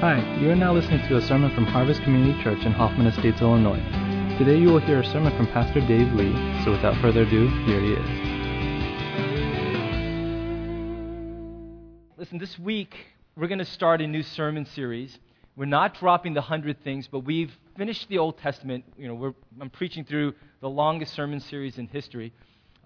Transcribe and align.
Hi, 0.00 0.18
you 0.40 0.50
are 0.50 0.56
now 0.56 0.72
listening 0.72 1.06
to 1.08 1.18
a 1.18 1.20
sermon 1.20 1.54
from 1.54 1.66
Harvest 1.66 2.02
Community 2.04 2.42
Church 2.42 2.64
in 2.64 2.72
Hoffman 2.72 3.06
Estates, 3.06 3.42
Illinois. 3.42 3.82
Today 4.38 4.56
you 4.56 4.68
will 4.68 4.78
hear 4.78 5.00
a 5.00 5.04
sermon 5.04 5.36
from 5.36 5.46
Pastor 5.48 5.80
Dave 5.82 6.10
Lee, 6.14 6.32
so 6.64 6.70
without 6.70 6.96
further 7.02 7.20
ado, 7.20 7.48
here 7.66 7.82
he 7.82 7.92
is. 7.92 8.08
Listen, 12.16 12.38
this 12.38 12.58
week 12.58 13.08
we're 13.36 13.46
going 13.46 13.58
to 13.58 13.64
start 13.66 14.00
a 14.00 14.06
new 14.06 14.22
sermon 14.22 14.64
series. 14.64 15.18
We're 15.54 15.66
not 15.66 15.98
dropping 15.98 16.32
the 16.32 16.40
hundred 16.40 16.82
things, 16.82 17.06
but 17.06 17.18
we've 17.18 17.52
finished 17.76 18.08
the 18.08 18.16
Old 18.16 18.38
Testament. 18.38 18.86
You 18.96 19.08
know, 19.08 19.34
I'm 19.60 19.68
preaching 19.68 20.06
through 20.06 20.32
the 20.62 20.70
longest 20.70 21.12
sermon 21.12 21.40
series 21.40 21.76
in 21.76 21.88
history, 21.88 22.32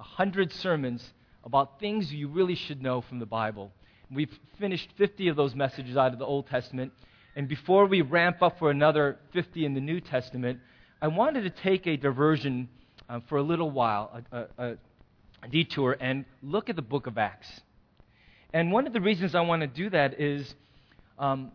a 0.01 0.03
hundred 0.03 0.53
sermons 0.53 1.13
about 1.45 1.79
things 1.79 2.13
you 2.13 2.27
really 2.27 2.57
should 2.57 2.83
know 2.83 3.01
from 3.01 3.21
the 3.21 3.27
Bible. 3.27 3.71
We've 4.15 4.39
finished 4.61 4.91
50 4.97 5.29
of 5.29 5.37
those 5.37 5.55
messages 5.55 5.97
out 5.97 6.13
of 6.13 6.19
the 6.19 6.25
Old 6.25 6.47
Testament. 6.47 6.93
And 7.35 7.49
before 7.49 7.87
we 7.87 8.01
ramp 8.01 8.43
up 8.43 8.59
for 8.59 8.71
another 8.71 9.19
50 9.33 9.65
in 9.65 9.75
the 9.75 9.81
New 9.81 10.01
Testament, 10.01 10.61
I 11.03 11.09
wanted 11.09 11.43
to 11.43 11.51
take 11.51 11.87
a 11.87 11.97
diversion 11.97 12.69
uh, 13.09 13.21
for 13.29 13.39
a 13.39 13.43
little 13.43 13.71
while, 13.71 14.23
a, 14.31 14.47
a, 14.57 14.77
a 15.43 15.49
detour, 15.49 15.97
and 15.99 16.25
look 16.43 16.71
at 16.71 16.77
the 16.77 16.83
book 16.83 17.09
of 17.09 17.19
Acts. 17.19 17.61
And 18.53 18.71
one 18.71 18.87
of 18.87 18.93
the 18.93 19.01
reasons 19.01 19.35
I 19.35 19.41
want 19.41 19.63
to 19.63 19.67
do 19.67 19.91
that 19.91 20.21
is 20.21 20.55
um, 21.19 21.51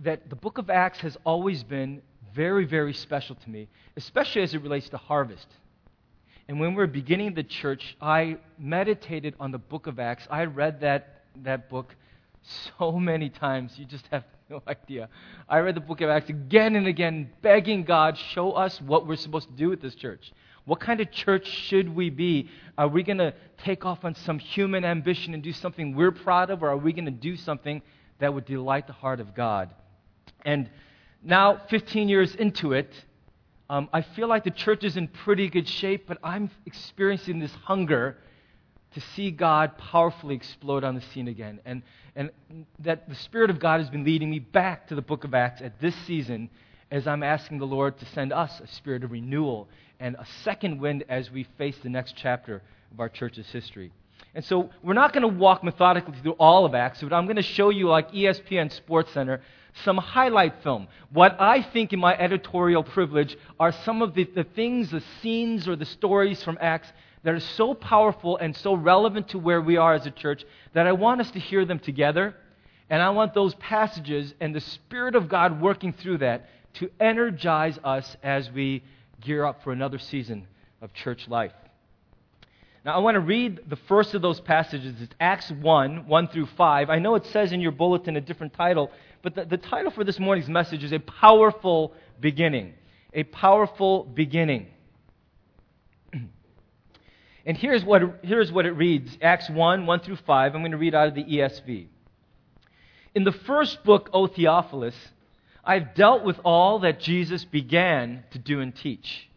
that 0.00 0.28
the 0.28 0.36
book 0.36 0.58
of 0.58 0.68
Acts 0.70 0.98
has 1.00 1.16
always 1.24 1.62
been 1.62 2.02
very, 2.34 2.64
very 2.64 2.92
special 2.92 3.36
to 3.36 3.50
me, 3.50 3.68
especially 3.96 4.42
as 4.42 4.54
it 4.54 4.62
relates 4.62 4.88
to 4.88 4.96
harvest. 4.96 5.46
And 6.48 6.58
when 6.58 6.70
we 6.70 6.76
were 6.76 6.88
beginning 6.88 7.34
the 7.34 7.44
church, 7.44 7.96
I 8.00 8.38
meditated 8.58 9.34
on 9.38 9.52
the 9.52 9.58
book 9.58 9.86
of 9.86 10.00
Acts. 10.00 10.26
I 10.28 10.44
read 10.44 10.80
that 10.80 11.13
that 11.42 11.68
book 11.68 11.94
so 12.78 12.92
many 12.98 13.28
times, 13.28 13.78
you 13.78 13.84
just 13.84 14.06
have 14.08 14.24
no 14.50 14.62
idea. 14.66 15.08
I 15.48 15.58
read 15.58 15.74
the 15.74 15.80
book 15.80 16.00
of 16.00 16.10
Acts 16.10 16.30
again 16.30 16.76
and 16.76 16.86
again, 16.86 17.30
begging 17.42 17.84
God, 17.84 18.18
show 18.18 18.52
us 18.52 18.80
what 18.80 19.06
we're 19.06 19.16
supposed 19.16 19.48
to 19.48 19.54
do 19.54 19.68
with 19.68 19.80
this 19.80 19.94
church. 19.94 20.32
What 20.66 20.80
kind 20.80 21.00
of 21.00 21.10
church 21.10 21.46
should 21.46 21.94
we 21.94 22.08
be? 22.08 22.48
Are 22.78 22.88
we 22.88 23.02
going 23.02 23.18
to 23.18 23.34
take 23.58 23.84
off 23.84 24.04
on 24.04 24.14
some 24.14 24.38
human 24.38 24.84
ambition 24.84 25.34
and 25.34 25.42
do 25.42 25.52
something 25.52 25.94
we're 25.94 26.10
proud 26.10 26.50
of, 26.50 26.62
or 26.62 26.70
are 26.70 26.76
we 26.76 26.92
going 26.92 27.04
to 27.04 27.10
do 27.10 27.36
something 27.36 27.82
that 28.18 28.32
would 28.32 28.46
delight 28.46 28.86
the 28.86 28.94
heart 28.94 29.20
of 29.20 29.34
God? 29.34 29.74
And 30.44 30.70
now, 31.22 31.60
15 31.68 32.08
years 32.08 32.34
into 32.34 32.72
it, 32.72 32.92
um, 33.68 33.88
I 33.92 34.02
feel 34.02 34.28
like 34.28 34.44
the 34.44 34.50
church 34.50 34.84
is 34.84 34.96
in 34.96 35.08
pretty 35.08 35.48
good 35.48 35.68
shape, 35.68 36.04
but 36.06 36.18
I'm 36.22 36.50
experiencing 36.66 37.38
this 37.38 37.52
hunger 37.52 38.18
to 38.94 39.00
see 39.14 39.30
God 39.30 39.76
powerfully 39.76 40.34
explode 40.34 40.84
on 40.84 40.94
the 40.94 41.00
scene 41.00 41.28
again. 41.28 41.60
And, 41.64 41.82
and 42.16 42.30
that 42.80 43.08
the 43.08 43.14
Spirit 43.14 43.50
of 43.50 43.58
God 43.58 43.80
has 43.80 43.90
been 43.90 44.04
leading 44.04 44.30
me 44.30 44.38
back 44.38 44.88
to 44.88 44.94
the 44.94 45.02
book 45.02 45.24
of 45.24 45.34
Acts 45.34 45.60
at 45.60 45.80
this 45.80 45.94
season 46.06 46.48
as 46.90 47.06
I'm 47.06 47.22
asking 47.22 47.58
the 47.58 47.66
Lord 47.66 47.98
to 47.98 48.06
send 48.06 48.32
us 48.32 48.60
a 48.60 48.66
spirit 48.68 49.02
of 49.02 49.10
renewal 49.10 49.68
and 49.98 50.14
a 50.16 50.26
second 50.44 50.80
wind 50.80 51.04
as 51.08 51.30
we 51.30 51.46
face 51.58 51.76
the 51.82 51.88
next 51.88 52.14
chapter 52.16 52.62
of 52.92 53.00
our 53.00 53.08
church's 53.08 53.48
history. 53.48 53.90
And 54.34 54.44
so 54.44 54.70
we're 54.82 54.94
not 54.94 55.12
going 55.12 55.22
to 55.22 55.38
walk 55.38 55.64
methodically 55.64 56.16
through 56.22 56.32
all 56.32 56.64
of 56.64 56.74
Acts, 56.74 57.02
but 57.02 57.12
I'm 57.12 57.26
going 57.26 57.36
to 57.36 57.42
show 57.42 57.70
you, 57.70 57.88
like 57.88 58.12
ESPN 58.12 58.72
Sports 58.72 59.12
Center, 59.12 59.40
some 59.84 59.96
highlight 59.96 60.62
film. 60.62 60.88
What 61.12 61.36
I 61.40 61.62
think, 61.62 61.92
in 61.92 62.00
my 62.00 62.16
editorial 62.16 62.82
privilege, 62.82 63.36
are 63.58 63.72
some 63.72 64.02
of 64.02 64.14
the, 64.14 64.24
the 64.24 64.44
things, 64.44 64.90
the 64.90 65.02
scenes, 65.20 65.68
or 65.68 65.76
the 65.76 65.84
stories 65.84 66.42
from 66.42 66.58
Acts 66.60 66.92
that 67.24 67.34
are 67.34 67.40
so 67.40 67.74
powerful 67.74 68.36
and 68.36 68.54
so 68.56 68.74
relevant 68.74 69.28
to 69.28 69.38
where 69.38 69.60
we 69.60 69.76
are 69.76 69.94
as 69.94 70.06
a 70.06 70.10
church 70.10 70.44
that 70.74 70.86
I 70.86 70.92
want 70.92 71.20
us 71.20 71.30
to 71.32 71.40
hear 71.40 71.64
them 71.64 71.78
together. 71.78 72.36
And 72.90 73.02
I 73.02 73.10
want 73.10 73.34
those 73.34 73.54
passages 73.54 74.34
and 74.40 74.54
the 74.54 74.60
Spirit 74.60 75.16
of 75.16 75.28
God 75.28 75.60
working 75.60 75.92
through 75.94 76.18
that 76.18 76.48
to 76.74 76.90
energize 77.00 77.78
us 77.82 78.16
as 78.22 78.50
we 78.50 78.84
gear 79.22 79.44
up 79.44 79.64
for 79.64 79.72
another 79.72 79.98
season 79.98 80.46
of 80.82 80.92
church 80.92 81.26
life. 81.26 81.52
Now, 82.84 82.96
I 82.96 82.98
want 82.98 83.14
to 83.14 83.20
read 83.20 83.60
the 83.66 83.76
first 83.88 84.12
of 84.12 84.20
those 84.20 84.40
passages. 84.40 84.94
It's 85.00 85.14
Acts 85.18 85.50
1, 85.50 86.06
1 86.06 86.28
through 86.28 86.46
5. 86.46 86.90
I 86.90 86.98
know 86.98 87.14
it 87.14 87.24
says 87.26 87.52
in 87.52 87.62
your 87.62 87.72
bulletin 87.72 88.16
a 88.16 88.20
different 88.20 88.52
title, 88.52 88.90
but 89.22 89.34
the, 89.34 89.46
the 89.46 89.56
title 89.56 89.90
for 89.90 90.04
this 90.04 90.20
morning's 90.20 90.50
message 90.50 90.84
is 90.84 90.92
A 90.92 90.98
Powerful 90.98 91.94
Beginning. 92.20 92.74
A 93.14 93.22
Powerful 93.22 94.04
Beginning. 94.04 94.66
And 97.46 97.56
here's 97.56 97.84
what, 97.84 98.20
here's 98.22 98.50
what 98.50 98.66
it 98.66 98.72
reads 98.72 99.16
Acts 99.20 99.50
1 99.50 99.86
1 99.86 100.00
through 100.00 100.16
5. 100.16 100.54
I'm 100.54 100.62
going 100.62 100.72
to 100.72 100.78
read 100.78 100.94
out 100.94 101.08
of 101.08 101.14
the 101.14 101.24
ESV. 101.24 101.86
In 103.14 103.24
the 103.24 103.32
first 103.32 103.84
book, 103.84 104.10
O 104.12 104.26
Theophilus, 104.26 104.96
I've 105.64 105.94
dealt 105.94 106.24
with 106.24 106.40
all 106.44 106.80
that 106.80 107.00
Jesus 107.00 107.44
began 107.44 108.24
to 108.30 108.38
do 108.38 108.60
and 108.60 108.74
teach 108.74 109.28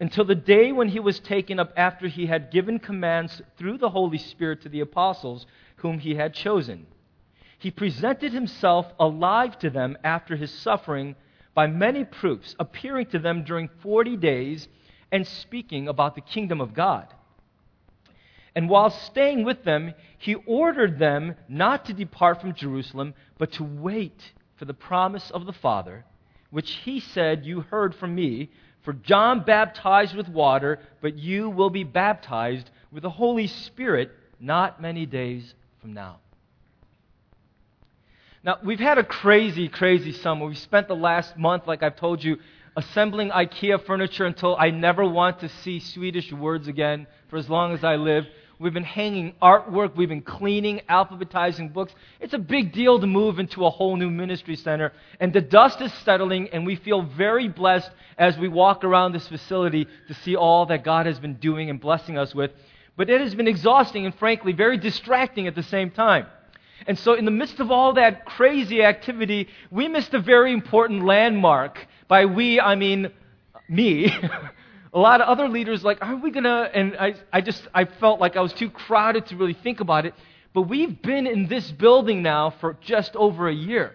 until 0.00 0.24
the 0.24 0.34
day 0.34 0.72
when 0.72 0.88
he 0.88 1.00
was 1.00 1.20
taken 1.20 1.60
up 1.60 1.72
after 1.76 2.08
he 2.08 2.26
had 2.26 2.50
given 2.50 2.78
commands 2.78 3.40
through 3.56 3.78
the 3.78 3.90
Holy 3.90 4.18
Spirit 4.18 4.62
to 4.62 4.68
the 4.68 4.80
apostles 4.80 5.46
whom 5.76 5.98
he 5.98 6.14
had 6.14 6.34
chosen. 6.34 6.86
He 7.58 7.70
presented 7.70 8.32
himself 8.32 8.86
alive 8.98 9.58
to 9.60 9.70
them 9.70 9.96
after 10.02 10.36
his 10.36 10.50
suffering 10.50 11.14
by 11.54 11.68
many 11.68 12.04
proofs, 12.04 12.56
appearing 12.58 13.06
to 13.06 13.18
them 13.18 13.44
during 13.44 13.68
40 13.82 14.16
days 14.16 14.68
and 15.12 15.26
speaking 15.26 15.88
about 15.88 16.16
the 16.16 16.20
kingdom 16.20 16.60
of 16.60 16.74
God. 16.74 17.06
And 18.54 18.68
while 18.68 18.90
staying 18.90 19.44
with 19.44 19.64
them, 19.64 19.94
he 20.18 20.34
ordered 20.34 20.98
them 20.98 21.34
not 21.48 21.86
to 21.86 21.92
depart 21.92 22.40
from 22.40 22.54
Jerusalem, 22.54 23.14
but 23.36 23.52
to 23.52 23.64
wait 23.64 24.32
for 24.56 24.64
the 24.64 24.74
promise 24.74 25.30
of 25.30 25.46
the 25.46 25.52
Father, 25.52 26.04
which 26.50 26.70
he 26.70 27.00
said, 27.00 27.44
You 27.44 27.62
heard 27.62 27.94
from 27.94 28.14
me. 28.14 28.50
For 28.82 28.92
John 28.92 29.44
baptized 29.44 30.14
with 30.14 30.28
water, 30.28 30.78
but 31.00 31.16
you 31.16 31.48
will 31.48 31.70
be 31.70 31.84
baptized 31.84 32.70
with 32.92 33.02
the 33.02 33.10
Holy 33.10 33.46
Spirit 33.46 34.10
not 34.38 34.80
many 34.80 35.06
days 35.06 35.54
from 35.80 35.94
now. 35.94 36.18
Now, 38.44 38.58
we've 38.62 38.78
had 38.78 38.98
a 38.98 39.04
crazy, 39.04 39.68
crazy 39.68 40.12
summer. 40.12 40.44
We 40.44 40.54
spent 40.54 40.86
the 40.86 40.94
last 40.94 41.38
month, 41.38 41.66
like 41.66 41.82
I've 41.82 41.96
told 41.96 42.22
you, 42.22 42.36
assembling 42.76 43.30
IKEA 43.30 43.84
furniture 43.86 44.26
until 44.26 44.54
I 44.56 44.68
never 44.68 45.08
want 45.08 45.40
to 45.40 45.48
see 45.48 45.80
Swedish 45.80 46.30
words 46.30 46.68
again 46.68 47.06
for 47.28 47.38
as 47.38 47.48
long 47.48 47.72
as 47.72 47.82
I 47.82 47.96
live. 47.96 48.26
We've 48.58 48.72
been 48.72 48.84
hanging 48.84 49.34
artwork. 49.42 49.96
We've 49.96 50.08
been 50.08 50.22
cleaning, 50.22 50.80
alphabetizing 50.88 51.72
books. 51.72 51.94
It's 52.20 52.34
a 52.34 52.38
big 52.38 52.72
deal 52.72 53.00
to 53.00 53.06
move 53.06 53.38
into 53.38 53.66
a 53.66 53.70
whole 53.70 53.96
new 53.96 54.10
ministry 54.10 54.56
center. 54.56 54.92
And 55.18 55.32
the 55.32 55.40
dust 55.40 55.80
is 55.80 55.92
settling, 56.04 56.48
and 56.50 56.64
we 56.64 56.76
feel 56.76 57.02
very 57.02 57.48
blessed 57.48 57.90
as 58.16 58.38
we 58.38 58.48
walk 58.48 58.84
around 58.84 59.12
this 59.12 59.26
facility 59.26 59.88
to 60.06 60.14
see 60.14 60.36
all 60.36 60.66
that 60.66 60.84
God 60.84 61.06
has 61.06 61.18
been 61.18 61.34
doing 61.34 61.68
and 61.68 61.80
blessing 61.80 62.16
us 62.16 62.34
with. 62.34 62.52
But 62.96 63.10
it 63.10 63.20
has 63.20 63.34
been 63.34 63.48
exhausting 63.48 64.06
and, 64.06 64.14
frankly, 64.14 64.52
very 64.52 64.78
distracting 64.78 65.48
at 65.48 65.56
the 65.56 65.62
same 65.64 65.90
time. 65.90 66.26
And 66.86 66.98
so, 66.98 67.14
in 67.14 67.24
the 67.24 67.30
midst 67.30 67.60
of 67.60 67.70
all 67.70 67.94
that 67.94 68.24
crazy 68.24 68.84
activity, 68.84 69.48
we 69.70 69.88
missed 69.88 70.14
a 70.14 70.20
very 70.20 70.52
important 70.52 71.04
landmark. 71.04 71.86
By 72.08 72.26
we, 72.26 72.60
I 72.60 72.76
mean 72.76 73.10
me. 73.68 74.12
a 74.94 74.98
lot 74.98 75.20
of 75.20 75.28
other 75.28 75.48
leaders 75.48 75.82
like, 75.82 75.98
are 76.00 76.16
we 76.16 76.30
going 76.30 76.44
to? 76.44 76.70
And 76.72 76.96
I, 76.96 77.14
I 77.32 77.40
just, 77.40 77.66
I 77.74 77.84
felt 77.84 78.20
like 78.20 78.36
I 78.36 78.40
was 78.40 78.52
too 78.52 78.70
crowded 78.70 79.26
to 79.26 79.36
really 79.36 79.54
think 79.54 79.80
about 79.80 80.06
it. 80.06 80.14
But 80.54 80.62
we've 80.62 81.02
been 81.02 81.26
in 81.26 81.48
this 81.48 81.70
building 81.72 82.22
now 82.22 82.50
for 82.60 82.76
just 82.80 83.16
over 83.16 83.48
a 83.48 83.54
year. 83.54 83.92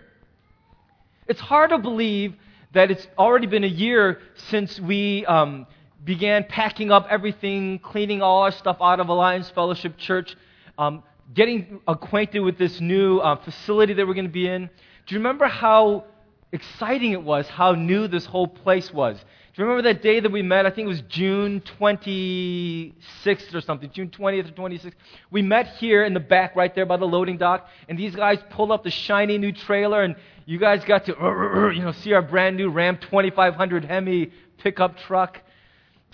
It's 1.26 1.40
hard 1.40 1.70
to 1.70 1.78
believe 1.78 2.36
that 2.74 2.92
it's 2.92 3.08
already 3.18 3.48
been 3.48 3.64
a 3.64 3.68
year 3.68 4.20
since 4.50 4.78
we 4.78 5.26
um, 5.26 5.68
began 6.04 6.44
packing 6.44 6.92
up 6.92 7.08
everything, 7.10 7.80
cleaning 7.80 8.22
all 8.22 8.44
our 8.44 8.52
stuff 8.52 8.78
out 8.82 9.00
of 9.00 9.08
Alliance 9.08 9.50
Fellowship 9.52 9.98
Church, 9.98 10.36
um, 10.78 11.02
getting 11.34 11.80
acquainted 11.88 12.42
with 12.42 12.58
this 12.58 12.82
new 12.82 13.20
uh, 13.20 13.38
facility 13.38 13.94
that 13.94 14.06
we're 14.06 14.14
going 14.14 14.26
to 14.26 14.32
be 14.32 14.48
in. 14.48 14.70
Do 15.08 15.16
you 15.16 15.20
remember 15.20 15.48
how 15.48 16.06
exciting 16.52 17.12
it 17.12 17.24
was, 17.24 17.48
how 17.48 17.74
new 17.74 18.08
this 18.08 18.26
whole 18.26 18.48
place 18.48 18.92
was? 18.92 19.18
Do 19.20 19.64
you 19.64 19.68
remember 19.68 19.94
that 19.94 20.02
day 20.02 20.20
that 20.20 20.32
we 20.32 20.42
met? 20.42 20.66
I 20.66 20.70
think 20.70 20.86
it 20.86 20.90
was 20.90 21.02
June 21.02 21.62
26th 21.80 23.54
or 23.54 23.62
something, 23.62 23.90
June 23.92 24.10
20th 24.10 24.50
or 24.50 24.70
26th. 24.70 24.94
We 25.32 25.42
met 25.42 25.68
here 25.78 26.04
in 26.04 26.14
the 26.14 26.20
back 26.20 26.56
right 26.56 26.74
there 26.74 26.86
by 26.86 26.98
the 26.98 27.06
loading 27.06 27.38
dock, 27.38 27.68
and 27.88 27.98
these 27.98 28.16
guys 28.16 28.40
pulled 28.52 28.72
up 28.72 28.84
the 28.84 28.92
shiny 28.92 29.38
new 29.38 29.52
trailer, 29.52 30.02
and 30.04 30.16
you 30.46 30.60
guys 30.60 30.84
got 30.86 31.06
to 31.06 31.12
you 31.76 31.82
know, 31.82 31.92
see 31.92 32.14
our 32.14 32.22
brand 32.22 32.58
new 32.58 32.70
Ram 32.70 32.98
2500 32.98 33.86
Hemi 33.86 34.32
pickup 34.60 34.98
truck. 34.98 35.42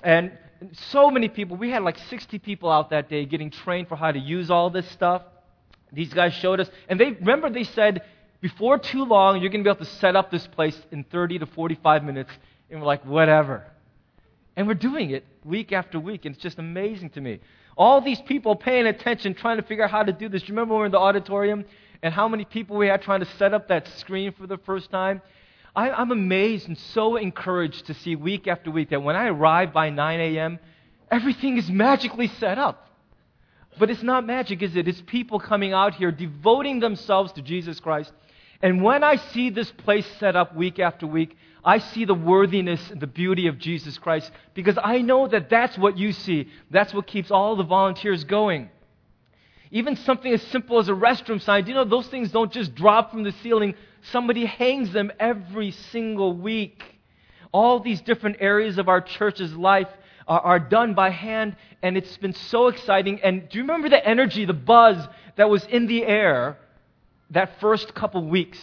And 0.04 0.32
so 0.72 1.12
many 1.12 1.30
people, 1.30 1.58
we 1.58 1.70
had 1.70 1.84
like 1.84 1.98
60 2.10 2.40
people 2.40 2.72
out 2.72 2.90
that 2.90 3.10
day 3.10 3.26
getting 3.26 3.52
trained 3.52 3.88
for 3.88 3.96
how 3.96 4.12
to 4.12 4.20
use 4.20 4.50
all 4.50 4.70
this 4.70 4.90
stuff. 4.92 5.22
These 5.92 6.14
guys 6.14 6.34
showed 6.34 6.60
us, 6.60 6.70
and 6.90 7.00
they 7.00 7.12
remember 7.12 7.50
they 7.50 7.64
said, 7.64 8.02
before 8.42 8.78
too 8.78 9.06
long, 9.06 9.42
you're 9.42 9.50
going 9.50 9.64
to 9.64 9.68
be 9.68 9.76
able 9.76 9.86
to 9.86 9.92
set 10.00 10.16
up 10.16 10.32
this 10.32 10.46
place 10.48 10.80
in 10.92 11.04
30 11.04 11.40
to 11.40 11.46
45 11.46 12.04
minutes 12.04 12.32
and 12.70 12.80
we're 12.80 12.88
like, 12.88 13.06
whatever. 13.06 13.64
And 14.56 14.68
we're 14.68 14.74
doing 14.74 15.12
it 15.12 15.26
week 15.44 15.72
after 15.72 16.00
week, 16.00 16.26
and 16.26 16.34
it's 16.34 16.42
just 16.42 16.60
amazing 16.60 17.10
to 17.12 17.22
me. 17.22 17.40
All 17.78 18.02
these 18.02 18.22
people 18.22 18.56
paying 18.56 18.88
attention, 18.88 19.34
trying 19.34 19.58
to 19.58 19.64
figure 19.64 19.84
out 19.84 19.92
how 19.92 20.04
to 20.04 20.14
do 20.14 20.30
this. 20.30 20.44
Do 20.44 20.48
you 20.48 20.54
remember 20.54 20.76
we 20.76 20.80
were 20.80 20.86
in 20.86 20.92
the 20.92 20.98
auditorium 20.98 21.66
and 22.02 22.14
how 22.14 22.28
many 22.28 22.46
people 22.46 22.78
we 22.78 22.88
had 22.88 23.02
trying 23.02 23.20
to 23.20 23.26
set 23.38 23.54
up 23.54 23.68
that 23.68 23.88
screen 23.98 24.32
for 24.32 24.48
the 24.48 24.58
first 24.60 24.92
time. 24.92 25.22
I, 25.76 25.90
I'm 25.90 26.12
amazed 26.12 26.68
and 26.68 26.78
so 26.78 27.18
encouraged 27.18 27.88
to 27.88 27.94
see 27.94 28.16
week 28.16 28.48
after 28.48 28.72
week 28.72 28.92
that 28.92 29.04
when 29.04 29.16
I 29.16 29.28
arrive 29.28 29.74
by 29.74 29.90
9 29.90 30.20
a.m., 30.20 30.60
everything 31.12 31.58
is 31.58 31.70
magically 31.70 32.28
set 32.28 32.58
up. 32.58 32.85
But 33.78 33.90
it's 33.90 34.04
not 34.04 34.26
magic, 34.26 34.62
is 34.62 34.76
it? 34.76 34.88
It's 34.88 35.02
people 35.02 35.40
coming 35.40 35.74
out 35.74 35.96
here 35.96 36.12
devoting 36.12 36.80
themselves 36.80 37.34
to 37.34 37.42
Jesus 37.42 37.80
Christ. 37.80 38.12
And 38.62 38.82
when 38.82 39.04
I 39.04 39.18
see 39.18 39.50
this 39.50 39.72
place 39.72 40.08
set 40.20 40.36
up 40.36 40.56
week 40.56 40.80
after 40.80 41.06
week, 41.06 41.38
I 41.64 41.80
see 41.80 42.06
the 42.06 42.14
worthiness 42.14 42.92
and 42.92 43.02
the 43.02 43.08
beauty 43.08 43.48
of 43.48 43.58
Jesus 43.58 43.98
Christ 43.98 44.32
because 44.54 44.78
I 44.82 45.00
know 45.02 45.28
that 45.28 45.50
that's 45.50 45.78
what 45.78 45.98
you 45.98 46.14
see. 46.14 46.50
That's 46.70 46.94
what 46.94 47.08
keeps 47.08 47.32
all 47.32 47.56
the 47.56 47.64
volunteers 47.64 48.24
going. 48.24 48.70
Even 49.72 49.96
something 49.96 50.32
as 50.32 50.42
simple 50.44 50.80
as 50.80 50.88
a 50.88 50.94
restroom 50.94 51.42
sign, 51.42 51.64
do 51.64 51.70
you 51.70 51.76
know 51.76 51.84
those 51.84 52.08
things 52.08 52.32
don't 52.32 52.52
just 52.52 52.76
drop 52.76 53.12
from 53.12 53.24
the 53.24 53.34
ceiling? 53.44 53.76
Somebody 54.12 54.46
hangs 54.46 54.94
them 54.94 55.12
every 55.20 55.72
single 55.72 56.34
week. 56.34 56.84
All 57.52 57.80
these 57.80 58.00
different 58.02 58.38
areas 58.40 58.78
of 58.78 58.88
our 58.88 59.02
church's 59.02 59.54
life 59.54 59.90
are, 60.28 60.40
are 60.42 60.60
done 60.60 60.94
by 60.94 61.10
hand, 61.10 61.56
and 61.82 61.98
it's 61.98 62.18
been 62.18 62.34
so 62.34 62.68
exciting. 62.68 63.22
And 63.22 63.48
do 63.50 63.58
you 63.58 63.64
remember 63.64 63.90
the 63.90 64.06
energy, 64.06 64.46
the 64.46 64.54
buzz 64.54 65.08
that 65.36 65.50
was 65.50 65.66
in 65.66 65.88
the 65.88 66.06
air 66.06 66.58
that 67.32 67.60
first 67.60 67.94
couple 67.94 68.26
weeks? 68.28 68.60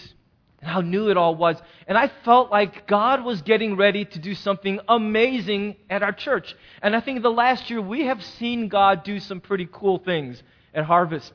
And 0.60 0.70
how 0.70 0.80
new 0.80 1.10
it 1.10 1.16
all 1.16 1.34
was. 1.34 1.56
And 1.88 1.98
I 1.98 2.08
felt 2.24 2.52
like 2.52 2.86
God 2.86 3.24
was 3.24 3.42
getting 3.42 3.76
ready 3.76 4.04
to 4.04 4.18
do 4.20 4.32
something 4.32 4.78
amazing 4.88 5.74
at 5.90 6.04
our 6.04 6.12
church. 6.12 6.54
And 6.80 6.94
I 6.94 7.00
think 7.00 7.22
the 7.22 7.32
last 7.32 7.68
year 7.68 7.80
we 7.80 8.06
have 8.06 8.22
seen 8.24 8.68
God 8.68 9.02
do 9.02 9.18
some 9.18 9.40
pretty 9.40 9.68
cool 9.70 9.98
things 9.98 10.40
at 10.72 10.84
Harvest. 10.84 11.32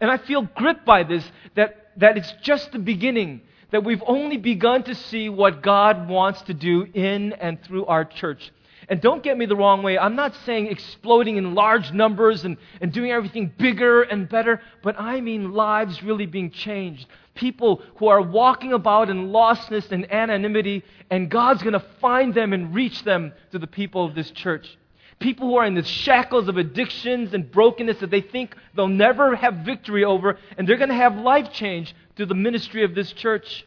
And 0.00 0.10
I 0.10 0.16
feel 0.16 0.48
gripped 0.54 0.86
by 0.86 1.02
this 1.02 1.30
that, 1.56 1.90
that 1.98 2.16
it's 2.16 2.32
just 2.42 2.72
the 2.72 2.78
beginning, 2.78 3.42
that 3.70 3.84
we've 3.84 4.02
only 4.06 4.38
begun 4.38 4.82
to 4.84 4.94
see 4.94 5.28
what 5.28 5.62
God 5.62 6.08
wants 6.08 6.40
to 6.42 6.54
do 6.54 6.86
in 6.94 7.34
and 7.34 7.62
through 7.62 7.84
our 7.84 8.06
church. 8.06 8.50
And 8.90 9.02
don't 9.02 9.22
get 9.22 9.36
me 9.36 9.44
the 9.44 9.56
wrong 9.56 9.82
way. 9.82 9.98
I'm 9.98 10.16
not 10.16 10.34
saying 10.46 10.68
exploding 10.68 11.36
in 11.36 11.54
large 11.54 11.92
numbers 11.92 12.44
and, 12.44 12.56
and 12.80 12.90
doing 12.90 13.10
everything 13.10 13.52
bigger 13.58 14.02
and 14.02 14.26
better, 14.28 14.62
but 14.82 14.98
I 14.98 15.20
mean 15.20 15.52
lives 15.52 16.02
really 16.02 16.24
being 16.24 16.50
changed. 16.50 17.06
People 17.34 17.82
who 17.96 18.06
are 18.06 18.22
walking 18.22 18.72
about 18.72 19.10
in 19.10 19.28
lostness 19.28 19.92
and 19.92 20.10
anonymity, 20.10 20.84
and 21.10 21.30
God's 21.30 21.62
going 21.62 21.74
to 21.74 21.84
find 22.00 22.32
them 22.32 22.54
and 22.54 22.74
reach 22.74 23.04
them 23.04 23.32
to 23.52 23.58
the 23.58 23.66
people 23.66 24.06
of 24.06 24.14
this 24.14 24.30
church. 24.30 24.78
People 25.18 25.48
who 25.48 25.56
are 25.56 25.66
in 25.66 25.74
the 25.74 25.84
shackles 25.84 26.48
of 26.48 26.56
addictions 26.56 27.34
and 27.34 27.50
brokenness 27.50 27.98
that 27.98 28.10
they 28.10 28.22
think 28.22 28.56
they'll 28.74 28.88
never 28.88 29.36
have 29.36 29.56
victory 29.56 30.04
over, 30.04 30.38
and 30.56 30.66
they're 30.66 30.76
going 30.76 30.88
to 30.88 30.94
have 30.94 31.16
life 31.16 31.52
change 31.52 31.94
through 32.16 32.26
the 32.26 32.34
ministry 32.34 32.84
of 32.84 32.94
this 32.94 33.12
church. 33.12 33.66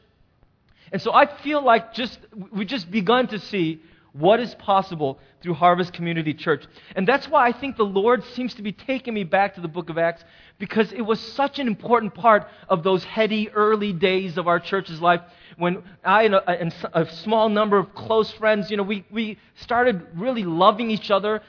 And 0.91 1.01
so 1.01 1.13
I 1.13 1.25
feel 1.25 1.63
like 1.63 1.93
just 1.93 2.19
we've 2.51 2.67
just 2.67 2.89
begun 2.89 3.27
to 3.27 3.39
see 3.39 3.81
what 4.13 4.39
is 4.39 4.53
possible 4.55 5.19
through 5.41 5.53
Harvest 5.53 5.93
Community 5.93 6.33
Church. 6.33 6.65
And 6.95 7.07
that's 7.07 7.27
why 7.29 7.47
I 7.47 7.51
think 7.51 7.77
the 7.77 7.83
Lord 7.85 8.23
seems 8.33 8.53
to 8.55 8.61
be 8.61 8.71
taking 8.71 9.13
me 9.13 9.23
back 9.23 9.55
to 9.55 9.61
the 9.61 9.67
book 9.67 9.89
of 9.89 9.97
Acts 9.97 10.23
because 10.59 10.91
it 10.91 11.01
was 11.01 11.19
such 11.19 11.59
an 11.59 11.67
important 11.67 12.13
part 12.13 12.47
of 12.67 12.83
those 12.83 13.03
heady 13.03 13.49
early 13.49 13.93
days 13.93 14.37
of 14.37 14.47
our 14.47 14.59
church's 14.59 15.01
life 15.01 15.21
when 15.57 15.83
I 16.03 16.23
and 16.23 16.35
a, 16.35 16.49
and 16.49 16.73
a 16.93 17.05
small 17.17 17.49
number 17.49 17.77
of 17.77 17.93
close 17.93 18.31
friends, 18.31 18.71
you 18.71 18.77
know, 18.77 18.83
we, 18.83 19.05
we 19.11 19.37
started 19.55 20.05
really 20.15 20.43
loving 20.43 20.89
each 20.89 21.11
other, 21.11 21.41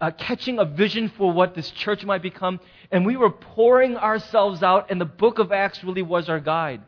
uh, 0.00 0.10
catching 0.10 0.58
a 0.58 0.64
vision 0.64 1.08
for 1.16 1.32
what 1.32 1.54
this 1.54 1.70
church 1.70 2.04
might 2.04 2.22
become, 2.22 2.58
and 2.90 3.06
we 3.06 3.16
were 3.16 3.30
pouring 3.30 3.96
ourselves 3.96 4.62
out, 4.62 4.90
and 4.90 5.00
the 5.00 5.04
book 5.06 5.38
of 5.38 5.52
Acts 5.52 5.84
really 5.84 6.02
was 6.02 6.28
our 6.28 6.40
guide. 6.40 6.82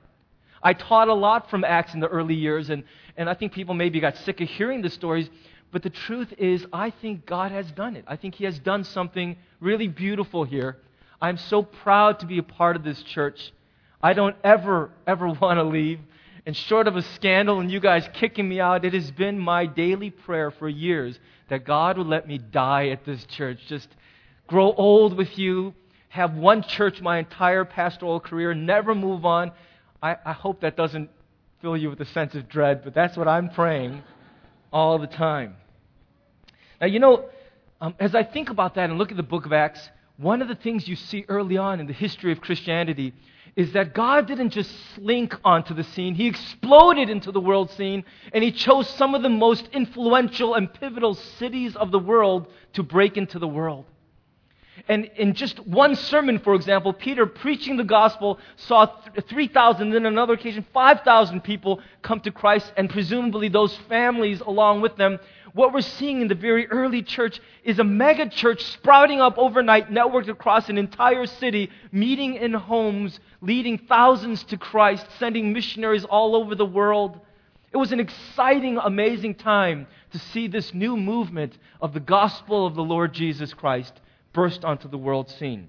I 0.62 0.72
taught 0.72 1.08
a 1.08 1.14
lot 1.14 1.50
from 1.50 1.64
Acts 1.64 1.94
in 1.94 2.00
the 2.00 2.08
early 2.08 2.34
years, 2.34 2.70
and, 2.70 2.84
and 3.16 3.28
I 3.28 3.34
think 3.34 3.52
people 3.52 3.74
maybe 3.74 4.00
got 4.00 4.16
sick 4.18 4.40
of 4.40 4.48
hearing 4.48 4.82
the 4.82 4.90
stories. 4.90 5.28
But 5.70 5.82
the 5.82 5.90
truth 5.90 6.32
is, 6.38 6.66
I 6.72 6.90
think 6.90 7.24
God 7.26 7.50
has 7.50 7.70
done 7.72 7.96
it. 7.96 8.04
I 8.06 8.16
think 8.16 8.34
He 8.34 8.44
has 8.44 8.58
done 8.58 8.84
something 8.84 9.36
really 9.60 9.88
beautiful 9.88 10.44
here. 10.44 10.76
I'm 11.20 11.38
so 11.38 11.62
proud 11.62 12.20
to 12.20 12.26
be 12.26 12.38
a 12.38 12.42
part 12.42 12.76
of 12.76 12.84
this 12.84 13.02
church. 13.02 13.52
I 14.02 14.12
don't 14.12 14.36
ever, 14.42 14.90
ever 15.06 15.28
want 15.40 15.58
to 15.58 15.64
leave. 15.64 16.00
And 16.44 16.56
short 16.56 16.88
of 16.88 16.96
a 16.96 17.02
scandal 17.02 17.60
and 17.60 17.70
you 17.70 17.78
guys 17.78 18.08
kicking 18.14 18.48
me 18.48 18.60
out, 18.60 18.84
it 18.84 18.94
has 18.94 19.10
been 19.12 19.38
my 19.38 19.64
daily 19.64 20.10
prayer 20.10 20.50
for 20.50 20.68
years 20.68 21.18
that 21.48 21.64
God 21.64 21.98
would 21.98 22.08
let 22.08 22.26
me 22.26 22.38
die 22.38 22.88
at 22.88 23.04
this 23.04 23.24
church. 23.26 23.60
Just 23.68 23.88
grow 24.48 24.72
old 24.72 25.16
with 25.16 25.38
you, 25.38 25.72
have 26.08 26.34
one 26.34 26.62
church 26.62 27.00
my 27.00 27.18
entire 27.18 27.64
pastoral 27.64 28.18
career, 28.18 28.54
never 28.54 28.94
move 28.94 29.24
on. 29.24 29.52
I, 30.02 30.16
I 30.26 30.32
hope 30.32 30.62
that 30.62 30.76
doesn't 30.76 31.10
fill 31.62 31.76
you 31.76 31.88
with 31.88 32.00
a 32.00 32.06
sense 32.06 32.34
of 32.34 32.48
dread, 32.48 32.82
but 32.82 32.92
that's 32.92 33.16
what 33.16 33.28
I'm 33.28 33.48
praying 33.48 34.02
all 34.72 34.98
the 34.98 35.06
time. 35.06 35.54
Now, 36.80 36.88
you 36.88 36.98
know, 36.98 37.26
um, 37.80 37.94
as 38.00 38.16
I 38.16 38.24
think 38.24 38.50
about 38.50 38.74
that 38.74 38.90
and 38.90 38.98
look 38.98 39.12
at 39.12 39.16
the 39.16 39.22
book 39.22 39.46
of 39.46 39.52
Acts, 39.52 39.88
one 40.16 40.42
of 40.42 40.48
the 40.48 40.56
things 40.56 40.88
you 40.88 40.96
see 40.96 41.24
early 41.28 41.56
on 41.56 41.78
in 41.78 41.86
the 41.86 41.92
history 41.92 42.32
of 42.32 42.40
Christianity 42.40 43.14
is 43.54 43.72
that 43.74 43.94
God 43.94 44.26
didn't 44.26 44.50
just 44.50 44.72
slink 44.96 45.36
onto 45.44 45.72
the 45.72 45.84
scene, 45.84 46.16
He 46.16 46.26
exploded 46.26 47.08
into 47.08 47.30
the 47.30 47.40
world 47.40 47.70
scene, 47.70 48.02
and 48.32 48.42
He 48.42 48.50
chose 48.50 48.88
some 48.88 49.14
of 49.14 49.22
the 49.22 49.28
most 49.28 49.68
influential 49.72 50.54
and 50.54 50.72
pivotal 50.72 51.14
cities 51.14 51.76
of 51.76 51.92
the 51.92 51.98
world 51.98 52.48
to 52.72 52.82
break 52.82 53.16
into 53.16 53.38
the 53.38 53.46
world. 53.46 53.84
And 54.88 55.04
in 55.16 55.34
just 55.34 55.60
one 55.66 55.94
sermon, 55.94 56.38
for 56.38 56.54
example, 56.54 56.92
Peter 56.92 57.26
preaching 57.26 57.76
the 57.76 57.84
gospel 57.84 58.38
saw 58.56 58.86
3,000, 59.28 59.90
then 59.90 60.06
another 60.06 60.32
occasion, 60.32 60.66
5,000 60.72 61.42
people 61.42 61.80
come 62.00 62.20
to 62.20 62.32
Christ, 62.32 62.72
and 62.76 62.90
presumably 62.90 63.48
those 63.48 63.76
families 63.88 64.40
along 64.40 64.80
with 64.80 64.96
them. 64.96 65.18
What 65.52 65.74
we're 65.74 65.82
seeing 65.82 66.22
in 66.22 66.28
the 66.28 66.34
very 66.34 66.66
early 66.68 67.02
church 67.02 67.40
is 67.62 67.78
a 67.78 67.84
mega 67.84 68.28
church 68.28 68.62
sprouting 68.64 69.20
up 69.20 69.36
overnight, 69.36 69.90
networked 69.90 70.28
across 70.28 70.68
an 70.68 70.78
entire 70.78 71.26
city, 71.26 71.70
meeting 71.92 72.34
in 72.36 72.54
homes, 72.54 73.20
leading 73.42 73.76
thousands 73.76 74.42
to 74.44 74.56
Christ, 74.56 75.06
sending 75.18 75.52
missionaries 75.52 76.06
all 76.06 76.34
over 76.34 76.54
the 76.54 76.64
world. 76.64 77.20
It 77.72 77.76
was 77.76 77.92
an 77.92 78.00
exciting, 78.00 78.78
amazing 78.78 79.34
time 79.34 79.86
to 80.12 80.18
see 80.18 80.48
this 80.48 80.72
new 80.72 80.96
movement 80.96 81.56
of 81.80 81.92
the 81.92 82.00
gospel 82.00 82.66
of 82.66 82.74
the 82.74 82.82
Lord 82.82 83.12
Jesus 83.12 83.52
Christ 83.52 84.00
burst 84.32 84.64
onto 84.64 84.88
the 84.88 84.98
world 84.98 85.30
scene. 85.30 85.68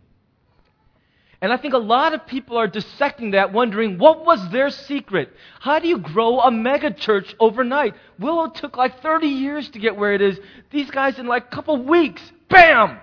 And 1.42 1.52
I 1.52 1.58
think 1.58 1.74
a 1.74 1.78
lot 1.78 2.14
of 2.14 2.26
people 2.26 2.58
are 2.58 2.68
dissecting 2.68 3.32
that, 3.32 3.52
wondering 3.52 3.98
what 3.98 4.26
was 4.26 4.50
their 4.50 4.70
secret? 4.70 5.30
How 5.60 5.80
do 5.80 5.90
you 5.90 5.98
grow 5.98 6.40
a 6.40 6.50
mega 6.50 6.90
church 6.92 7.36
overnight? 7.38 7.96
Willow 8.18 8.48
took 8.48 8.78
like 8.78 9.02
30 9.02 9.28
years 9.28 9.70
to 9.72 9.80
get 9.80 9.98
where 9.98 10.14
it 10.14 10.22
is. 10.22 10.40
These 10.72 10.90
guys, 10.90 11.20
in 11.20 11.28
like 11.28 11.48
a 11.48 11.56
couple 11.56 11.84
weeks, 11.84 12.22
bam! 12.48 12.98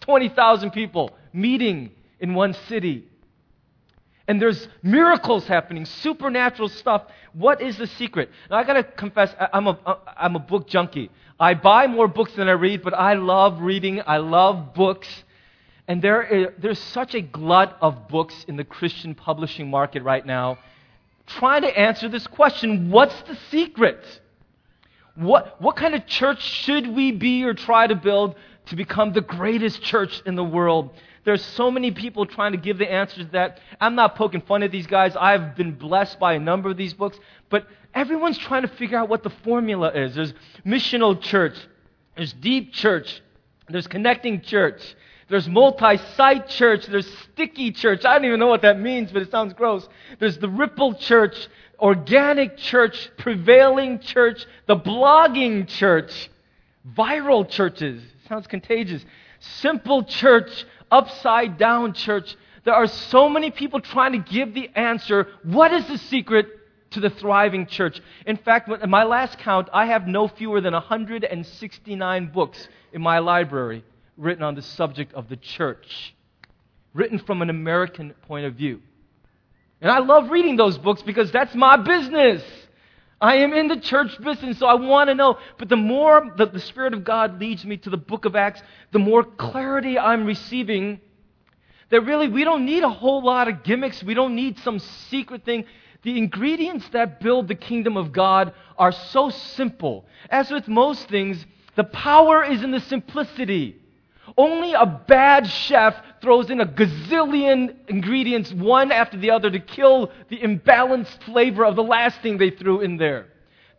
20,000 0.00 0.72
people 0.72 1.12
meeting 1.32 1.92
in 2.18 2.34
one 2.34 2.54
city. 2.68 3.04
And 4.28 4.40
there's 4.40 4.68
miracles 4.82 5.46
happening, 5.46 5.84
supernatural 5.84 6.68
stuff. 6.68 7.02
What 7.32 7.60
is 7.60 7.76
the 7.76 7.86
secret? 7.86 8.30
Now, 8.50 8.56
I 8.56 8.64
got 8.64 8.74
to 8.74 8.84
confess, 8.84 9.34
I'm 9.52 9.66
a, 9.66 9.78
uh, 9.84 9.96
I'm 10.16 10.36
a 10.36 10.40
book 10.40 10.68
junkie. 10.68 11.10
I 11.40 11.54
buy 11.54 11.88
more 11.88 12.06
books 12.06 12.32
than 12.34 12.48
I 12.48 12.52
read, 12.52 12.82
but 12.82 12.94
I 12.94 13.14
love 13.14 13.60
reading. 13.60 14.00
I 14.06 14.18
love 14.18 14.74
books. 14.74 15.08
And 15.88 16.00
there 16.00 16.22
is, 16.22 16.48
there's 16.58 16.78
such 16.78 17.14
a 17.14 17.20
glut 17.20 17.76
of 17.80 18.06
books 18.08 18.44
in 18.46 18.56
the 18.56 18.64
Christian 18.64 19.14
publishing 19.14 19.68
market 19.68 20.02
right 20.04 20.24
now 20.24 20.58
trying 21.26 21.62
to 21.62 21.78
answer 21.78 22.08
this 22.08 22.26
question 22.26 22.90
what's 22.90 23.20
the 23.22 23.36
secret? 23.50 24.20
What, 25.14 25.60
what 25.60 25.76
kind 25.76 25.94
of 25.94 26.06
church 26.06 26.42
should 26.42 26.86
we 26.86 27.12
be 27.12 27.44
or 27.44 27.54
try 27.54 27.86
to 27.86 27.94
build 27.94 28.34
to 28.66 28.76
become 28.76 29.12
the 29.12 29.20
greatest 29.20 29.82
church 29.82 30.22
in 30.24 30.36
the 30.36 30.44
world? 30.44 30.90
There's 31.24 31.44
so 31.44 31.70
many 31.70 31.90
people 31.90 32.26
trying 32.26 32.52
to 32.52 32.58
give 32.58 32.78
the 32.78 32.90
answers 32.90 33.26
to 33.26 33.32
that 33.32 33.60
I'm 33.80 33.94
not 33.94 34.16
poking 34.16 34.40
fun 34.40 34.62
at 34.62 34.72
these 34.72 34.86
guys. 34.86 35.14
I've 35.16 35.54
been 35.54 35.72
blessed 35.72 36.18
by 36.18 36.34
a 36.34 36.40
number 36.40 36.70
of 36.70 36.76
these 36.76 36.94
books, 36.94 37.18
but 37.48 37.66
everyone's 37.94 38.38
trying 38.38 38.62
to 38.62 38.68
figure 38.68 38.98
out 38.98 39.08
what 39.08 39.22
the 39.22 39.30
formula 39.30 39.92
is. 39.92 40.14
There's 40.14 40.34
missional 40.66 41.20
church, 41.20 41.56
there's 42.16 42.32
deep 42.32 42.72
church, 42.72 43.22
there's 43.68 43.86
connecting 43.86 44.40
church, 44.40 44.82
there's 45.32 45.48
multi 45.48 45.96
site 46.14 46.48
church. 46.50 46.84
There's 46.84 47.10
sticky 47.32 47.72
church. 47.72 48.04
I 48.04 48.16
don't 48.16 48.26
even 48.26 48.38
know 48.38 48.48
what 48.48 48.60
that 48.62 48.78
means, 48.78 49.10
but 49.10 49.22
it 49.22 49.30
sounds 49.30 49.54
gross. 49.54 49.88
There's 50.18 50.36
the 50.36 50.48
ripple 50.48 50.92
church, 50.92 51.48
organic 51.80 52.58
church, 52.58 53.10
prevailing 53.16 54.00
church, 54.00 54.44
the 54.66 54.76
blogging 54.76 55.66
church, 55.66 56.28
viral 56.94 57.48
churches. 57.48 58.02
Sounds 58.28 58.46
contagious. 58.46 59.06
Simple 59.40 60.04
church, 60.04 60.66
upside 60.92 61.58
down 61.58 61.94
church. 61.94 62.36
There 62.64 62.74
are 62.74 62.86
so 62.86 63.28
many 63.28 63.50
people 63.50 63.80
trying 63.80 64.12
to 64.12 64.18
give 64.18 64.54
the 64.54 64.70
answer. 64.76 65.26
What 65.42 65.72
is 65.72 65.86
the 65.88 65.98
secret 65.98 66.46
to 66.90 67.00
the 67.00 67.10
thriving 67.10 67.66
church? 67.66 68.00
In 68.26 68.36
fact, 68.36 68.68
in 68.68 68.90
my 68.90 69.02
last 69.02 69.38
count, 69.38 69.68
I 69.72 69.86
have 69.86 70.06
no 70.06 70.28
fewer 70.28 70.60
than 70.60 70.74
169 70.74 72.26
books 72.28 72.68
in 72.92 73.02
my 73.02 73.18
library 73.18 73.84
written 74.16 74.44
on 74.44 74.54
the 74.54 74.62
subject 74.62 75.12
of 75.14 75.28
the 75.28 75.36
church, 75.36 76.14
written 76.94 77.18
from 77.18 77.42
an 77.42 77.50
American 77.50 78.14
point 78.28 78.46
of 78.46 78.54
view. 78.54 78.80
And 79.80 79.90
I 79.90 79.98
love 79.98 80.30
reading 80.30 80.54
those 80.54 80.78
books 80.78 81.02
because 81.02 81.32
that's 81.32 81.54
my 81.54 81.76
business. 81.76 82.44
I 83.22 83.36
am 83.36 83.52
in 83.52 83.68
the 83.68 83.78
church 83.78 84.20
business, 84.20 84.58
so 84.58 84.66
I 84.66 84.74
want 84.74 85.08
to 85.08 85.14
know. 85.14 85.38
But 85.56 85.68
the 85.68 85.76
more 85.76 86.34
that 86.38 86.52
the 86.52 86.58
Spirit 86.58 86.92
of 86.92 87.04
God 87.04 87.38
leads 87.40 87.64
me 87.64 87.76
to 87.78 87.90
the 87.90 87.96
book 87.96 88.24
of 88.24 88.34
Acts, 88.34 88.60
the 88.90 88.98
more 88.98 89.22
clarity 89.22 89.96
I'm 89.96 90.26
receiving 90.26 91.00
that 91.90 92.00
really 92.00 92.26
we 92.26 92.42
don't 92.42 92.64
need 92.64 92.82
a 92.82 92.88
whole 92.88 93.22
lot 93.22 93.46
of 93.46 93.62
gimmicks. 93.62 94.02
We 94.02 94.14
don't 94.14 94.34
need 94.34 94.58
some 94.58 94.80
secret 94.80 95.44
thing. 95.44 95.66
The 96.02 96.18
ingredients 96.18 96.88
that 96.88 97.20
build 97.20 97.46
the 97.46 97.54
kingdom 97.54 97.96
of 97.96 98.12
God 98.12 98.54
are 98.76 98.90
so 98.90 99.30
simple. 99.30 100.04
As 100.28 100.50
with 100.50 100.66
most 100.66 101.08
things, 101.08 101.46
the 101.76 101.84
power 101.84 102.42
is 102.42 102.62
in 102.62 102.72
the 102.72 102.80
simplicity. 102.80 103.76
Only 104.36 104.72
a 104.72 104.86
bad 104.86 105.46
chef 105.46 105.94
throws 106.22 106.48
in 106.48 106.60
a 106.60 106.66
gazillion 106.66 107.74
ingredients, 107.88 108.52
one 108.52 108.90
after 108.90 109.18
the 109.18 109.30
other, 109.30 109.50
to 109.50 109.60
kill 109.60 110.10
the 110.30 110.38
imbalanced 110.38 111.22
flavor 111.24 111.66
of 111.66 111.76
the 111.76 111.82
last 111.82 112.20
thing 112.22 112.38
they 112.38 112.50
threw 112.50 112.80
in 112.80 112.96
there. 112.96 113.26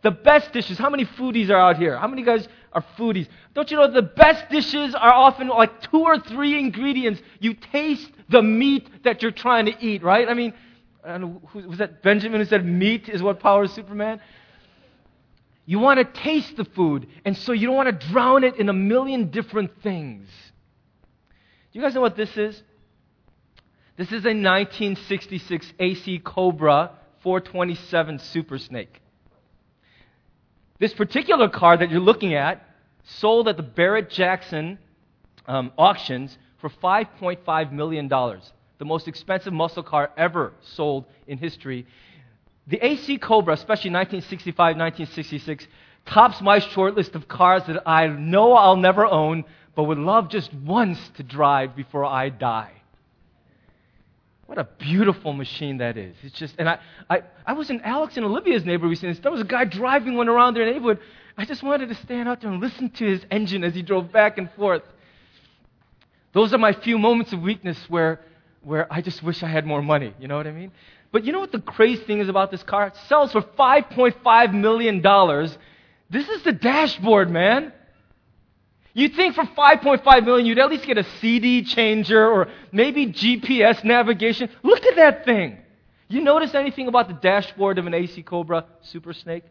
The 0.02 0.10
best 0.10 0.52
dishes, 0.52 0.78
how 0.78 0.90
many 0.90 1.06
foodies 1.06 1.48
are 1.48 1.58
out 1.58 1.78
here? 1.78 1.96
How 1.96 2.06
many 2.06 2.22
guys 2.22 2.46
are 2.72 2.84
foodies? 2.98 3.26
Don't 3.54 3.70
you 3.70 3.78
know 3.78 3.90
the 3.90 4.02
best 4.02 4.48
dishes 4.50 4.94
are 4.94 5.12
often 5.12 5.48
like 5.48 5.80
two 5.90 6.02
or 6.02 6.18
three 6.18 6.58
ingredients? 6.58 7.22
You 7.40 7.54
taste 7.54 8.10
the 8.28 8.42
meat 8.42 8.86
that 9.04 9.22
you're 9.22 9.30
trying 9.30 9.64
to 9.66 9.74
eat, 9.80 10.02
right? 10.02 10.28
I 10.28 10.34
mean, 10.34 10.52
I 11.04 11.18
know, 11.18 11.40
who, 11.48 11.68
was 11.68 11.78
that 11.78 12.02
Benjamin 12.02 12.40
who 12.40 12.46
said 12.46 12.64
meat 12.66 13.08
is 13.08 13.22
what 13.22 13.40
powers 13.40 13.72
Superman? 13.72 14.20
You 15.66 15.78
want 15.78 15.98
to 15.98 16.20
taste 16.20 16.56
the 16.56 16.66
food, 16.66 17.08
and 17.24 17.34
so 17.36 17.52
you 17.52 17.66
don't 17.66 17.76
want 17.76 18.00
to 18.00 18.08
drown 18.08 18.44
it 18.44 18.56
in 18.56 18.68
a 18.68 18.74
million 18.74 19.30
different 19.30 19.82
things. 19.82 20.28
Do 21.74 21.80
you 21.80 21.84
guys 21.84 21.96
know 21.96 22.02
what 22.02 22.14
this 22.14 22.36
is? 22.36 22.62
This 23.96 24.06
is 24.06 24.24
a 24.24 24.30
1966 24.30 25.72
AC 25.80 26.20
Cobra 26.20 26.92
427 27.24 28.20
Super 28.20 28.58
Snake. 28.58 29.02
This 30.78 30.94
particular 30.94 31.48
car 31.48 31.76
that 31.76 31.90
you're 31.90 31.98
looking 31.98 32.34
at 32.34 32.64
sold 33.02 33.48
at 33.48 33.56
the 33.56 33.64
Barrett 33.64 34.08
Jackson 34.08 34.78
um, 35.48 35.72
auctions 35.76 36.38
for 36.60 36.70
$5.5 36.70 37.72
million, 37.72 38.08
the 38.08 38.84
most 38.84 39.08
expensive 39.08 39.52
muscle 39.52 39.82
car 39.82 40.12
ever 40.16 40.52
sold 40.76 41.06
in 41.26 41.38
history. 41.38 41.88
The 42.68 42.86
AC 42.86 43.18
Cobra, 43.18 43.52
especially 43.54 43.90
1965, 43.90 44.76
1966, 44.76 45.66
tops 46.06 46.40
my 46.40 46.60
short 46.60 46.94
list 46.94 47.16
of 47.16 47.26
cars 47.26 47.64
that 47.66 47.82
I 47.84 48.06
know 48.06 48.52
I'll 48.52 48.76
never 48.76 49.04
own, 49.04 49.44
but 49.74 49.84
would 49.84 49.98
love 49.98 50.28
just 50.28 50.52
once 50.52 50.98
to 51.16 51.22
drive 51.22 51.74
before 51.74 52.04
I 52.04 52.28
die. 52.28 52.72
What 54.46 54.58
a 54.58 54.64
beautiful 54.78 55.32
machine 55.32 55.78
that 55.78 55.96
is. 55.96 56.14
It's 56.22 56.38
just, 56.38 56.54
and 56.58 56.68
I, 56.68 56.78
I, 57.08 57.22
I 57.46 57.52
was 57.54 57.70
in 57.70 57.80
Alex 57.80 58.16
and 58.16 58.26
Olivia's 58.26 58.64
neighborhood 58.64 58.90
recently. 58.90 59.18
There 59.20 59.32
was 59.32 59.40
a 59.40 59.44
guy 59.44 59.64
driving 59.64 60.16
one 60.16 60.28
around 60.28 60.54
their 60.54 60.70
neighborhood. 60.70 61.00
I 61.36 61.44
just 61.44 61.62
wanted 61.62 61.88
to 61.88 61.94
stand 61.94 62.28
out 62.28 62.40
there 62.40 62.50
and 62.50 62.60
listen 62.60 62.90
to 62.90 63.04
his 63.06 63.24
engine 63.30 63.64
as 63.64 63.74
he 63.74 63.82
drove 63.82 64.12
back 64.12 64.38
and 64.38 64.50
forth. 64.52 64.82
Those 66.34 66.52
are 66.52 66.58
my 66.58 66.72
few 66.72 66.98
moments 66.98 67.32
of 67.32 67.40
weakness 67.40 67.78
where, 67.88 68.20
where 68.62 68.92
I 68.92 69.00
just 69.00 69.22
wish 69.22 69.42
I 69.42 69.48
had 69.48 69.66
more 69.66 69.82
money. 69.82 70.14
You 70.20 70.28
know 70.28 70.36
what 70.36 70.46
I 70.46 70.52
mean? 70.52 70.72
But 71.10 71.24
you 71.24 71.32
know 71.32 71.40
what 71.40 71.52
the 71.52 71.60
crazy 71.60 72.02
thing 72.04 72.18
is 72.18 72.28
about 72.28 72.50
this 72.50 72.62
car? 72.62 72.88
It 72.88 72.96
sells 73.08 73.32
for 73.32 73.40
$5.5 73.40 74.54
million. 74.54 75.00
This 76.10 76.28
is 76.28 76.42
the 76.42 76.52
dashboard, 76.52 77.30
man. 77.30 77.72
You'd 78.94 79.14
think 79.14 79.34
for 79.34 79.44
5.5 79.44 80.24
million 80.24 80.46
you'd 80.46 80.58
at 80.58 80.70
least 80.70 80.86
get 80.86 80.96
a 80.96 81.04
CD 81.20 81.64
changer 81.64 82.30
or 82.30 82.48
maybe 82.70 83.06
GPS 83.06 83.82
navigation. 83.82 84.48
Look 84.62 84.84
at 84.86 84.96
that 84.96 85.24
thing. 85.24 85.58
You 86.08 86.22
notice 86.22 86.54
anything 86.54 86.86
about 86.86 87.08
the 87.08 87.14
dashboard 87.14 87.78
of 87.78 87.86
an 87.86 87.94
AC 87.94 88.22
Cobra 88.22 88.66
Super 88.82 89.12
Snake? 89.12 89.42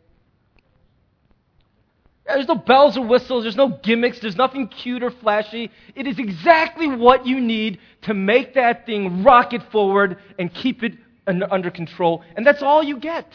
There's 2.26 2.48
no 2.48 2.56
bells 2.56 2.96
or 2.98 3.06
whistles, 3.06 3.44
there's 3.44 3.58
no 3.58 3.68
gimmicks, 3.68 4.20
there's 4.20 4.38
nothing 4.38 4.70
cute 4.70 5.04
or 5.04 5.12
flashy. 5.12 5.70
It 5.94 6.08
is 6.08 6.20
exactly 6.20 6.88
what 6.88 7.28
you 7.28 7.42
need 7.42 7.80
to 8.04 8.14
make 8.14 8.54
that 8.54 8.86
thing 8.86 9.24
rocket 9.24 9.62
forward 9.74 10.18
and 10.40 10.54
keep 10.54 10.84
it 10.84 10.94
under 11.28 11.70
control. 11.70 12.24
And 12.38 12.48
that's 12.48 12.64
all 12.64 12.82
you 12.82 12.98
get. 12.98 13.28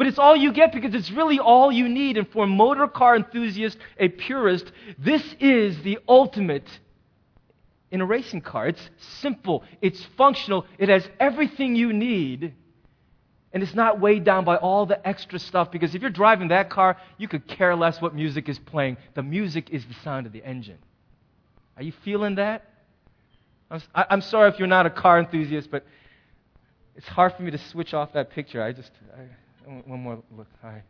But 0.00 0.06
it's 0.06 0.18
all 0.18 0.34
you 0.34 0.50
get 0.50 0.72
because 0.72 0.94
it's 0.94 1.10
really 1.10 1.38
all 1.38 1.70
you 1.70 1.86
need. 1.86 2.16
And 2.16 2.26
for 2.26 2.44
a 2.44 2.46
motor 2.46 2.88
car 2.88 3.16
enthusiast, 3.16 3.76
a 3.98 4.08
purist, 4.08 4.72
this 4.98 5.22
is 5.38 5.82
the 5.82 5.98
ultimate 6.08 6.66
in 7.90 8.00
a 8.00 8.06
racing 8.06 8.40
car. 8.40 8.68
It's 8.68 8.80
simple, 9.20 9.62
it's 9.82 10.02
functional, 10.16 10.64
it 10.78 10.88
has 10.88 11.06
everything 11.20 11.76
you 11.76 11.92
need. 11.92 12.54
And 13.52 13.62
it's 13.62 13.74
not 13.74 14.00
weighed 14.00 14.24
down 14.24 14.46
by 14.46 14.56
all 14.56 14.86
the 14.86 15.06
extra 15.06 15.38
stuff 15.38 15.70
because 15.70 15.94
if 15.94 16.00
you're 16.00 16.10
driving 16.10 16.48
that 16.48 16.70
car, 16.70 16.96
you 17.18 17.28
could 17.28 17.46
care 17.46 17.76
less 17.76 18.00
what 18.00 18.14
music 18.14 18.48
is 18.48 18.58
playing. 18.58 18.96
The 19.12 19.22
music 19.22 19.68
is 19.68 19.84
the 19.84 19.92
sound 20.02 20.24
of 20.24 20.32
the 20.32 20.42
engine. 20.42 20.78
Are 21.76 21.82
you 21.82 21.92
feeling 22.06 22.36
that? 22.36 22.64
I'm, 23.94 24.22
sorry 24.22 24.48
if 24.48 24.58
you're 24.58 24.66
not 24.66 24.86
a 24.86 24.90
car 24.90 25.18
enthusiast, 25.18 25.70
but 25.70 25.84
it's 26.96 27.08
hard 27.08 27.34
for 27.34 27.42
me 27.42 27.50
to 27.50 27.58
switch 27.58 27.92
off 27.92 28.14
that 28.14 28.30
picture. 28.30 28.62
I 28.62 28.72
just, 28.72 28.92
I, 29.14 29.24
one 29.66 30.00
more 30.00 30.22
look. 30.36 30.46
Hi. 30.62 30.82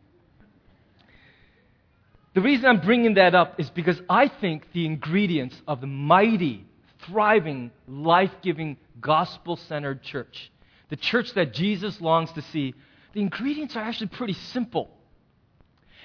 The 2.33 2.41
reason 2.41 2.65
I'm 2.65 2.79
bringing 2.79 3.15
that 3.15 3.35
up 3.35 3.59
is 3.59 3.69
because 3.69 4.01
I 4.09 4.29
think 4.29 4.71
the 4.71 4.85
ingredients 4.85 5.61
of 5.67 5.81
the 5.81 5.87
mighty, 5.87 6.65
thriving, 7.05 7.71
life 7.87 8.31
giving, 8.41 8.77
gospel 9.01 9.57
centered 9.57 10.01
church, 10.01 10.51
the 10.89 10.95
church 10.95 11.33
that 11.33 11.53
Jesus 11.53 11.99
longs 11.99 12.31
to 12.33 12.41
see, 12.41 12.73
the 13.13 13.19
ingredients 13.19 13.75
are 13.75 13.81
actually 13.83 14.07
pretty 14.07 14.33
simple. 14.33 14.89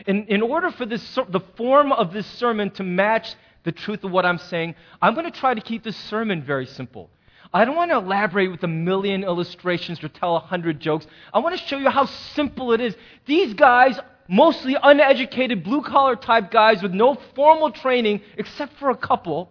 In, 0.06 0.26
in 0.26 0.42
order 0.42 0.70
for 0.70 0.84
this, 0.84 1.14
the 1.28 1.40
form 1.56 1.92
of 1.92 2.12
this 2.12 2.26
sermon 2.26 2.70
to 2.72 2.82
match 2.82 3.34
the 3.62 3.72
truth 3.72 4.02
of 4.02 4.10
what 4.10 4.26
I'm 4.26 4.38
saying, 4.38 4.74
I'm 5.00 5.14
going 5.14 5.30
to 5.30 5.38
try 5.38 5.54
to 5.54 5.60
keep 5.60 5.84
this 5.84 5.96
sermon 5.96 6.42
very 6.42 6.66
simple. 6.66 7.10
I 7.56 7.64
don't 7.64 7.74
want 7.74 7.90
to 7.90 7.96
elaborate 7.96 8.50
with 8.50 8.62
a 8.64 8.68
million 8.68 9.24
illustrations 9.24 10.04
or 10.04 10.08
tell 10.08 10.36
a 10.36 10.40
hundred 10.40 10.78
jokes. 10.78 11.06
I 11.32 11.38
want 11.38 11.58
to 11.58 11.66
show 11.66 11.78
you 11.78 11.88
how 11.88 12.04
simple 12.04 12.72
it 12.72 12.82
is. 12.82 12.94
These 13.24 13.54
guys, 13.54 13.98
mostly 14.28 14.76
uneducated, 14.82 15.64
blue 15.64 15.80
collar 15.80 16.16
type 16.16 16.50
guys 16.50 16.82
with 16.82 16.92
no 16.92 17.14
formal 17.34 17.70
training 17.70 18.20
except 18.36 18.74
for 18.74 18.90
a 18.90 18.96
couple, 18.96 19.48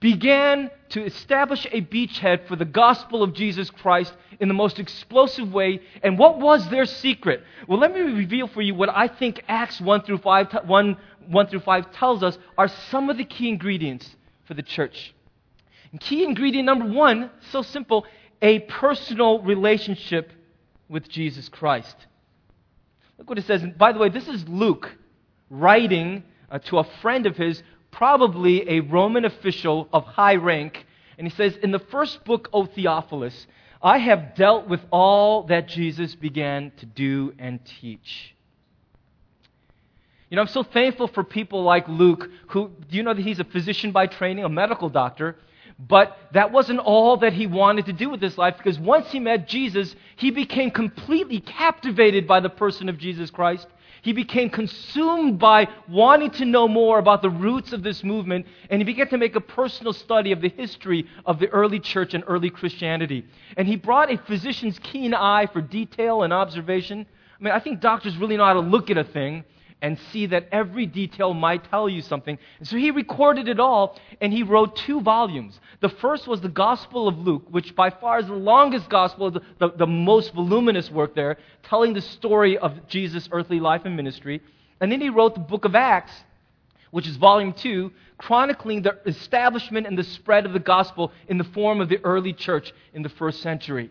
began 0.00 0.70
to 0.88 1.04
establish 1.04 1.66
a 1.70 1.82
beachhead 1.82 2.48
for 2.48 2.56
the 2.56 2.64
gospel 2.64 3.22
of 3.22 3.34
Jesus 3.34 3.68
Christ 3.68 4.14
in 4.40 4.48
the 4.48 4.54
most 4.54 4.78
explosive 4.78 5.52
way. 5.52 5.82
And 6.02 6.18
what 6.18 6.40
was 6.40 6.66
their 6.70 6.86
secret? 6.86 7.42
Well, 7.68 7.78
let 7.78 7.92
me 7.92 8.00
reveal 8.00 8.46
for 8.46 8.62
you 8.62 8.74
what 8.74 8.88
I 8.88 9.08
think 9.08 9.44
Acts 9.48 9.82
1 9.82 10.04
through 10.04 10.18
5, 10.18 10.64
1, 10.64 10.96
1 11.26 11.46
through 11.46 11.60
5 11.60 11.92
tells 11.92 12.22
us 12.22 12.38
are 12.56 12.68
some 12.68 13.10
of 13.10 13.18
the 13.18 13.24
key 13.26 13.50
ingredients 13.50 14.16
for 14.46 14.54
the 14.54 14.62
church. 14.62 15.12
And 15.94 16.00
key 16.00 16.24
ingredient 16.24 16.66
number 16.66 16.86
one, 16.86 17.30
so 17.52 17.62
simple, 17.62 18.04
a 18.42 18.58
personal 18.58 19.40
relationship 19.42 20.32
with 20.88 21.08
Jesus 21.08 21.48
Christ. 21.48 21.94
Look 23.16 23.28
what 23.28 23.38
it 23.38 23.46
says. 23.46 23.62
And 23.62 23.78
by 23.78 23.92
the 23.92 24.00
way, 24.00 24.08
this 24.08 24.26
is 24.26 24.48
Luke 24.48 24.92
writing 25.50 26.24
uh, 26.50 26.58
to 26.58 26.78
a 26.78 26.84
friend 27.00 27.26
of 27.26 27.36
his, 27.36 27.62
probably 27.92 28.68
a 28.68 28.80
Roman 28.80 29.24
official 29.24 29.88
of 29.92 30.04
high 30.04 30.34
rank. 30.34 30.84
And 31.16 31.28
he 31.28 31.32
says, 31.36 31.56
In 31.62 31.70
the 31.70 31.78
first 31.78 32.24
book, 32.24 32.48
O 32.52 32.66
Theophilus, 32.66 33.46
I 33.80 33.98
have 33.98 34.34
dealt 34.34 34.66
with 34.66 34.80
all 34.90 35.44
that 35.44 35.68
Jesus 35.68 36.16
began 36.16 36.72
to 36.78 36.86
do 36.86 37.34
and 37.38 37.64
teach. 37.80 38.34
You 40.28 40.34
know, 40.34 40.42
I'm 40.42 40.48
so 40.48 40.64
thankful 40.64 41.06
for 41.06 41.22
people 41.22 41.62
like 41.62 41.86
Luke, 41.86 42.28
who, 42.48 42.72
do 42.90 42.96
you 42.96 43.04
know 43.04 43.14
that 43.14 43.22
he's 43.22 43.38
a 43.38 43.44
physician 43.44 43.92
by 43.92 44.08
training, 44.08 44.44
a 44.44 44.48
medical 44.48 44.88
doctor? 44.88 45.36
But 45.78 46.16
that 46.32 46.52
wasn't 46.52 46.78
all 46.78 47.16
that 47.18 47.32
he 47.32 47.46
wanted 47.46 47.86
to 47.86 47.92
do 47.92 48.08
with 48.08 48.22
his 48.22 48.38
life 48.38 48.56
because 48.56 48.78
once 48.78 49.10
he 49.10 49.18
met 49.18 49.48
Jesus, 49.48 49.94
he 50.16 50.30
became 50.30 50.70
completely 50.70 51.40
captivated 51.40 52.26
by 52.26 52.40
the 52.40 52.48
person 52.48 52.88
of 52.88 52.96
Jesus 52.96 53.30
Christ. 53.30 53.66
He 54.02 54.12
became 54.12 54.50
consumed 54.50 55.38
by 55.38 55.66
wanting 55.88 56.30
to 56.32 56.44
know 56.44 56.68
more 56.68 56.98
about 56.98 57.22
the 57.22 57.30
roots 57.30 57.72
of 57.72 57.82
this 57.82 58.04
movement, 58.04 58.46
and 58.68 58.80
he 58.80 58.84
began 58.84 59.08
to 59.08 59.16
make 59.16 59.34
a 59.34 59.40
personal 59.40 59.94
study 59.94 60.30
of 60.30 60.42
the 60.42 60.50
history 60.50 61.06
of 61.24 61.38
the 61.38 61.48
early 61.48 61.80
church 61.80 62.12
and 62.12 62.22
early 62.26 62.50
Christianity. 62.50 63.24
And 63.56 63.66
he 63.66 63.76
brought 63.76 64.12
a 64.12 64.18
physician's 64.18 64.78
keen 64.78 65.14
eye 65.14 65.46
for 65.46 65.62
detail 65.62 66.22
and 66.22 66.34
observation. 66.34 67.06
I 67.40 67.42
mean, 67.42 67.54
I 67.54 67.60
think 67.60 67.80
doctors 67.80 68.16
really 68.18 68.36
know 68.36 68.44
how 68.44 68.52
to 68.52 68.60
look 68.60 68.90
at 68.90 68.98
a 68.98 69.04
thing 69.04 69.42
and 69.82 69.98
see 70.12 70.26
that 70.26 70.48
every 70.50 70.86
detail 70.86 71.34
might 71.34 71.68
tell 71.70 71.88
you 71.88 72.00
something. 72.00 72.38
And 72.58 72.66
so 72.66 72.76
he 72.76 72.90
recorded 72.90 73.48
it 73.48 73.60
all, 73.60 73.98
and 74.20 74.32
he 74.32 74.42
wrote 74.42 74.76
two 74.76 75.00
volumes. 75.00 75.60
The 75.80 75.88
first 75.88 76.26
was 76.26 76.40
the 76.40 76.48
Gospel 76.48 77.06
of 77.06 77.18
Luke, 77.18 77.44
which 77.50 77.76
by 77.76 77.90
far 77.90 78.18
is 78.18 78.26
the 78.26 78.32
longest 78.34 78.88
gospel, 78.88 79.30
the, 79.30 79.42
the, 79.58 79.70
the 79.70 79.86
most 79.86 80.32
voluminous 80.32 80.90
work 80.90 81.14
there, 81.14 81.36
telling 81.62 81.92
the 81.92 82.00
story 82.00 82.56
of 82.56 82.88
Jesus' 82.88 83.28
earthly 83.30 83.60
life 83.60 83.82
and 83.84 83.96
ministry. 83.96 84.40
And 84.80 84.90
then 84.90 85.00
he 85.00 85.10
wrote 85.10 85.34
the 85.34 85.40
book 85.40 85.64
of 85.64 85.74
Acts, 85.74 86.12
which 86.90 87.06
is 87.06 87.16
volume 87.16 87.52
two, 87.52 87.92
chronicling 88.18 88.82
the 88.82 88.98
establishment 89.06 89.86
and 89.86 89.98
the 89.98 90.04
spread 90.04 90.46
of 90.46 90.52
the 90.52 90.60
gospel 90.60 91.12
in 91.28 91.38
the 91.38 91.44
form 91.44 91.80
of 91.80 91.88
the 91.88 91.98
early 92.04 92.32
church 92.32 92.72
in 92.92 93.02
the 93.02 93.08
first 93.08 93.42
century. 93.42 93.90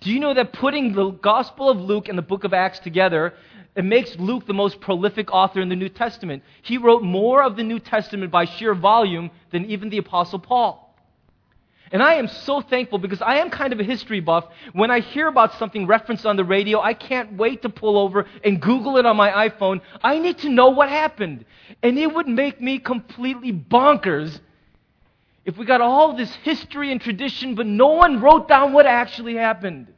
Do 0.00 0.10
you 0.10 0.20
know 0.20 0.34
that 0.34 0.52
putting 0.52 0.92
the 0.92 1.10
Gospel 1.10 1.70
of 1.70 1.78
Luke 1.78 2.08
and 2.08 2.18
the 2.18 2.22
book 2.22 2.44
of 2.44 2.52
Acts 2.52 2.78
together, 2.78 3.34
it 3.74 3.84
makes 3.84 4.14
Luke 4.16 4.46
the 4.46 4.52
most 4.52 4.80
prolific 4.80 5.32
author 5.32 5.60
in 5.60 5.68
the 5.68 5.76
New 5.76 5.88
Testament? 5.88 6.42
He 6.62 6.78
wrote 6.78 7.02
more 7.02 7.42
of 7.42 7.56
the 7.56 7.62
New 7.62 7.78
Testament 7.78 8.30
by 8.30 8.44
sheer 8.44 8.74
volume 8.74 9.30
than 9.50 9.64
even 9.66 9.88
the 9.90 9.98
Apostle 9.98 10.38
Paul. 10.38 10.84
And 11.92 12.02
I 12.02 12.14
am 12.14 12.26
so 12.26 12.60
thankful 12.60 12.98
because 12.98 13.22
I 13.22 13.36
am 13.36 13.50
kind 13.50 13.72
of 13.72 13.78
a 13.78 13.84
history 13.84 14.18
buff. 14.20 14.46
When 14.72 14.90
I 14.90 15.00
hear 15.00 15.28
about 15.28 15.54
something 15.54 15.86
referenced 15.86 16.26
on 16.26 16.36
the 16.36 16.44
radio, 16.44 16.80
I 16.80 16.92
can't 16.92 17.34
wait 17.34 17.62
to 17.62 17.68
pull 17.68 17.98
over 17.98 18.26
and 18.42 18.60
Google 18.60 18.96
it 18.96 19.06
on 19.06 19.16
my 19.16 19.48
iPhone. 19.48 19.80
I 20.02 20.18
need 20.18 20.38
to 20.38 20.48
know 20.48 20.70
what 20.70 20.88
happened. 20.88 21.44
And 21.82 21.96
it 21.96 22.12
would 22.12 22.26
make 22.26 22.60
me 22.60 22.78
completely 22.80 23.52
bonkers 23.52 24.40
if 25.44 25.56
we 25.56 25.66
got 25.66 25.80
all 25.80 26.16
this 26.16 26.32
history 26.36 26.90
and 26.90 27.00
tradition, 27.00 27.54
but 27.54 27.66
no 27.66 27.88
one 27.88 28.20
wrote 28.20 28.48
down 28.48 28.72
what 28.72 28.86
actually 28.86 29.34
happened. 29.34 29.88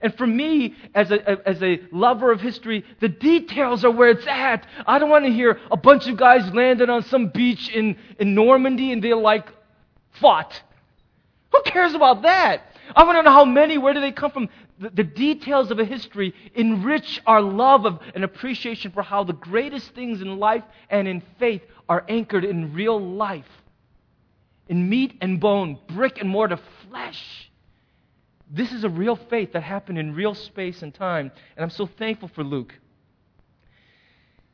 And 0.00 0.14
for 0.16 0.26
me, 0.26 0.74
as 0.94 1.10
a, 1.10 1.48
as 1.48 1.62
a 1.62 1.80
lover 1.90 2.30
of 2.30 2.40
history, 2.40 2.84
the 3.00 3.08
details 3.08 3.84
are 3.84 3.90
where 3.90 4.10
it's 4.10 4.26
at. 4.26 4.66
I 4.86 4.98
don't 4.98 5.08
want 5.10 5.24
to 5.24 5.32
hear 5.32 5.58
a 5.70 5.76
bunch 5.76 6.06
of 6.06 6.16
guys 6.16 6.52
landed 6.52 6.90
on 6.90 7.02
some 7.04 7.28
beach 7.28 7.70
in, 7.70 7.96
in 8.18 8.34
Normandy 8.34 8.92
and 8.92 9.02
they're 9.02 9.16
like, 9.16 9.48
fought. 10.20 10.62
Who 11.50 11.62
cares 11.62 11.94
about 11.94 12.22
that? 12.22 12.62
I 12.94 13.04
want 13.04 13.18
to 13.18 13.22
know 13.22 13.32
how 13.32 13.44
many, 13.44 13.78
where 13.78 13.94
do 13.94 14.00
they 14.00 14.12
come 14.12 14.30
from? 14.30 14.48
The, 14.78 14.90
the 14.90 15.04
details 15.04 15.70
of 15.70 15.78
a 15.78 15.84
history 15.84 16.34
enrich 16.54 17.20
our 17.26 17.40
love 17.40 17.86
of 17.86 18.00
and 18.14 18.22
appreciation 18.22 18.92
for 18.92 19.02
how 19.02 19.24
the 19.24 19.32
greatest 19.32 19.94
things 19.94 20.20
in 20.20 20.38
life 20.38 20.64
and 20.90 21.08
in 21.08 21.22
faith 21.38 21.62
are 21.88 22.04
anchored 22.08 22.44
in 22.44 22.74
real 22.74 23.00
life, 23.00 23.48
in 24.68 24.88
meat 24.88 25.16
and 25.20 25.40
bone, 25.40 25.78
brick 25.88 26.18
and 26.18 26.28
mortar, 26.28 26.58
flesh. 26.88 27.50
This 28.50 28.72
is 28.72 28.84
a 28.84 28.88
real 28.88 29.16
faith 29.16 29.52
that 29.52 29.62
happened 29.62 29.98
in 29.98 30.14
real 30.14 30.34
space 30.34 30.82
and 30.82 30.94
time, 30.94 31.32
and 31.56 31.64
I'm 31.64 31.70
so 31.70 31.86
thankful 31.86 32.28
for 32.28 32.44
Luke. 32.44 32.74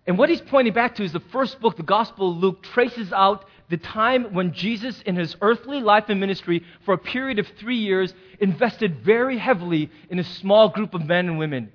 And 0.06 0.18
what 0.18 0.28
he's 0.28 0.40
pointing 0.40 0.72
back 0.72 0.96
to 0.96 1.04
is 1.04 1.12
the 1.12 1.20
first 1.20 1.60
book, 1.60 1.76
the 1.76 1.82
Gospel 1.82 2.32
of 2.32 2.38
Luke, 2.38 2.62
traces 2.62 3.12
out 3.12 3.44
the 3.68 3.76
time 3.76 4.34
when 4.34 4.52
Jesus, 4.52 5.00
in 5.02 5.14
his 5.16 5.36
earthly 5.40 5.80
life 5.80 6.04
and 6.08 6.18
ministry, 6.18 6.64
for 6.84 6.94
a 6.94 6.98
period 6.98 7.38
of 7.38 7.46
three 7.58 7.76
years, 7.76 8.12
invested 8.40 9.04
very 9.04 9.38
heavily 9.38 9.90
in 10.10 10.18
a 10.18 10.24
small 10.24 10.68
group 10.68 10.94
of 10.94 11.06
men 11.06 11.28
and 11.28 11.38
women. 11.38 11.70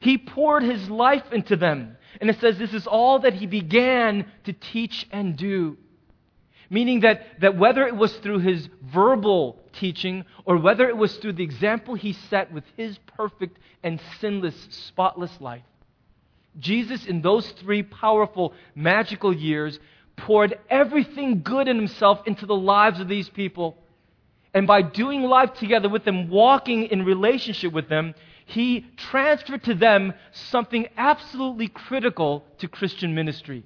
He 0.00 0.16
poured 0.16 0.62
his 0.62 0.88
life 0.88 1.32
into 1.32 1.56
them. 1.56 1.96
And 2.20 2.30
it 2.30 2.40
says 2.40 2.58
this 2.58 2.72
is 2.72 2.86
all 2.86 3.18
that 3.20 3.34
he 3.34 3.46
began 3.46 4.26
to 4.44 4.52
teach 4.52 5.06
and 5.10 5.36
do. 5.36 5.76
Meaning 6.70 7.00
that, 7.00 7.40
that 7.40 7.56
whether 7.56 7.86
it 7.86 7.96
was 7.96 8.14
through 8.16 8.40
his 8.40 8.68
verbal 8.82 9.58
teaching 9.72 10.24
or 10.44 10.58
whether 10.58 10.88
it 10.88 10.96
was 10.96 11.16
through 11.16 11.32
the 11.34 11.44
example 11.44 11.94
he 11.94 12.12
set 12.12 12.52
with 12.52 12.64
his 12.76 12.98
perfect 13.16 13.58
and 13.82 14.00
sinless, 14.20 14.54
spotless 14.70 15.40
life, 15.40 15.62
Jesus, 16.58 17.06
in 17.06 17.22
those 17.22 17.48
three 17.52 17.82
powerful, 17.82 18.52
magical 18.74 19.34
years, 19.34 19.78
poured 20.16 20.58
everything 20.68 21.42
good 21.42 21.68
in 21.68 21.76
himself 21.76 22.20
into 22.26 22.46
the 22.46 22.56
lives 22.56 23.00
of 23.00 23.08
these 23.08 23.28
people. 23.28 23.76
And 24.52 24.66
by 24.66 24.82
doing 24.82 25.22
life 25.22 25.54
together 25.54 25.88
with 25.88 26.04
them, 26.04 26.28
walking 26.28 26.84
in 26.86 27.04
relationship 27.04 27.72
with 27.72 27.88
them, 27.88 28.14
he 28.46 28.86
transferred 28.96 29.64
to 29.64 29.74
them 29.74 30.14
something 30.32 30.88
absolutely 30.96 31.68
critical 31.68 32.44
to 32.58 32.66
Christian 32.66 33.14
ministry. 33.14 33.64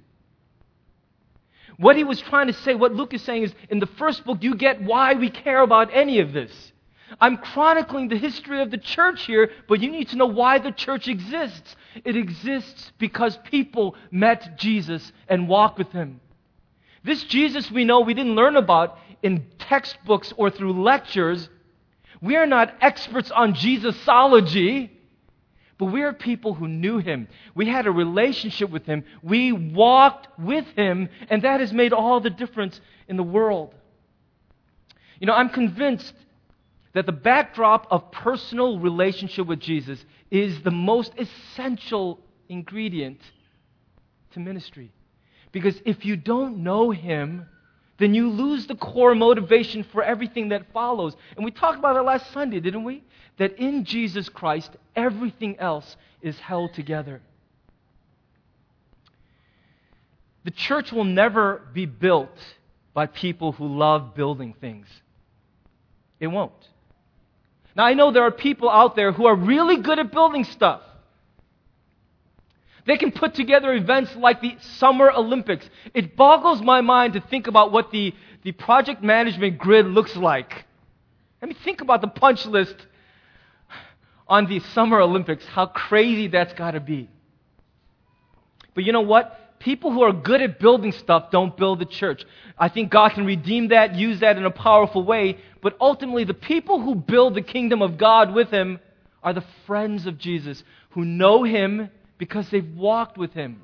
What 1.83 1.97
he 1.97 2.05
was 2.05 2.21
trying 2.21 2.47
to 2.47 2.53
say, 2.53 2.75
what 2.75 2.93
Luke 2.93 3.13
is 3.13 3.21
saying 3.23 3.43
is 3.43 3.53
in 3.69 3.79
the 3.79 3.87
first 3.87 4.23
book, 4.23 4.37
you 4.39 4.55
get 4.55 4.81
why 4.81 5.15
we 5.15 5.29
care 5.29 5.61
about 5.61 5.89
any 5.93 6.21
of 6.21 6.31
this. 6.31 6.71
I'm 7.19 7.35
chronicling 7.35 8.07
the 8.07 8.17
history 8.17 8.61
of 8.61 8.71
the 8.71 8.77
church 8.77 9.25
here, 9.25 9.51
but 9.67 9.81
you 9.81 9.91
need 9.91 10.07
to 10.07 10.15
know 10.15 10.27
why 10.27 10.59
the 10.59 10.71
church 10.71 11.09
exists. 11.09 11.75
It 12.05 12.15
exists 12.15 12.93
because 12.99 13.37
people 13.51 13.97
met 14.11 14.57
Jesus 14.57 15.11
and 15.27 15.49
walked 15.49 15.77
with 15.77 15.91
him. 15.91 16.21
This 17.03 17.21
Jesus 17.25 17.69
we 17.69 17.83
know 17.83 17.99
we 17.99 18.13
didn't 18.13 18.35
learn 18.35 18.55
about 18.55 18.97
in 19.21 19.45
textbooks 19.59 20.33
or 20.37 20.49
through 20.49 20.81
lectures. 20.81 21.49
We 22.21 22.37
are 22.37 22.47
not 22.47 22.73
experts 22.79 23.29
on 23.29 23.55
Jesusology, 23.55 24.89
but 25.83 25.91
we 25.91 26.03
are 26.03 26.13
people 26.13 26.53
who 26.53 26.69
knew 26.69 26.99
him. 26.99 27.27
We 27.55 27.67
had 27.67 27.87
a 27.87 27.91
relationship 27.91 28.69
with 28.69 28.85
him. 28.85 29.03
We 29.21 29.51
walked 29.51 30.29
with 30.39 30.65
him, 30.77 31.09
and 31.29 31.41
that 31.41 31.59
has 31.59 31.73
made 31.73 31.91
all 31.91 32.21
the 32.21 32.29
difference 32.29 32.79
in 33.09 33.17
the 33.17 33.23
world. 33.23 33.75
You 35.19 35.27
know, 35.27 35.33
I'm 35.33 35.49
convinced 35.49 36.13
that 36.93 37.05
the 37.05 37.11
backdrop 37.11 37.87
of 37.91 38.13
personal 38.13 38.79
relationship 38.79 39.45
with 39.45 39.59
Jesus 39.59 40.01
is 40.31 40.61
the 40.61 40.71
most 40.71 41.11
essential 41.17 42.21
ingredient 42.47 43.19
to 44.31 44.39
ministry. 44.39 44.93
Because 45.51 45.75
if 45.83 46.05
you 46.05 46.15
don't 46.15 46.59
know 46.59 46.91
Him, 46.91 47.45
then 47.97 48.13
you 48.13 48.29
lose 48.29 48.67
the 48.67 48.75
core 48.75 49.15
motivation 49.15 49.83
for 49.83 50.03
everything 50.03 50.49
that 50.49 50.71
follows. 50.73 51.15
And 51.35 51.45
we 51.45 51.51
talked 51.51 51.77
about 51.79 51.95
it 51.95 52.01
last 52.01 52.31
Sunday, 52.31 52.59
didn't 52.59 52.83
we? 52.83 53.03
That 53.37 53.57
in 53.59 53.85
Jesus 53.85 54.29
Christ, 54.29 54.71
everything 54.95 55.59
else 55.59 55.95
is 56.21 56.37
held 56.39 56.73
together. 56.73 57.21
The 60.43 60.51
church 60.51 60.91
will 60.91 61.05
never 61.05 61.61
be 61.73 61.85
built 61.85 62.37
by 62.93 63.05
people 63.05 63.53
who 63.53 63.67
love 63.67 64.13
building 64.15 64.53
things. 64.59 64.87
It 66.19 66.27
won't. 66.27 66.51
Now, 67.75 67.85
I 67.85 67.93
know 67.93 68.11
there 68.11 68.23
are 68.23 68.31
people 68.31 68.69
out 68.69 68.95
there 68.95 69.11
who 69.11 69.25
are 69.25 69.35
really 69.35 69.77
good 69.77 69.99
at 69.99 70.11
building 70.11 70.43
stuff. 70.43 70.81
They 72.85 72.97
can 72.97 73.11
put 73.11 73.33
together 73.33 73.73
events 73.73 74.15
like 74.15 74.41
the 74.41 74.57
Summer 74.77 75.09
Olympics. 75.11 75.69
It 75.93 76.15
boggles 76.15 76.61
my 76.61 76.81
mind 76.81 77.13
to 77.13 77.21
think 77.21 77.47
about 77.47 77.71
what 77.71 77.91
the, 77.91 78.13
the 78.43 78.51
project 78.51 79.01
management 79.01 79.57
grid 79.57 79.85
looks 79.85 80.15
like. 80.15 80.65
I 81.41 81.45
mean, 81.45 81.55
think 81.63 81.81
about 81.81 82.01
the 82.01 82.07
punch 82.07 82.45
list 82.45 82.75
on 84.27 84.47
the 84.47 84.59
Summer 84.59 84.99
Olympics, 84.99 85.45
how 85.45 85.65
crazy 85.65 86.27
that's 86.27 86.53
got 86.53 86.71
to 86.71 86.79
be. 86.79 87.09
But 88.73 88.83
you 88.83 88.91
know 88.91 89.01
what? 89.01 89.59
People 89.59 89.91
who 89.91 90.01
are 90.01 90.11
good 90.11 90.41
at 90.41 90.59
building 90.59 90.91
stuff 90.91 91.31
don't 91.31 91.55
build 91.55 91.79
the 91.79 91.85
church. 91.85 92.25
I 92.57 92.67
think 92.67 92.91
God 92.91 93.11
can 93.13 93.25
redeem 93.25 93.69
that, 93.69 93.95
use 93.95 94.19
that 94.19 94.37
in 94.37 94.45
a 94.45 94.51
powerful 94.51 95.05
way, 95.05 95.37
but 95.61 95.77
ultimately, 95.79 96.25
the 96.25 96.33
people 96.33 96.81
who 96.81 96.95
build 96.95 97.35
the 97.35 97.41
kingdom 97.41 97.81
of 97.81 97.97
God 97.97 98.33
with 98.33 98.49
Him 98.49 98.79
are 99.21 99.31
the 99.31 99.45
friends 99.65 100.05
of 100.05 100.17
Jesus 100.17 100.63
who 100.89 101.05
know 101.05 101.43
Him 101.43 101.89
because 102.17 102.49
they've 102.49 102.75
walked 102.75 103.17
with 103.17 103.33
Him. 103.33 103.61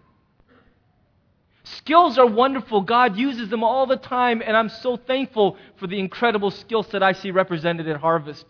Skills 1.64 2.18
are 2.18 2.26
wonderful. 2.26 2.82
God 2.82 3.18
uses 3.18 3.50
them 3.50 3.64
all 3.64 3.86
the 3.86 3.98
time, 3.98 4.42
and 4.46 4.58
I'm 4.58 4.70
so 4.70 4.98
thankful 4.98 5.58
for 5.78 5.88
the 5.88 6.00
incredible 6.00 6.52
skill 6.52 6.84
set 6.84 7.04
I 7.04 7.14
see 7.14 7.32
represented 7.32 7.88
at 7.88 7.98
Harvest. 7.98 8.46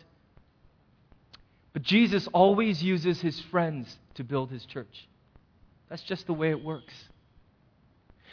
But 1.73 1.81
Jesus 1.81 2.27
always 2.33 2.81
uses 2.81 3.19
His 3.19 3.39
friends 3.39 3.97
to 4.15 4.23
build 4.23 4.51
His 4.51 4.65
church. 4.65 5.07
That's 5.89 6.03
just 6.03 6.27
the 6.27 6.33
way 6.33 6.49
it 6.49 6.63
works. 6.63 6.93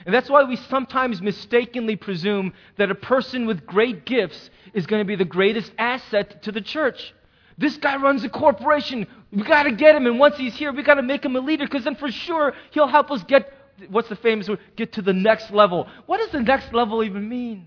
And 0.05 0.15
that's 0.15 0.29
why 0.29 0.45
we 0.45 0.57
sometimes 0.57 1.23
mistakenly 1.23 1.97
presume 1.97 2.53
that 2.77 2.91
a 2.91 2.95
person 2.95 3.47
with 3.47 3.67
great 3.67 4.05
gifts 4.05 4.51
is 4.75 4.87
going 4.87 5.01
to 5.01 5.07
be 5.07 5.17
the 5.17 5.25
greatest 5.25 5.73
asset 5.79 6.43
to 6.43 6.53
the 6.53 6.61
church. 6.61 7.15
This 7.57 7.79
guy 7.79 7.97
runs 7.97 8.23
a 8.23 8.29
corporation. 8.29 9.07
We 9.37 9.43
got 9.43 9.65
to 9.65 9.71
get 9.73 9.95
him. 9.95 10.07
And 10.07 10.19
once 10.19 10.39
he's 10.39 10.57
here, 10.57 10.73
we 10.73 10.83
got 10.83 10.95
to 10.95 11.03
make 11.03 11.23
him 11.23 11.37
a 11.37 11.41
leader 11.41 11.67
because 11.67 11.85
then 11.85 11.97
for 11.97 12.11
sure 12.11 12.55
he'll 12.71 12.87
help 12.87 13.11
us 13.11 13.23
get, 13.25 13.53
what's 13.91 14.09
the 14.09 14.17
famous 14.17 14.49
word? 14.49 14.61
Get 14.77 14.95
to 14.95 15.03
the 15.03 15.13
next 15.13 15.51
level. 15.51 15.87
What 16.07 16.17
does 16.17 16.31
the 16.31 16.41
next 16.41 16.73
level 16.73 17.05
even 17.05 17.29
mean? 17.29 17.67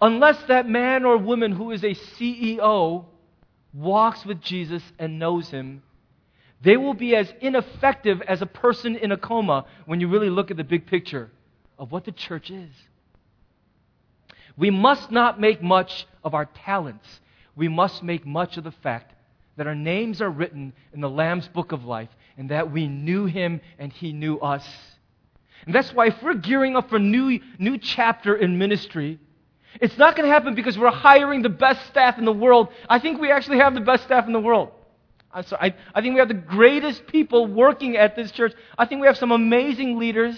Unless 0.00 0.42
that 0.48 0.68
man 0.68 1.04
or 1.04 1.16
woman 1.18 1.52
who 1.52 1.70
is 1.70 1.84
a 1.84 1.94
CEO 1.94 3.04
walks 3.72 4.26
with 4.26 4.40
Jesus 4.40 4.82
and 4.98 5.20
knows 5.20 5.50
him, 5.50 5.84
they 6.60 6.76
will 6.76 6.94
be 6.94 7.14
as 7.14 7.32
ineffective 7.40 8.20
as 8.22 8.42
a 8.42 8.46
person 8.46 8.96
in 8.96 9.12
a 9.12 9.16
coma 9.16 9.66
when 9.86 10.00
you 10.00 10.08
really 10.08 10.30
look 10.30 10.50
at 10.50 10.56
the 10.56 10.64
big 10.64 10.86
picture 10.86 11.30
of 11.78 11.92
what 11.92 12.04
the 12.04 12.12
church 12.12 12.50
is. 12.50 12.72
We 14.56 14.70
must 14.70 15.12
not 15.12 15.38
make 15.38 15.62
much 15.62 16.08
of 16.24 16.34
our 16.34 16.46
talents. 16.46 17.06
We 17.54 17.68
must 17.68 18.02
make 18.02 18.26
much 18.26 18.56
of 18.56 18.64
the 18.64 18.72
fact 18.72 19.13
that 19.56 19.66
our 19.66 19.74
names 19.74 20.20
are 20.20 20.30
written 20.30 20.72
in 20.92 21.00
the 21.00 21.08
Lamb's 21.08 21.48
book 21.48 21.72
of 21.72 21.84
life 21.84 22.08
and 22.36 22.50
that 22.50 22.72
we 22.72 22.88
knew 22.88 23.26
him 23.26 23.60
and 23.78 23.92
he 23.92 24.12
knew 24.12 24.38
us. 24.38 24.66
And 25.66 25.74
that's 25.74 25.92
why 25.92 26.08
if 26.08 26.22
we're 26.22 26.34
gearing 26.34 26.76
up 26.76 26.90
for 26.90 26.98
new, 26.98 27.40
new 27.58 27.78
chapter 27.78 28.34
in 28.34 28.58
ministry, 28.58 29.18
it's 29.80 29.96
not 29.96 30.16
going 30.16 30.28
to 30.28 30.32
happen 30.32 30.54
because 30.54 30.78
we're 30.78 30.90
hiring 30.90 31.42
the 31.42 31.48
best 31.48 31.86
staff 31.86 32.18
in 32.18 32.24
the 32.24 32.32
world. 32.32 32.68
I 32.88 32.98
think 32.98 33.20
we 33.20 33.30
actually 33.30 33.58
have 33.58 33.74
the 33.74 33.80
best 33.80 34.04
staff 34.04 34.26
in 34.26 34.32
the 34.32 34.40
world. 34.40 34.70
I'm 35.32 35.44
sorry, 35.44 35.72
I, 35.72 35.98
I 35.98 36.00
think 36.00 36.14
we 36.14 36.20
have 36.20 36.28
the 36.28 36.34
greatest 36.34 37.06
people 37.06 37.46
working 37.46 37.96
at 37.96 38.14
this 38.14 38.30
church. 38.30 38.52
I 38.78 38.86
think 38.86 39.00
we 39.00 39.06
have 39.08 39.16
some 39.16 39.32
amazing 39.32 39.98
leaders. 39.98 40.36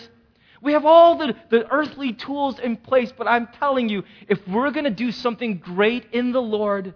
We 0.62 0.72
have 0.72 0.86
all 0.86 1.18
the, 1.18 1.36
the 1.50 1.70
earthly 1.70 2.14
tools 2.14 2.58
in 2.58 2.78
place, 2.78 3.12
but 3.16 3.28
I'm 3.28 3.48
telling 3.58 3.90
you, 3.90 4.04
if 4.26 4.46
we're 4.48 4.70
going 4.70 4.84
to 4.84 4.90
do 4.90 5.12
something 5.12 5.58
great 5.58 6.06
in 6.12 6.32
the 6.32 6.40
Lord, 6.40 6.94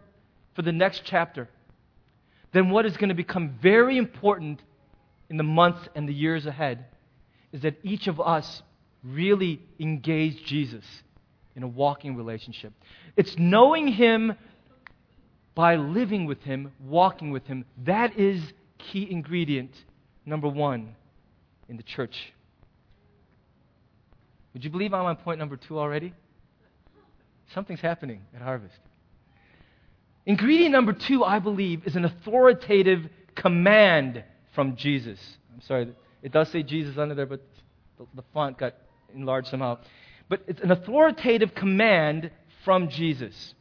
for 0.55 0.63
the 0.63 0.73
next 0.73 1.03
chapter, 1.05 1.49
then 2.53 2.71
what 2.71 2.87
is 2.87 2.97
going 2.97 3.09
to 3.09 3.15
become 3.15 3.57
very 3.63 3.97
important 3.97 4.61
in 5.29 5.37
the 5.37 5.45
months 5.45 5.89
and 5.95 6.09
the 6.09 6.13
years 6.13 6.47
ahead 6.47 6.87
is 7.53 7.63
that 7.63 7.77
each 7.83 8.07
of 8.07 8.21
us 8.21 8.63
really 9.05 9.61
engage 9.79 10.45
Jesus 10.45 10.85
in 11.57 11.63
a 11.63 11.69
walking 11.69 12.17
relationship. 12.17 12.73
It's 13.17 13.37
knowing 13.39 13.89
Him 13.89 14.35
by 15.55 15.77
living 15.77 16.27
with 16.27 16.43
Him, 16.43 16.73
walking 16.81 17.31
with 17.31 17.47
Him. 17.47 17.65
That 17.85 18.19
is 18.19 18.43
key 18.79 19.09
ingredient 19.11 19.73
number 20.27 20.49
one 20.49 20.95
in 21.69 21.77
the 21.77 21.83
church. 21.83 22.33
Would 24.53 24.65
you 24.65 24.71
believe 24.71 24.93
I'm 24.93 25.05
on 25.05 25.17
point 25.17 25.39
number 25.39 25.57
two 25.57 25.79
already? 25.79 26.13
Something's 27.55 27.81
happening 27.81 28.23
at 28.35 28.43
Harvest. 28.43 28.79
Ingredient 30.31 30.71
number 30.71 30.93
two, 30.93 31.25
I 31.25 31.41
believe, 31.41 31.85
is 31.89 31.97
an 31.97 32.05
authoritative 32.05 33.09
command 33.35 34.23
from 34.55 34.77
Jesus. 34.77 35.19
I'm 35.53 35.61
sorry, 35.61 35.93
it 36.23 36.31
does 36.31 36.49
say 36.51 36.63
Jesus 36.63 36.97
under 36.99 37.17
there, 37.17 37.27
but 37.27 37.45
the, 37.99 38.07
the 38.15 38.23
font 38.33 38.57
got 38.57 38.77
enlarged 39.13 39.49
somehow. 39.49 39.79
But 40.29 40.45
it's 40.47 40.61
an 40.61 40.71
authoritative 40.71 41.53
command 41.57 42.31
from 42.65 42.91
Jesus. 42.91 43.55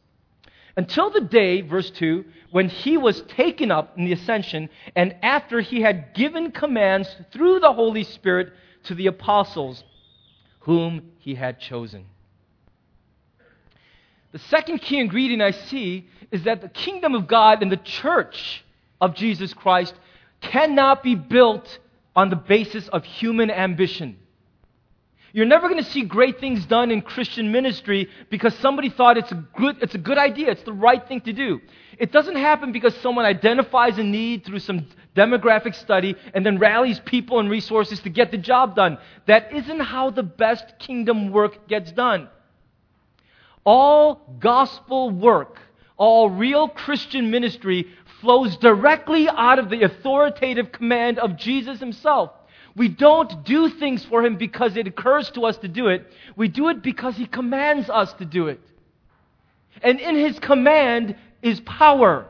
Until 0.76 1.10
the 1.10 1.22
day, 1.22 1.62
verse 1.62 1.90
2, 1.90 2.24
when 2.52 2.68
he 2.68 2.96
was 2.96 3.22
taken 3.22 3.72
up 3.72 3.98
in 3.98 4.04
the 4.04 4.12
ascension, 4.12 4.68
and 4.94 5.16
after 5.22 5.60
he 5.60 5.80
had 5.80 6.14
given 6.14 6.52
commands 6.52 7.08
through 7.32 7.58
the 7.58 7.72
Holy 7.72 8.04
Spirit 8.04 8.52
to 8.84 8.94
the 8.94 9.08
apostles 9.08 9.82
whom 10.60 11.10
he 11.18 11.34
had 11.34 11.58
chosen. 11.58 12.06
The 14.32 14.38
second 14.38 14.78
key 14.78 14.98
ingredient 14.98 15.42
I 15.42 15.50
see 15.50 16.08
is 16.30 16.44
that 16.44 16.60
the 16.60 16.68
kingdom 16.68 17.14
of 17.14 17.26
God 17.26 17.62
and 17.62 17.70
the 17.70 17.76
church 17.76 18.64
of 19.00 19.14
Jesus 19.14 19.52
Christ 19.52 19.94
cannot 20.40 21.02
be 21.02 21.14
built 21.14 21.78
on 22.14 22.30
the 22.30 22.36
basis 22.36 22.88
of 22.88 23.04
human 23.04 23.50
ambition. 23.50 24.16
You're 25.32 25.46
never 25.46 25.68
going 25.68 25.82
to 25.82 25.90
see 25.90 26.02
great 26.02 26.40
things 26.40 26.66
done 26.66 26.90
in 26.90 27.02
Christian 27.02 27.52
ministry 27.52 28.08
because 28.30 28.52
somebody 28.56 28.90
thought 28.90 29.16
it's 29.16 29.30
a 29.30 29.36
good, 29.56 29.76
it's 29.80 29.94
a 29.94 29.98
good 29.98 30.18
idea, 30.18 30.50
it's 30.50 30.64
the 30.64 30.72
right 30.72 31.06
thing 31.06 31.20
to 31.22 31.32
do. 31.32 31.60
It 31.98 32.10
doesn't 32.10 32.36
happen 32.36 32.72
because 32.72 32.96
someone 32.96 33.24
identifies 33.24 33.98
a 33.98 34.02
need 34.02 34.44
through 34.44 34.58
some 34.58 34.86
demographic 35.14 35.74
study 35.74 36.16
and 36.34 36.44
then 36.44 36.58
rallies 36.58 36.98
people 37.00 37.38
and 37.38 37.48
resources 37.48 38.00
to 38.00 38.10
get 38.10 38.32
the 38.32 38.38
job 38.38 38.74
done. 38.74 38.98
That 39.26 39.52
isn't 39.52 39.80
how 39.80 40.10
the 40.10 40.24
best 40.24 40.78
kingdom 40.78 41.30
work 41.30 41.68
gets 41.68 41.92
done. 41.92 42.28
All 43.64 44.36
gospel 44.40 45.10
work, 45.10 45.58
all 45.96 46.30
real 46.30 46.68
Christian 46.68 47.30
ministry 47.30 47.88
flows 48.20 48.56
directly 48.56 49.28
out 49.28 49.58
of 49.58 49.70
the 49.70 49.82
authoritative 49.82 50.72
command 50.72 51.18
of 51.18 51.36
Jesus 51.36 51.80
himself. 51.80 52.30
We 52.76 52.88
don't 52.88 53.44
do 53.44 53.68
things 53.68 54.04
for 54.04 54.24
him 54.24 54.36
because 54.36 54.76
it 54.76 54.86
occurs 54.86 55.30
to 55.30 55.44
us 55.44 55.56
to 55.58 55.68
do 55.68 55.88
it. 55.88 56.10
We 56.36 56.48
do 56.48 56.68
it 56.68 56.82
because 56.82 57.16
he 57.16 57.26
commands 57.26 57.90
us 57.90 58.12
to 58.14 58.24
do 58.24 58.48
it. 58.48 58.60
And 59.82 59.98
in 59.98 60.16
his 60.16 60.38
command 60.38 61.16
is 61.42 61.60
power. 61.60 62.26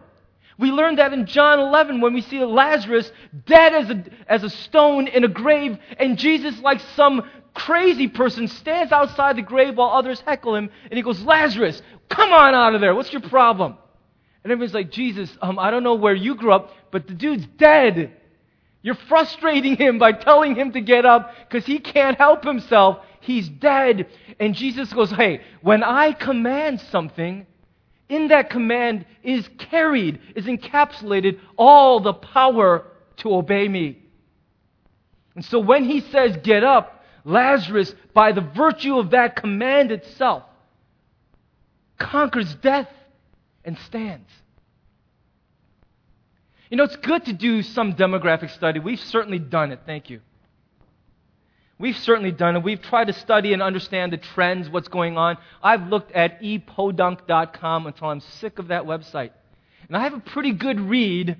We 0.58 0.70
learn 0.70 0.96
that 0.96 1.12
in 1.12 1.26
John 1.26 1.58
11 1.58 2.00
when 2.00 2.12
we 2.12 2.20
see 2.20 2.44
Lazarus 2.44 3.10
dead 3.46 3.74
as 3.74 3.90
a, 3.90 4.04
as 4.28 4.42
a 4.44 4.50
stone 4.50 5.08
in 5.08 5.24
a 5.24 5.28
grave, 5.28 5.78
and 5.98 6.18
Jesus, 6.18 6.58
like 6.60 6.80
some 6.96 7.22
crazy 7.54 8.08
person, 8.08 8.48
stands 8.48 8.92
outside 8.92 9.36
the 9.36 9.42
grave 9.42 9.76
while 9.76 9.90
others 9.90 10.20
heckle 10.20 10.54
him, 10.54 10.70
and 10.84 10.94
he 10.94 11.02
goes, 11.02 11.20
Lazarus, 11.22 11.80
come 12.08 12.32
on 12.32 12.54
out 12.54 12.74
of 12.74 12.80
there. 12.80 12.94
What's 12.94 13.12
your 13.12 13.22
problem? 13.22 13.76
And 14.42 14.52
everyone's 14.52 14.74
like, 14.74 14.90
Jesus, 14.90 15.30
um, 15.42 15.58
I 15.58 15.70
don't 15.70 15.82
know 15.82 15.94
where 15.94 16.14
you 16.14 16.34
grew 16.34 16.52
up, 16.52 16.72
but 16.90 17.06
the 17.06 17.14
dude's 17.14 17.46
dead. 17.58 18.12
You're 18.82 18.94
frustrating 18.94 19.76
him 19.76 19.98
by 19.98 20.12
telling 20.12 20.54
him 20.54 20.72
to 20.72 20.80
get 20.80 21.04
up 21.04 21.34
because 21.48 21.66
he 21.66 21.78
can't 21.78 22.16
help 22.16 22.44
himself. 22.44 23.04
He's 23.20 23.48
dead. 23.48 24.06
And 24.38 24.54
Jesus 24.54 24.90
goes, 24.92 25.10
Hey, 25.10 25.42
when 25.60 25.82
I 25.82 26.12
command 26.12 26.80
something, 26.80 27.46
in 28.08 28.28
that 28.28 28.50
command 28.50 29.04
is 29.22 29.48
carried, 29.58 30.20
is 30.34 30.46
encapsulated 30.46 31.38
all 31.56 32.00
the 32.00 32.14
power 32.14 32.86
to 33.18 33.34
obey 33.34 33.68
me. 33.68 34.02
And 35.36 35.44
so 35.44 35.58
when 35.58 35.84
he 35.84 36.00
says, 36.00 36.38
Get 36.42 36.64
up, 36.64 36.99
Lazarus, 37.24 37.94
by 38.14 38.32
the 38.32 38.40
virtue 38.40 38.98
of 38.98 39.10
that 39.10 39.36
command 39.36 39.92
itself, 39.92 40.44
conquers 41.98 42.54
death 42.56 42.88
and 43.64 43.78
stands. 43.78 44.30
You 46.70 46.76
know, 46.76 46.84
it's 46.84 46.96
good 46.96 47.24
to 47.26 47.32
do 47.32 47.62
some 47.62 47.94
demographic 47.94 48.50
study. 48.50 48.78
We've 48.78 49.00
certainly 49.00 49.40
done 49.40 49.72
it. 49.72 49.80
Thank 49.86 50.08
you. 50.08 50.20
We've 51.78 51.96
certainly 51.96 52.30
done 52.30 52.56
it. 52.56 52.62
We've 52.62 52.80
tried 52.80 53.06
to 53.06 53.12
study 53.12 53.52
and 53.52 53.62
understand 53.62 54.12
the 54.12 54.18
trends, 54.18 54.68
what's 54.68 54.88
going 54.88 55.16
on. 55.16 55.38
I've 55.62 55.88
looked 55.88 56.12
at 56.12 56.40
epodunk.com 56.42 57.86
until 57.86 58.08
I'm 58.08 58.20
sick 58.20 58.58
of 58.58 58.68
that 58.68 58.84
website. 58.84 59.30
And 59.88 59.96
I 59.96 60.00
have 60.00 60.14
a 60.14 60.20
pretty 60.20 60.52
good 60.52 60.78
read 60.78 61.36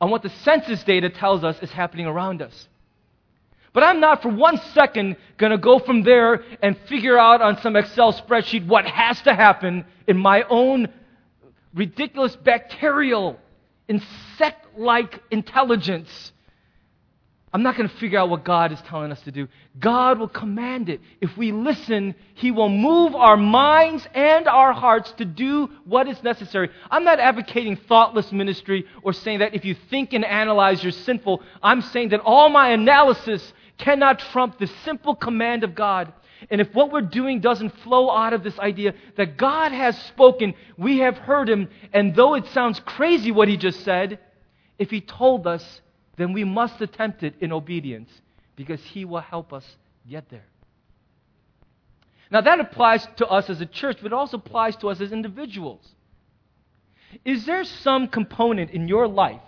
on 0.00 0.10
what 0.10 0.22
the 0.22 0.28
census 0.28 0.84
data 0.84 1.08
tells 1.08 1.42
us 1.42 1.58
is 1.62 1.70
happening 1.70 2.06
around 2.06 2.42
us. 2.42 2.68
But 3.76 3.84
I'm 3.84 4.00
not 4.00 4.22
for 4.22 4.30
one 4.30 4.56
second 4.72 5.16
going 5.36 5.52
to 5.52 5.58
go 5.58 5.78
from 5.78 6.02
there 6.02 6.42
and 6.62 6.78
figure 6.88 7.18
out 7.18 7.42
on 7.42 7.60
some 7.60 7.76
Excel 7.76 8.14
spreadsheet 8.14 8.66
what 8.66 8.86
has 8.86 9.20
to 9.20 9.34
happen 9.34 9.84
in 10.06 10.16
my 10.16 10.44
own 10.44 10.88
ridiculous 11.74 12.34
bacterial 12.36 13.38
insect 13.86 14.78
like 14.78 15.22
intelligence, 15.30 16.32
I'm 17.52 17.62
not 17.62 17.76
going 17.76 17.88
to 17.88 17.96
figure 17.96 18.18
out 18.18 18.30
what 18.30 18.44
God 18.44 18.72
is 18.72 18.80
telling 18.82 19.12
us 19.12 19.20
to 19.22 19.30
do. 19.30 19.46
God 19.78 20.18
will 20.18 20.28
command 20.28 20.88
it. 20.88 21.00
If 21.20 21.36
we 21.36 21.52
listen, 21.52 22.14
He 22.34 22.50
will 22.50 22.68
move 22.68 23.14
our 23.14 23.36
minds 23.36 24.06
and 24.14 24.48
our 24.48 24.72
hearts 24.72 25.12
to 25.18 25.26
do 25.26 25.70
what 25.84 26.08
is 26.08 26.22
necessary. 26.22 26.70
I'm 26.90 27.04
not 27.04 27.20
advocating 27.20 27.76
thoughtless 27.76 28.32
ministry 28.32 28.86
or 29.02 29.12
saying 29.12 29.38
that 29.40 29.54
if 29.54 29.66
you 29.66 29.74
think 29.90 30.12
and 30.12 30.24
analyze, 30.24 30.82
you're 30.82 30.92
sinful. 30.92 31.42
I'm 31.62 31.82
saying 31.82 32.08
that 32.10 32.20
all 32.20 32.48
my 32.48 32.70
analysis 32.70 33.52
cannot 33.78 34.18
trump 34.18 34.58
the 34.58 34.66
simple 34.84 35.14
command 35.14 35.64
of 35.64 35.74
God. 35.74 36.12
And 36.50 36.60
if 36.60 36.74
what 36.74 36.92
we're 36.92 37.00
doing 37.00 37.40
doesn't 37.40 37.78
flow 37.80 38.10
out 38.10 38.32
of 38.32 38.42
this 38.42 38.58
idea 38.58 38.94
that 39.16 39.36
God 39.36 39.72
has 39.72 39.98
spoken, 40.04 40.54
we 40.76 40.98
have 40.98 41.16
heard 41.16 41.48
him, 41.48 41.68
and 41.92 42.14
though 42.14 42.34
it 42.34 42.46
sounds 42.48 42.80
crazy 42.80 43.30
what 43.30 43.48
he 43.48 43.56
just 43.56 43.84
said, 43.84 44.18
if 44.78 44.90
he 44.90 45.00
told 45.00 45.46
us, 45.46 45.80
then 46.16 46.32
we 46.32 46.44
must 46.44 46.80
attempt 46.80 47.22
it 47.22 47.34
in 47.40 47.52
obedience 47.52 48.10
because 48.54 48.82
he 48.82 49.04
will 49.04 49.20
help 49.20 49.52
us 49.52 49.64
get 50.08 50.28
there. 50.28 50.46
Now, 52.30 52.40
that 52.40 52.58
applies 52.58 53.06
to 53.16 53.26
us 53.26 53.48
as 53.48 53.60
a 53.60 53.66
church, 53.66 53.98
but 54.02 54.06
it 54.06 54.12
also 54.12 54.38
applies 54.38 54.76
to 54.76 54.88
us 54.88 55.00
as 55.00 55.12
individuals. 55.12 55.94
Is 57.24 57.46
there 57.46 57.64
some 57.64 58.08
component 58.08 58.70
in 58.70 58.88
your 58.88 59.06
life 59.06 59.40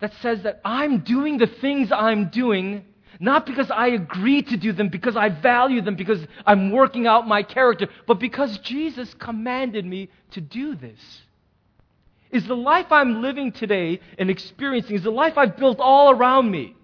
that 0.00 0.14
says 0.22 0.42
that 0.42 0.60
I'm 0.64 0.98
doing 1.00 1.38
the 1.38 1.46
things 1.46 1.92
I'm 1.92 2.28
doing 2.28 2.84
not 3.22 3.44
because 3.44 3.70
I 3.70 3.88
agree 3.88 4.40
to 4.42 4.56
do 4.56 4.72
them, 4.72 4.88
because 4.88 5.14
I 5.14 5.28
value 5.28 5.82
them, 5.82 5.94
because 5.94 6.26
I'm 6.46 6.72
working 6.72 7.06
out 7.06 7.28
my 7.28 7.42
character, 7.42 7.86
but 8.06 8.18
because 8.18 8.56
Jesus 8.58 9.12
commanded 9.14 9.84
me 9.84 10.08
to 10.30 10.40
do 10.40 10.74
this. 10.74 10.98
Is 12.30 12.46
the 12.46 12.56
life 12.56 12.86
I'm 12.90 13.20
living 13.20 13.52
today 13.52 14.00
and 14.16 14.30
experiencing, 14.30 14.96
is 14.96 15.02
the 15.02 15.10
life 15.10 15.36
I've 15.36 15.58
built 15.58 15.80
all 15.80 16.10
around 16.10 16.50
me? 16.50 16.74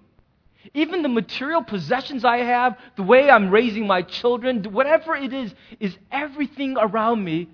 Even 0.74 1.02
the 1.02 1.08
material 1.08 1.62
possessions 1.62 2.22
I 2.24 2.38
have, 2.38 2.76
the 2.96 3.02
way 3.02 3.30
I'm 3.30 3.50
raising 3.50 3.86
my 3.86 4.02
children, 4.02 4.62
whatever 4.64 5.16
it 5.16 5.32
is, 5.32 5.54
is 5.80 5.96
everything 6.10 6.76
around 6.76 7.24
me 7.24 7.48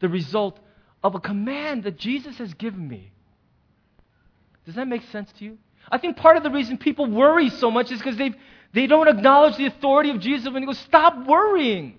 the 0.00 0.08
result 0.08 0.58
of 1.02 1.14
a 1.14 1.20
command 1.20 1.84
that 1.84 1.96
Jesus 1.96 2.36
has 2.36 2.52
given 2.52 2.86
me? 2.86 3.12
Does 4.70 4.76
that 4.76 4.86
make 4.86 5.02
sense 5.10 5.32
to 5.38 5.44
you? 5.44 5.58
I 5.90 5.98
think 5.98 6.16
part 6.16 6.36
of 6.36 6.44
the 6.44 6.50
reason 6.50 6.78
people 6.78 7.06
worry 7.06 7.50
so 7.50 7.72
much 7.72 7.90
is 7.90 7.98
because 7.98 8.16
they 8.16 8.32
they 8.72 8.86
don't 8.86 9.08
acknowledge 9.08 9.56
the 9.56 9.66
authority 9.66 10.10
of 10.10 10.20
Jesus 10.20 10.48
when 10.48 10.62
he 10.62 10.66
goes, 10.66 10.78
Stop 10.78 11.26
worrying. 11.26 11.98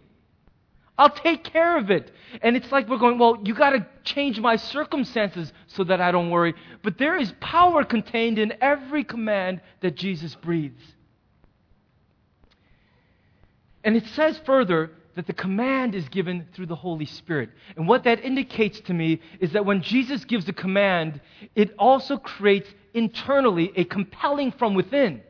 I'll 0.97 1.10
take 1.10 1.43
care 1.43 1.77
of 1.77 1.91
it. 1.91 2.13
And 2.41 2.55
it's 2.55 2.71
like 2.71 2.88
we're 2.88 2.97
going, 2.97 3.19
Well, 3.19 3.41
you 3.43 3.53
got 3.53 3.71
to 3.71 3.86
change 4.05 4.39
my 4.39 4.55
circumstances 4.55 5.51
so 5.67 5.84
that 5.84 5.99
I 5.99 6.12
don't 6.12 6.29
worry. 6.29 6.53
But 6.81 6.97
there 6.97 7.17
is 7.17 7.34
power 7.41 7.84
contained 7.84 8.39
in 8.39 8.53
every 8.62 9.03
command 9.03 9.60
that 9.81 9.97
Jesus 9.97 10.34
breathes. 10.36 10.81
And 13.84 13.97
it 13.97 14.05
says 14.07 14.39
further 14.45 14.91
that 15.15 15.28
the 15.28 15.34
command 15.34 15.95
is 15.95 16.08
given 16.10 16.47
through 16.54 16.67
the 16.67 16.76
Holy 16.76 17.06
Spirit. 17.06 17.50
And 17.76 17.88
what 17.88 18.04
that 18.06 18.24
indicates 18.24 18.80
to 18.82 18.93
me 18.93 19.21
is 19.39 19.52
that 19.54 19.65
when 19.65 19.82
Jesus 19.82 20.26
gives 20.26 20.47
a 20.47 20.54
command, 20.54 21.19
it 21.56 21.74
also 21.78 22.17
creates 22.17 22.69
internally 22.93 23.71
a 23.76 23.84
compelling 23.84 24.52
from 24.52 24.74
within. 24.74 25.21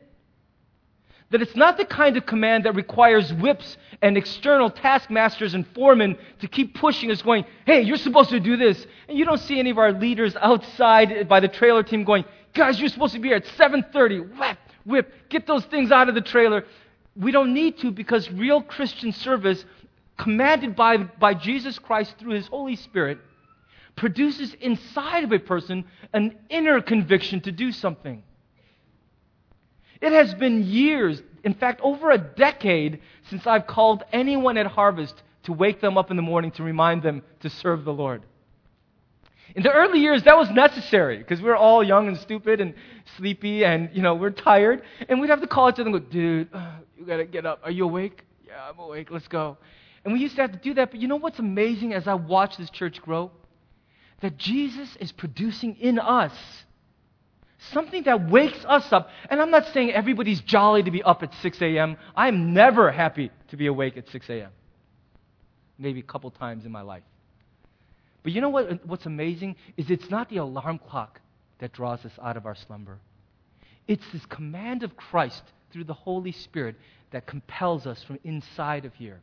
That 1.30 1.40
it's 1.40 1.56
not 1.56 1.78
the 1.78 1.86
kind 1.86 2.18
of 2.18 2.26
command 2.26 2.64
that 2.64 2.74
requires 2.74 3.32
whips 3.32 3.78
and 4.02 4.18
external 4.18 4.68
taskmasters 4.68 5.54
and 5.54 5.66
foremen 5.68 6.18
to 6.40 6.46
keep 6.46 6.74
pushing 6.74 7.10
us, 7.10 7.22
going, 7.22 7.46
hey, 7.64 7.80
you're 7.80 7.96
supposed 7.96 8.30
to 8.30 8.40
do 8.40 8.58
this. 8.58 8.86
And 9.08 9.16
you 9.16 9.24
don't 9.24 9.40
see 9.40 9.58
any 9.58 9.70
of 9.70 9.78
our 9.78 9.92
leaders 9.92 10.36
outside 10.36 11.28
by 11.28 11.40
the 11.40 11.48
trailer 11.48 11.82
team 11.82 12.04
going, 12.04 12.26
guys, 12.52 12.78
you're 12.78 12.90
supposed 12.90 13.14
to 13.14 13.18
be 13.18 13.28
here 13.28 13.38
at 13.38 13.46
7.30. 13.46 14.38
Whip, 14.38 14.58
whip, 14.84 15.12
get 15.30 15.46
those 15.46 15.64
things 15.64 15.90
out 15.90 16.10
of 16.10 16.14
the 16.14 16.20
trailer. 16.20 16.66
We 17.14 17.30
don't 17.30 17.52
need 17.52 17.78
to 17.78 17.90
because 17.90 18.30
real 18.30 18.62
Christian 18.62 19.12
service, 19.12 19.64
commanded 20.18 20.74
by, 20.76 20.96
by 20.98 21.34
Jesus 21.34 21.78
Christ 21.78 22.14
through 22.18 22.34
his 22.34 22.46
Holy 22.46 22.76
Spirit, 22.76 23.18
produces 23.96 24.54
inside 24.54 25.24
of 25.24 25.32
a 25.32 25.38
person 25.38 25.84
an 26.12 26.36
inner 26.48 26.80
conviction 26.80 27.40
to 27.42 27.52
do 27.52 27.72
something. 27.72 28.22
It 30.00 30.12
has 30.12 30.34
been 30.34 30.64
years, 30.64 31.22
in 31.44 31.54
fact, 31.54 31.80
over 31.82 32.10
a 32.10 32.18
decade, 32.18 33.00
since 33.28 33.46
I've 33.46 33.66
called 33.66 34.02
anyone 34.12 34.56
at 34.56 34.66
Harvest 34.66 35.22
to 35.44 35.52
wake 35.52 35.80
them 35.80 35.98
up 35.98 36.10
in 36.10 36.16
the 36.16 36.22
morning 36.22 36.50
to 36.52 36.62
remind 36.62 37.02
them 37.02 37.22
to 37.40 37.50
serve 37.50 37.84
the 37.84 37.92
Lord. 37.92 38.22
In 39.54 39.62
the 39.62 39.72
early 39.72 40.00
years, 40.00 40.22
that 40.24 40.36
was 40.36 40.50
necessary 40.50 41.18
because 41.18 41.40
we 41.40 41.48
were 41.48 41.56
all 41.56 41.82
young 41.82 42.08
and 42.08 42.16
stupid 42.18 42.60
and 42.60 42.74
sleepy 43.16 43.64
and, 43.64 43.90
you 43.92 44.02
know, 44.02 44.14
we're 44.14 44.30
tired. 44.30 44.82
And 45.08 45.20
we'd 45.20 45.30
have 45.30 45.40
to 45.40 45.46
call 45.46 45.68
each 45.68 45.74
other 45.74 45.90
and 45.90 45.92
go, 45.92 45.98
dude, 45.98 46.48
uh, 46.52 46.76
you 46.96 47.04
got 47.04 47.18
to 47.18 47.24
get 47.24 47.44
up. 47.44 47.60
Are 47.64 47.70
you 47.70 47.84
awake? 47.84 48.24
Yeah, 48.46 48.68
I'm 48.68 48.78
awake. 48.78 49.10
Let's 49.10 49.28
go. 49.28 49.58
And 50.04 50.12
we 50.12 50.20
used 50.20 50.36
to 50.36 50.42
have 50.42 50.52
to 50.52 50.58
do 50.58 50.74
that. 50.74 50.90
But 50.90 51.00
you 51.00 51.08
know 51.08 51.16
what's 51.16 51.38
amazing 51.38 51.92
as 51.92 52.08
I 52.08 52.14
watch 52.14 52.56
this 52.56 52.70
church 52.70 53.00
grow? 53.02 53.30
That 54.20 54.38
Jesus 54.38 54.96
is 55.00 55.12
producing 55.12 55.76
in 55.76 55.98
us 55.98 56.32
Something 57.70 58.02
that 58.04 58.28
wakes 58.28 58.64
us 58.64 58.92
up. 58.92 59.08
And 59.30 59.40
I'm 59.40 59.50
not 59.50 59.66
saying 59.72 59.92
everybody's 59.92 60.40
jolly 60.40 60.82
to 60.82 60.90
be 60.90 61.02
up 61.02 61.22
at 61.22 61.32
6 61.34 61.62
a.m. 61.62 61.96
I'm 62.16 62.52
never 62.54 62.90
happy 62.90 63.30
to 63.48 63.56
be 63.56 63.66
awake 63.66 63.96
at 63.96 64.08
6 64.08 64.28
a.m. 64.30 64.50
Maybe 65.78 66.00
a 66.00 66.04
couple 66.04 66.30
times 66.30 66.64
in 66.64 66.72
my 66.72 66.82
life. 66.82 67.04
But 68.22 68.32
you 68.32 68.40
know 68.40 68.50
what, 68.50 68.70
uh, 68.70 68.76
what's 68.84 69.06
amazing? 69.06 69.56
Is 69.76 69.90
it's 69.90 70.10
not 70.10 70.28
the 70.28 70.38
alarm 70.38 70.78
clock 70.78 71.20
that 71.58 71.72
draws 71.72 72.04
us 72.04 72.12
out 72.22 72.36
of 72.36 72.46
our 72.46 72.54
slumber. 72.54 72.98
It's 73.88 74.04
this 74.12 74.24
command 74.26 74.82
of 74.82 74.96
Christ 74.96 75.42
through 75.72 75.84
the 75.84 75.94
Holy 75.94 76.32
Spirit 76.32 76.76
that 77.10 77.26
compels 77.26 77.86
us 77.86 78.02
from 78.04 78.18
inside 78.24 78.84
of 78.84 78.94
here. 78.94 79.20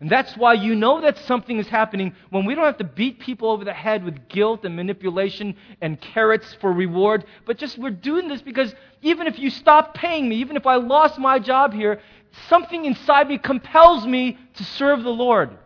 And 0.00 0.08
that's 0.08 0.36
why 0.36 0.54
you 0.54 0.74
know 0.74 1.00
that 1.02 1.18
something 1.18 1.58
is 1.58 1.68
happening 1.68 2.14
when 2.30 2.46
we 2.46 2.54
don't 2.54 2.64
have 2.64 2.78
to 2.78 2.84
beat 2.84 3.20
people 3.20 3.50
over 3.50 3.64
the 3.64 3.74
head 3.74 4.04
with 4.04 4.28
guilt 4.28 4.64
and 4.64 4.74
manipulation 4.74 5.56
and 5.80 6.00
carrots 6.00 6.56
for 6.60 6.72
reward, 6.72 7.24
but 7.44 7.58
just 7.58 7.78
we're 7.78 7.90
doing 7.90 8.28
this 8.28 8.40
because 8.40 8.74
even 9.02 9.26
if 9.26 9.38
you 9.38 9.50
stop 9.50 9.94
paying 9.94 10.28
me, 10.28 10.36
even 10.36 10.56
if 10.56 10.66
I 10.66 10.76
lost 10.76 11.18
my 11.18 11.38
job 11.38 11.74
here, 11.74 12.00
something 12.48 12.84
inside 12.84 13.28
me 13.28 13.38
compels 13.38 14.06
me 14.06 14.38
to 14.54 14.64
serve 14.64 15.02
the 15.02 15.10
Lord. 15.10 15.58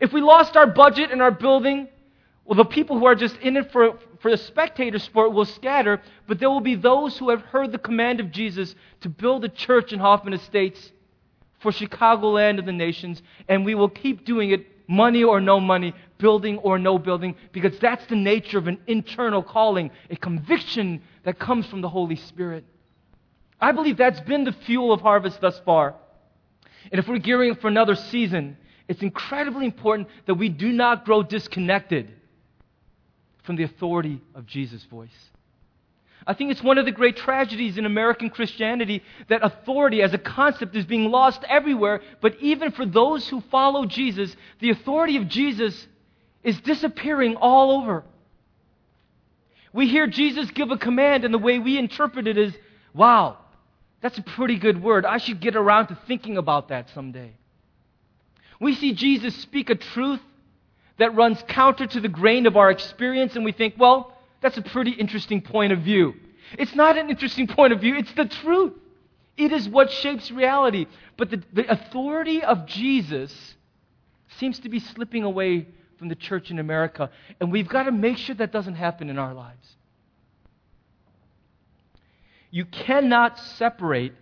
If 0.00 0.12
we 0.12 0.22
lost 0.22 0.56
our 0.56 0.66
budget 0.66 1.10
and 1.10 1.20
our 1.20 1.30
building, 1.30 1.88
well, 2.44 2.56
the 2.56 2.64
people 2.64 2.98
who 2.98 3.06
are 3.06 3.14
just 3.14 3.36
in 3.36 3.56
it 3.56 3.70
for, 3.70 3.98
for 4.20 4.30
the 4.30 4.36
spectator 4.36 4.98
sport 4.98 5.32
will 5.32 5.44
scatter, 5.44 6.02
but 6.26 6.40
there 6.40 6.50
will 6.50 6.60
be 6.60 6.74
those 6.74 7.16
who 7.18 7.30
have 7.30 7.42
heard 7.42 7.70
the 7.70 7.78
command 7.78 8.18
of 8.18 8.32
Jesus 8.32 8.74
to 9.02 9.08
build 9.08 9.44
a 9.44 9.48
church 9.48 9.92
in 9.92 10.00
Hoffman 10.00 10.34
Estates 10.34 10.92
for 11.60 11.70
Chicagoland 11.70 12.58
and 12.58 12.66
the 12.66 12.72
nations, 12.72 13.22
and 13.48 13.64
we 13.64 13.76
will 13.76 13.88
keep 13.88 14.24
doing 14.24 14.50
it, 14.50 14.66
money 14.88 15.22
or 15.22 15.40
no 15.40 15.60
money, 15.60 15.94
building 16.18 16.58
or 16.58 16.78
no 16.78 16.98
building, 16.98 17.36
because 17.52 17.78
that's 17.78 18.04
the 18.06 18.16
nature 18.16 18.58
of 18.58 18.66
an 18.66 18.78
internal 18.88 19.42
calling, 19.42 19.92
a 20.10 20.16
conviction 20.16 21.00
that 21.22 21.38
comes 21.38 21.66
from 21.66 21.80
the 21.80 21.88
Holy 21.88 22.16
Spirit. 22.16 22.64
I 23.60 23.70
believe 23.70 23.96
that's 23.96 24.20
been 24.20 24.42
the 24.42 24.52
fuel 24.52 24.92
of 24.92 25.00
harvest 25.00 25.40
thus 25.40 25.60
far. 25.60 25.94
And 26.90 26.98
if 26.98 27.06
we're 27.06 27.18
gearing 27.18 27.54
for 27.54 27.68
another 27.68 27.94
season, 27.94 28.56
it's 28.88 29.02
incredibly 29.02 29.64
important 29.64 30.08
that 30.26 30.34
we 30.34 30.48
do 30.48 30.72
not 30.72 31.04
grow 31.04 31.22
disconnected 31.22 32.12
from 33.42 33.56
the 33.56 33.64
authority 33.64 34.20
of 34.34 34.46
Jesus' 34.46 34.84
voice. 34.84 35.30
I 36.26 36.34
think 36.34 36.52
it's 36.52 36.62
one 36.62 36.78
of 36.78 36.84
the 36.84 36.92
great 36.92 37.16
tragedies 37.16 37.78
in 37.78 37.84
American 37.84 38.30
Christianity 38.30 39.02
that 39.28 39.44
authority 39.44 40.02
as 40.02 40.14
a 40.14 40.18
concept 40.18 40.76
is 40.76 40.84
being 40.84 41.10
lost 41.10 41.42
everywhere. 41.48 42.00
But 42.20 42.36
even 42.40 42.70
for 42.70 42.86
those 42.86 43.28
who 43.28 43.40
follow 43.50 43.86
Jesus, 43.86 44.34
the 44.60 44.70
authority 44.70 45.16
of 45.16 45.28
Jesus 45.28 45.86
is 46.44 46.60
disappearing 46.60 47.36
all 47.36 47.82
over. 47.82 48.04
We 49.72 49.88
hear 49.88 50.06
Jesus 50.06 50.50
give 50.50 50.70
a 50.70 50.76
command, 50.76 51.24
and 51.24 51.32
the 51.32 51.38
way 51.38 51.58
we 51.58 51.78
interpret 51.78 52.26
it 52.26 52.36
is 52.36 52.54
wow, 52.94 53.38
that's 54.00 54.18
a 54.18 54.22
pretty 54.22 54.58
good 54.58 54.82
word. 54.82 55.06
I 55.06 55.18
should 55.18 55.40
get 55.40 55.56
around 55.56 55.88
to 55.88 55.98
thinking 56.06 56.36
about 56.36 56.68
that 56.68 56.90
someday. 56.90 57.32
We 58.60 58.74
see 58.74 58.92
Jesus 58.92 59.34
speak 59.36 59.70
a 59.70 59.74
truth 59.74 60.20
that 61.02 61.16
runs 61.16 61.42
counter 61.48 61.84
to 61.84 62.00
the 62.00 62.08
grain 62.08 62.46
of 62.46 62.56
our 62.56 62.70
experience, 62.70 63.34
and 63.34 63.44
we 63.44 63.50
think, 63.50 63.74
well, 63.76 64.16
that's 64.40 64.56
a 64.56 64.62
pretty 64.62 64.92
interesting 64.92 65.42
point 65.42 65.72
of 65.72 65.80
view. 65.80 66.14
It's 66.56 66.76
not 66.76 66.96
an 66.96 67.10
interesting 67.10 67.46
point 67.58 67.72
of 67.72 67.80
view, 67.80 67.96
it's 67.96 68.12
the 68.12 68.26
truth. 68.26 68.74
It 69.36 69.50
is 69.50 69.68
what 69.68 69.90
shapes 69.90 70.30
reality. 70.30 70.86
But 71.16 71.30
the, 71.30 71.42
the 71.52 71.68
authority 71.68 72.44
of 72.44 72.66
Jesus 72.66 73.56
seems 74.38 74.60
to 74.60 74.68
be 74.68 74.78
slipping 74.78 75.24
away 75.24 75.66
from 75.98 76.08
the 76.08 76.14
church 76.14 76.52
in 76.52 76.60
America, 76.60 77.10
and 77.40 77.50
we've 77.50 77.68
got 77.68 77.84
to 77.84 77.92
make 77.92 78.18
sure 78.18 78.36
that 78.36 78.52
doesn't 78.52 78.76
happen 78.76 79.10
in 79.10 79.18
our 79.18 79.34
lives. 79.34 79.76
You 82.52 82.64
cannot 82.64 83.40
separate 83.40 84.12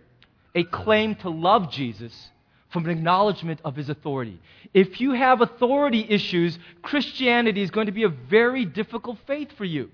a 0.55 0.63
claim 0.63 1.13
to 1.17 1.29
love 1.29 1.69
Jesus 1.71 2.29
from 2.71 2.85
an 2.85 2.91
acknowledgement 2.91 3.59
of 3.63 3.75
his 3.75 3.89
authority. 3.89 4.39
If 4.73 4.99
you 5.01 5.11
have 5.11 5.41
authority 5.41 6.05
issues, 6.07 6.57
Christianity 6.81 7.61
is 7.61 7.69
going 7.69 7.87
to 7.87 7.91
be 7.91 8.03
a 8.03 8.09
very 8.09 8.65
difficult 8.65 9.19
faith 9.27 9.51
for 9.57 9.65
you. 9.65 9.91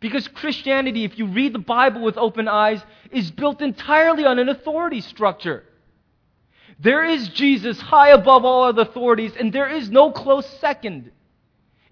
Because 0.00 0.26
Christianity, 0.26 1.04
if 1.04 1.16
you 1.16 1.26
read 1.26 1.52
the 1.52 1.60
Bible 1.60 2.02
with 2.02 2.18
open 2.18 2.48
eyes, 2.48 2.82
is 3.12 3.30
built 3.30 3.62
entirely 3.62 4.24
on 4.24 4.40
an 4.40 4.48
authority 4.48 5.00
structure. 5.00 5.62
There 6.80 7.04
is 7.04 7.28
Jesus 7.28 7.80
high 7.80 8.08
above 8.08 8.44
all 8.44 8.64
other 8.64 8.82
authorities, 8.82 9.32
and 9.38 9.52
there 9.52 9.68
is 9.68 9.88
no 9.88 10.10
close 10.10 10.46
second. 10.58 11.12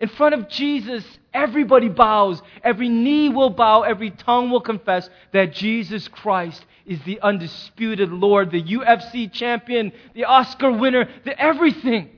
In 0.01 0.09
front 0.09 0.35
of 0.35 0.49
Jesus, 0.49 1.05
everybody 1.35 1.89
bows, 1.91 2.41
every 2.65 2.89
knee 2.89 3.29
will 3.29 3.51
bow, 3.51 3.83
every 3.83 4.11
tongue 4.11 4.51
will 4.51 4.63
confess 4.63 5.09
that 5.33 5.53
Jesus 5.53 6.09
Christ 6.09 6.65
is 6.87 7.01
the 7.03 7.21
undisputed 7.21 8.11
Lord, 8.11 8.51
the 8.51 8.63
UFC 8.63 9.31
champion, 9.31 9.93
the 10.15 10.25
Oscar 10.25 10.73
winner, 10.73 11.09
the 11.25 11.39
everything. 11.39 12.09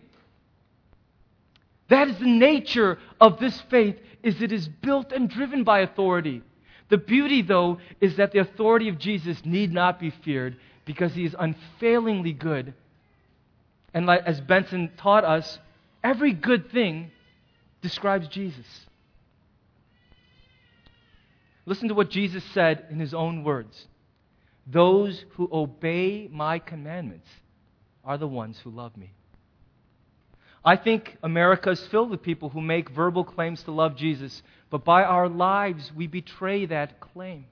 That 1.89 2.09
is 2.09 2.19
the 2.19 2.27
nature 2.27 2.99
of 3.21 3.41
this 3.41 3.61
faith 3.63 3.97
is 4.23 4.41
it 4.41 4.53
is 4.53 4.69
built 4.69 5.11
and 5.11 5.29
driven 5.29 5.65
by 5.65 5.81
authority. 5.81 6.43
The 6.89 6.99
beauty, 6.99 7.43
though, 7.43 7.79
is 8.01 8.17
that 8.17 8.31
the 8.31 8.39
authority 8.39 8.89
of 8.89 8.99
Jesus 8.99 9.45
need 9.45 9.73
not 9.73 9.99
be 9.99 10.11
feared 10.11 10.57
because 10.85 11.15
he 11.15 11.25
is 11.25 11.35
unfailingly 11.37 12.33
good. 12.33 12.75
And 13.93 14.07
like, 14.07 14.23
as 14.25 14.41
Benson 14.41 14.91
taught 14.97 15.25
us, 15.25 15.59
every 16.05 16.33
good 16.33 16.71
thing 16.71 17.11
describes 17.83 18.29
Jesus. 18.29 18.67
Listen 21.67 21.89
to 21.89 21.95
what 21.95 22.11
Jesus 22.11 22.43
said 22.55 22.87
in 22.91 22.99
his 22.99 23.15
own 23.15 23.45
words 23.45 23.87
Those 24.67 25.25
who 25.35 25.49
obey 25.53 26.29
my 26.31 26.59
commandments 26.59 27.29
are 28.05 28.19
the 28.19 28.27
ones 28.27 28.59
who 28.63 28.71
love 28.71 28.97
me. 28.97 29.13
I 30.65 30.77
think 30.77 31.17
America 31.23 31.71
is 31.71 31.85
filled 31.89 32.11
with 32.11 32.23
people 32.23 32.49
who 32.49 32.61
make 32.61 32.89
verbal 32.91 33.25
claims 33.25 33.63
to 33.65 33.73
love 33.73 33.97
Jesus, 33.97 34.43
but 34.71 34.85
by 34.85 35.03
our 35.03 35.29
lives 35.29 35.93
we 35.95 36.07
betray 36.07 36.67
that 36.67 37.01
claim. 37.01 37.47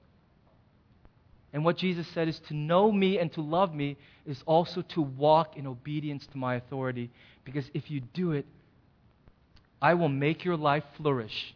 And 1.53 1.65
what 1.65 1.77
Jesus 1.77 2.07
said 2.13 2.29
is 2.29 2.39
to 2.47 2.53
know 2.53 2.89
me 2.89 3.19
and 3.19 3.31
to 3.33 3.41
love 3.41 3.73
me 3.73 3.97
is 4.25 4.41
also 4.45 4.81
to 4.81 5.01
walk 5.01 5.57
in 5.57 5.67
obedience 5.67 6.25
to 6.27 6.37
my 6.37 6.55
authority. 6.55 7.09
Because 7.43 7.69
if 7.73 7.91
you 7.91 7.99
do 7.99 8.31
it, 8.31 8.45
I 9.81 9.95
will 9.95 10.09
make 10.09 10.45
your 10.45 10.57
life 10.57 10.83
flourish. 10.97 11.55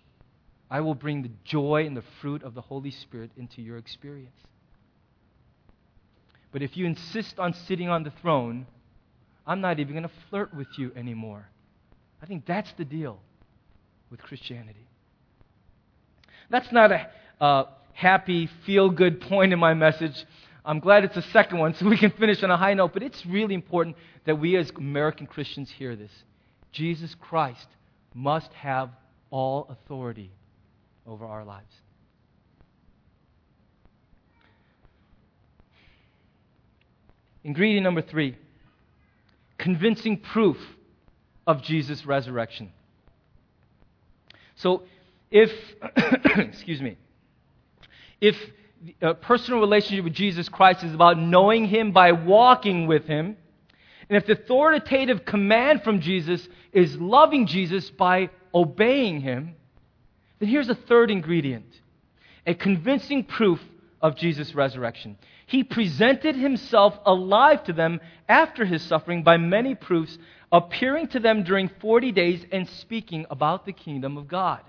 I 0.70 0.82
will 0.82 0.96
bring 0.96 1.22
the 1.22 1.32
joy 1.44 1.86
and 1.86 1.96
the 1.96 2.04
fruit 2.22 2.42
of 2.42 2.56
the 2.56 2.62
Holy 2.62 2.92
Spirit 2.92 3.32
into 3.38 3.62
your 3.62 3.78
experience. 3.78 4.36
But 6.52 6.64
if 6.64 6.76
you 6.76 6.86
insist 6.86 7.38
on 7.38 7.54
sitting 7.54 7.90
on 7.90 8.04
the 8.04 8.12
throne, 8.22 8.66
I'm 9.46 9.62
not 9.62 9.80
even 9.80 9.94
going 9.94 10.04
to 10.04 10.16
flirt 10.30 10.54
with 10.54 10.68
you 10.78 10.92
anymore. 10.96 11.48
I 12.22 12.26
think 12.26 12.46
that's 12.46 12.72
the 12.74 12.86
deal 12.86 13.20
with 14.10 14.22
Christianity. 14.22 14.88
That's 16.50 16.72
not 16.72 16.92
a 16.92 17.10
uh, 17.40 17.66
happy, 17.94 18.50
feel 18.66 18.90
good 18.90 19.22
point 19.22 19.54
in 19.54 19.60
my 19.60 19.74
message. 19.74 20.26
I'm 20.64 20.80
glad 20.80 21.04
it's 21.04 21.16
the 21.16 21.22
second 21.22 21.60
one 21.60 21.76
so 21.76 21.88
we 21.88 21.98
can 21.98 22.12
finish 22.12 22.42
on 22.42 22.50
a 22.50 22.58
high 22.58 22.74
note, 22.74 22.94
but 22.94 23.04
it's 23.04 23.24
really 23.26 23.54
important 23.54 23.96
that 24.26 24.40
we 24.40 24.56
as 24.56 24.72
American 24.72 25.28
Christians 25.28 25.70
hear 25.70 25.96
this. 25.96 26.12
Jesus 26.72 27.16
Christ 27.16 27.68
must 28.15 28.51
have 28.54 28.89
all 29.30 29.67
authority 29.69 30.32
over 31.06 31.25
our 31.25 31.43
lives. 31.43 31.73
Ingredient 37.43 37.84
number 37.84 38.01
three 38.01 38.38
convincing 39.58 40.17
proof 40.17 40.58
of 41.45 41.62
Jesus' 41.62 42.06
resurrection. 42.06 42.71
So, 44.56 44.84
if, 45.30 45.51
excuse 46.38 46.82
me, 46.82 46.97
if 48.21 48.36
a 49.01 49.13
personal 49.13 49.60
relationship 49.60 50.04
with 50.04 50.13
Jesus 50.13 50.49
Christ 50.49 50.84
is 50.84 50.93
about 50.93 51.19
knowing 51.19 51.65
Him 51.65 51.91
by 51.91 52.13
walking 52.13 52.88
with 52.88 53.06
Him, 53.06 53.38
and 54.10 54.18
if 54.18 54.26
the 54.26 54.34
authoritative 54.34 55.26
command 55.26 55.84
from 55.84 56.02
Jesus 56.02 56.48
is 56.72 56.96
loving 56.98 57.48
Jesus 57.48 57.89
by 57.89 58.30
obeying 58.54 59.22
Him, 59.22 59.56
then 60.39 60.50
here's 60.50 60.70
a 60.70 60.76
third 60.76 61.12
ingredient 61.12 61.65
a 62.48 62.54
convincing 62.54 63.24
proof 63.24 63.60
of 64.02 64.15
Jesus' 64.15 64.54
resurrection. 64.54 65.18
He 65.48 65.63
presented 65.63 66.36
himself 66.36 66.96
alive 67.06 67.63
to 67.63 67.74
them 67.74 68.00
after 68.30 68.65
his 68.65 68.84
suffering 68.84 69.24
by 69.24 69.38
many 69.38 69.74
proofs, 69.74 70.15
appearing 70.52 71.08
to 71.08 71.20
them 71.20 71.44
during 71.44 71.70
40 71.82 72.12
days 72.12 72.46
and 72.52 72.70
speaking 72.70 73.26
about 73.32 73.65
the 73.65 73.74
kingdom 73.74 74.18
of 74.18 74.28
God. 74.28 74.62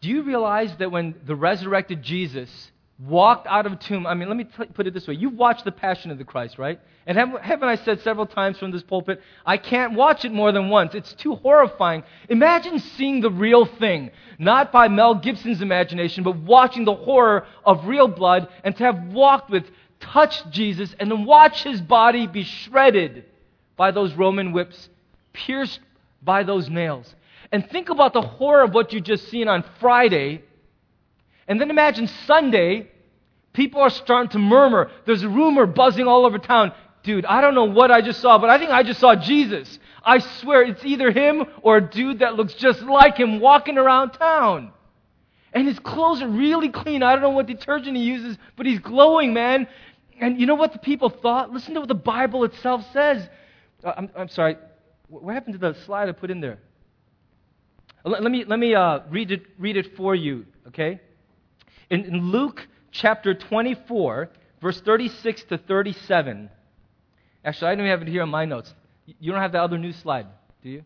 Do 0.00 0.08
you 0.08 0.22
realize 0.22 0.74
that 0.78 0.90
when 0.90 1.14
the 1.24 1.36
resurrected 1.36 2.02
Jesus 2.02 2.72
walked 3.06 3.46
out 3.46 3.66
of 3.66 3.72
a 3.72 3.76
tomb, 3.76 4.06
I 4.06 4.14
mean, 4.14 4.28
let 4.28 4.36
me 4.36 4.44
t- 4.44 4.66
put 4.74 4.86
it 4.86 4.92
this 4.92 5.08
way. 5.08 5.14
You've 5.14 5.34
watched 5.34 5.64
The 5.64 5.72
Passion 5.72 6.10
of 6.10 6.18
the 6.18 6.24
Christ, 6.24 6.58
right? 6.58 6.78
And 7.06 7.16
have, 7.16 7.40
haven't 7.40 7.68
I 7.68 7.76
said 7.76 8.00
several 8.02 8.26
times 8.26 8.58
from 8.58 8.70
this 8.70 8.82
pulpit, 8.82 9.22
I 9.46 9.56
can't 9.56 9.94
watch 9.94 10.24
it 10.24 10.32
more 10.32 10.52
than 10.52 10.68
once. 10.68 10.94
It's 10.94 11.14
too 11.14 11.34
horrifying. 11.36 12.02
Imagine 12.28 12.78
seeing 12.78 13.20
the 13.20 13.30
real 13.30 13.64
thing, 13.64 14.10
not 14.38 14.70
by 14.70 14.88
Mel 14.88 15.14
Gibson's 15.14 15.62
imagination, 15.62 16.24
but 16.24 16.36
watching 16.36 16.84
the 16.84 16.94
horror 16.94 17.46
of 17.64 17.86
real 17.86 18.06
blood 18.06 18.48
and 18.64 18.76
to 18.76 18.84
have 18.84 19.12
walked 19.12 19.50
with, 19.50 19.64
touched 19.98 20.50
Jesus, 20.50 20.94
and 20.98 21.10
then 21.10 21.24
watch 21.24 21.62
his 21.62 21.80
body 21.80 22.26
be 22.26 22.42
shredded 22.42 23.24
by 23.76 23.90
those 23.90 24.12
Roman 24.14 24.52
whips, 24.52 24.90
pierced 25.32 25.80
by 26.22 26.42
those 26.42 26.68
nails. 26.68 27.14
And 27.50 27.68
think 27.70 27.88
about 27.88 28.12
the 28.12 28.20
horror 28.20 28.64
of 28.64 28.74
what 28.74 28.92
you 28.92 29.00
just 29.00 29.28
seen 29.28 29.48
on 29.48 29.64
Friday. 29.80 30.42
And 31.50 31.60
then 31.60 31.68
imagine 31.68 32.06
Sunday, 32.28 32.88
people 33.52 33.80
are 33.80 33.90
starting 33.90 34.30
to 34.30 34.38
murmur. 34.38 34.88
There's 35.04 35.24
a 35.24 35.28
rumor 35.28 35.66
buzzing 35.66 36.06
all 36.06 36.24
over 36.24 36.38
town. 36.38 36.72
Dude, 37.02 37.24
I 37.24 37.40
don't 37.40 37.56
know 37.56 37.64
what 37.64 37.90
I 37.90 38.02
just 38.02 38.20
saw, 38.20 38.38
but 38.38 38.48
I 38.48 38.56
think 38.56 38.70
I 38.70 38.84
just 38.84 39.00
saw 39.00 39.16
Jesus. 39.16 39.80
I 40.04 40.20
swear 40.20 40.62
it's 40.62 40.84
either 40.84 41.10
him 41.10 41.44
or 41.62 41.78
a 41.78 41.80
dude 41.80 42.20
that 42.20 42.36
looks 42.36 42.54
just 42.54 42.82
like 42.82 43.16
him 43.16 43.40
walking 43.40 43.78
around 43.78 44.12
town. 44.12 44.70
And 45.52 45.66
his 45.66 45.80
clothes 45.80 46.22
are 46.22 46.28
really 46.28 46.68
clean. 46.68 47.02
I 47.02 47.14
don't 47.14 47.22
know 47.22 47.30
what 47.30 47.48
detergent 47.48 47.96
he 47.96 48.04
uses, 48.04 48.38
but 48.54 48.64
he's 48.64 48.78
glowing, 48.78 49.34
man. 49.34 49.66
And 50.20 50.38
you 50.38 50.46
know 50.46 50.54
what 50.54 50.72
the 50.72 50.78
people 50.78 51.10
thought? 51.10 51.52
Listen 51.52 51.74
to 51.74 51.80
what 51.80 51.88
the 51.88 51.96
Bible 51.96 52.44
itself 52.44 52.86
says. 52.92 53.28
Uh, 53.82 53.92
I'm, 53.96 54.08
I'm 54.14 54.28
sorry. 54.28 54.56
What 55.08 55.32
happened 55.34 55.54
to 55.54 55.58
the 55.58 55.74
slide 55.84 56.08
I 56.08 56.12
put 56.12 56.30
in 56.30 56.40
there? 56.40 56.60
Let, 58.04 58.22
let 58.22 58.30
me, 58.30 58.44
let 58.44 58.60
me 58.60 58.72
uh, 58.76 59.00
read, 59.10 59.32
it, 59.32 59.42
read 59.58 59.76
it 59.76 59.96
for 59.96 60.14
you, 60.14 60.46
okay? 60.68 61.00
In, 61.90 62.04
in 62.04 62.30
Luke 62.30 62.66
chapter 62.92 63.34
24, 63.34 64.30
verse 64.60 64.80
36 64.80 65.44
to 65.44 65.58
37. 65.58 66.50
Actually, 67.44 67.68
I 67.68 67.74
don't 67.74 67.80
even 67.86 67.90
have 67.90 68.02
it 68.02 68.08
here 68.08 68.22
on 68.22 68.28
my 68.28 68.44
notes. 68.44 68.72
You 69.18 69.32
don't 69.32 69.40
have 69.40 69.52
the 69.52 69.62
other 69.62 69.78
new 69.78 69.92
slide, 69.92 70.26
do 70.62 70.70
you? 70.70 70.84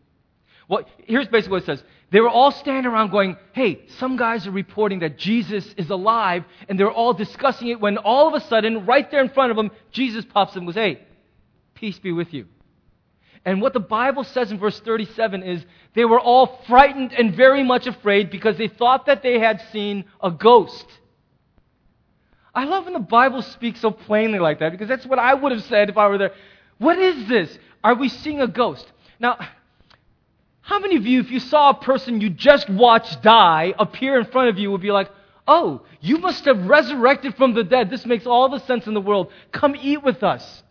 Well, 0.67 0.85
here's 1.05 1.27
basically 1.27 1.51
what 1.51 1.63
it 1.63 1.65
says. 1.67 1.83
They 2.11 2.21
were 2.21 2.29
all 2.29 2.51
standing 2.51 2.91
around 2.91 3.11
going, 3.11 3.37
hey, 3.53 3.81
some 3.97 4.17
guys 4.17 4.47
are 4.47 4.51
reporting 4.51 4.99
that 4.99 5.17
Jesus 5.17 5.65
is 5.77 5.89
alive, 5.89 6.43
and 6.67 6.79
they're 6.79 6.91
all 6.91 7.13
discussing 7.13 7.67
it 7.67 7.79
when 7.79 7.97
all 7.97 8.27
of 8.27 8.33
a 8.33 8.45
sudden, 8.47 8.85
right 8.85 9.09
there 9.11 9.21
in 9.21 9.29
front 9.29 9.51
of 9.51 9.57
them, 9.57 9.69
Jesus 9.91 10.25
pops 10.25 10.51
up 10.51 10.57
and 10.57 10.65
goes, 10.65 10.75
hey, 10.75 11.01
peace 11.75 11.99
be 11.99 12.11
with 12.11 12.33
you. 12.33 12.47
And 13.45 13.61
what 13.61 13.73
the 13.73 13.79
Bible 13.79 14.23
says 14.23 14.51
in 14.51 14.57
verse 14.57 14.79
37 14.79 15.43
is 15.43 15.63
they 15.93 16.03
were 16.03 16.19
all 16.19 16.61
frightened 16.67 17.13
and 17.13 17.35
very 17.35 17.63
much 17.63 17.85
afraid 17.85 18.31
because 18.31 18.57
they 18.57 18.67
thought 18.67 19.05
that 19.05 19.21
they 19.21 19.37
had 19.37 19.61
seen 19.71 20.05
a 20.21 20.31
ghost. 20.31 20.85
I 22.55 22.65
love 22.65 22.85
when 22.85 22.93
the 22.93 22.99
Bible 22.99 23.43
speaks 23.43 23.81
so 23.81 23.91
plainly 23.91 24.39
like 24.39 24.59
that 24.59 24.71
because 24.71 24.87
that's 24.87 25.05
what 25.05 25.19
I 25.19 25.33
would 25.33 25.51
have 25.51 25.63
said 25.65 25.89
if 25.89 25.97
I 25.97 26.07
were 26.07 26.17
there. 26.17 26.31
What 26.79 26.97
is 26.97 27.27
this? 27.27 27.57
Are 27.83 27.93
we 27.93 28.09
seeing 28.09 28.41
a 28.41 28.47
ghost? 28.47 28.91
Now, 29.19 29.37
how 30.61 30.79
many 30.79 30.95
of 30.95 31.05
you, 31.05 31.19
if 31.19 31.29
you 31.29 31.39
saw 31.39 31.69
a 31.69 31.73
person 31.75 32.21
you 32.21 32.31
just 32.31 32.67
watched 32.67 33.21
die 33.21 33.75
appear 33.77 34.19
in 34.19 34.25
front 34.25 34.49
of 34.49 34.57
you, 34.57 34.71
would 34.71 34.81
be 34.81 34.91
like, 34.91 35.11
oh, 35.47 35.83
you 36.01 36.17
must 36.17 36.45
have 36.45 36.65
resurrected 36.65 37.35
from 37.35 37.53
the 37.53 37.63
dead. 37.63 37.91
This 37.91 38.05
makes 38.05 38.25
all 38.25 38.49
the 38.49 38.59
sense 38.61 38.87
in 38.87 38.95
the 38.95 39.01
world. 39.01 39.31
Come 39.51 39.75
eat 39.75 40.01
with 40.01 40.23
us. 40.23 40.63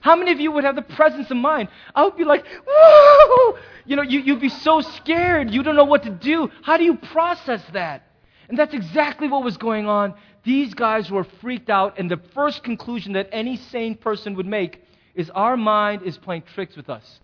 How 0.00 0.16
many 0.16 0.32
of 0.32 0.40
you 0.40 0.50
would 0.52 0.64
have 0.64 0.76
the 0.76 0.82
presence 0.82 1.30
of 1.30 1.36
mind? 1.36 1.68
I 1.94 2.04
would 2.04 2.16
be 2.16 2.24
like, 2.24 2.44
whoa! 2.66 3.58
You 3.84 3.96
know, 3.96 4.02
you, 4.02 4.20
you'd 4.20 4.40
be 4.40 4.48
so 4.48 4.80
scared. 4.80 5.50
You 5.50 5.62
don't 5.62 5.76
know 5.76 5.84
what 5.84 6.02
to 6.04 6.10
do. 6.10 6.50
How 6.62 6.76
do 6.76 6.84
you 6.84 6.96
process 6.96 7.62
that? 7.72 8.06
And 8.48 8.58
that's 8.58 8.74
exactly 8.74 9.28
what 9.28 9.44
was 9.44 9.56
going 9.56 9.86
on. 9.86 10.14
These 10.42 10.74
guys 10.74 11.10
were 11.10 11.24
freaked 11.24 11.70
out, 11.70 11.98
and 11.98 12.10
the 12.10 12.20
first 12.34 12.62
conclusion 12.64 13.12
that 13.12 13.28
any 13.30 13.56
sane 13.56 13.96
person 13.96 14.34
would 14.34 14.46
make 14.46 14.82
is 15.14 15.30
our 15.30 15.56
mind 15.56 16.02
is 16.02 16.16
playing 16.16 16.44
tricks 16.54 16.76
with 16.76 16.88
us. 16.88 17.20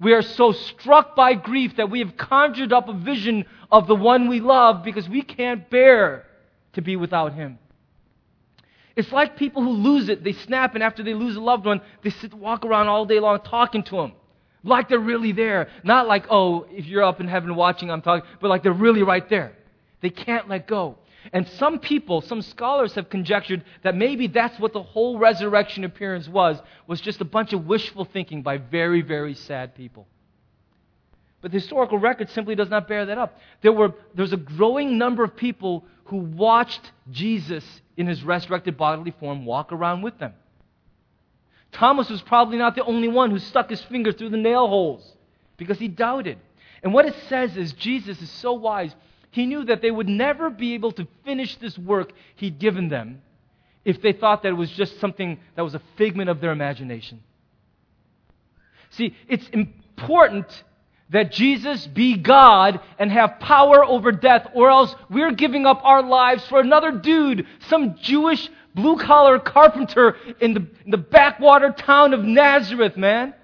We 0.00 0.12
are 0.14 0.22
so 0.22 0.50
struck 0.50 1.14
by 1.14 1.34
grief 1.34 1.76
that 1.76 1.88
we 1.88 2.00
have 2.00 2.16
conjured 2.16 2.72
up 2.72 2.88
a 2.88 2.92
vision 2.92 3.44
of 3.70 3.86
the 3.86 3.94
one 3.94 4.28
we 4.28 4.40
love 4.40 4.82
because 4.82 5.08
we 5.08 5.22
can't 5.22 5.70
bear 5.70 6.26
to 6.72 6.82
be 6.82 6.96
without 6.96 7.34
him. 7.34 7.58
It's 8.96 9.12
like 9.12 9.36
people 9.36 9.62
who 9.62 9.70
lose 9.70 10.08
it. 10.08 10.22
They 10.22 10.32
snap, 10.32 10.74
and 10.74 10.82
after 10.82 11.02
they 11.02 11.14
lose 11.14 11.36
a 11.36 11.40
loved 11.40 11.66
one, 11.66 11.80
they 12.02 12.10
sit, 12.10 12.34
walk 12.34 12.64
around 12.64 12.88
all 12.88 13.06
day 13.06 13.20
long 13.20 13.40
talking 13.40 13.82
to 13.84 13.96
them. 13.96 14.12
Like 14.64 14.88
they're 14.88 14.98
really 14.98 15.32
there. 15.32 15.68
Not 15.82 16.06
like, 16.06 16.26
oh, 16.30 16.66
if 16.70 16.86
you're 16.86 17.02
up 17.02 17.20
in 17.20 17.28
heaven 17.28 17.54
watching, 17.56 17.90
I'm 17.90 18.02
talking, 18.02 18.28
but 18.40 18.48
like 18.48 18.62
they're 18.62 18.72
really 18.72 19.02
right 19.02 19.28
there. 19.28 19.52
They 20.00 20.10
can't 20.10 20.48
let 20.48 20.66
go. 20.66 20.98
And 21.32 21.48
some 21.48 21.78
people, 21.78 22.20
some 22.20 22.42
scholars 22.42 22.94
have 22.94 23.08
conjectured 23.08 23.64
that 23.82 23.96
maybe 23.96 24.26
that's 24.26 24.58
what 24.58 24.72
the 24.72 24.82
whole 24.82 25.18
resurrection 25.18 25.84
appearance 25.84 26.28
was, 26.28 26.60
was 26.86 27.00
just 27.00 27.20
a 27.20 27.24
bunch 27.24 27.52
of 27.52 27.66
wishful 27.66 28.04
thinking 28.04 28.42
by 28.42 28.58
very, 28.58 29.02
very 29.02 29.34
sad 29.34 29.74
people. 29.74 30.06
But 31.42 31.50
the 31.50 31.58
historical 31.58 31.98
record 31.98 32.30
simply 32.30 32.54
does 32.54 32.70
not 32.70 32.88
bear 32.88 33.04
that 33.04 33.18
up. 33.18 33.38
There 33.60 33.72
were 33.72 33.92
there's 34.14 34.32
a 34.32 34.38
growing 34.38 34.96
number 34.96 35.24
of 35.24 35.36
people 35.36 35.84
who 36.04 36.16
watched 36.16 36.92
Jesus 37.10 37.64
in 37.96 38.06
his 38.06 38.22
resurrected 38.22 38.76
bodily 38.76 39.10
form 39.18 39.44
walk 39.44 39.72
around 39.72 40.02
with 40.02 40.18
them. 40.18 40.32
Thomas 41.72 42.08
was 42.08 42.22
probably 42.22 42.58
not 42.58 42.76
the 42.76 42.84
only 42.84 43.08
one 43.08 43.30
who 43.30 43.38
stuck 43.38 43.70
his 43.70 43.82
finger 43.82 44.12
through 44.12 44.28
the 44.28 44.36
nail 44.36 44.68
holes 44.68 45.16
because 45.56 45.78
he 45.78 45.88
doubted. 45.88 46.38
And 46.82 46.94
what 46.94 47.06
it 47.06 47.14
says 47.28 47.56
is 47.56 47.72
Jesus 47.72 48.20
is 48.20 48.30
so 48.30 48.52
wise, 48.52 48.94
he 49.30 49.46
knew 49.46 49.64
that 49.64 49.82
they 49.82 49.90
would 49.90 50.08
never 50.08 50.50
be 50.50 50.74
able 50.74 50.92
to 50.92 51.08
finish 51.24 51.56
this 51.56 51.76
work 51.78 52.12
he'd 52.36 52.58
given 52.58 52.88
them 52.88 53.22
if 53.84 54.00
they 54.00 54.12
thought 54.12 54.42
that 54.42 54.50
it 54.50 54.56
was 54.56 54.70
just 54.70 55.00
something 55.00 55.40
that 55.56 55.62
was 55.62 55.74
a 55.74 55.82
figment 55.96 56.30
of 56.30 56.40
their 56.40 56.52
imagination. 56.52 57.22
See, 58.90 59.16
it's 59.26 59.48
important 59.48 60.46
that 61.12 61.30
Jesus 61.30 61.86
be 61.86 62.16
God 62.16 62.80
and 62.98 63.12
have 63.12 63.38
power 63.38 63.84
over 63.84 64.12
death, 64.12 64.48
or 64.54 64.70
else 64.70 64.94
we're 65.10 65.32
giving 65.32 65.66
up 65.66 65.80
our 65.84 66.02
lives 66.02 66.44
for 66.48 66.60
another 66.60 66.90
dude, 66.90 67.46
some 67.68 67.96
Jewish 68.00 68.50
blue 68.74 68.96
collar 68.96 69.38
carpenter 69.38 70.16
in 70.40 70.54
the, 70.54 70.66
in 70.84 70.90
the 70.90 70.98
backwater 70.98 71.70
town 71.70 72.14
of 72.14 72.24
Nazareth, 72.24 72.96
man. 72.96 73.34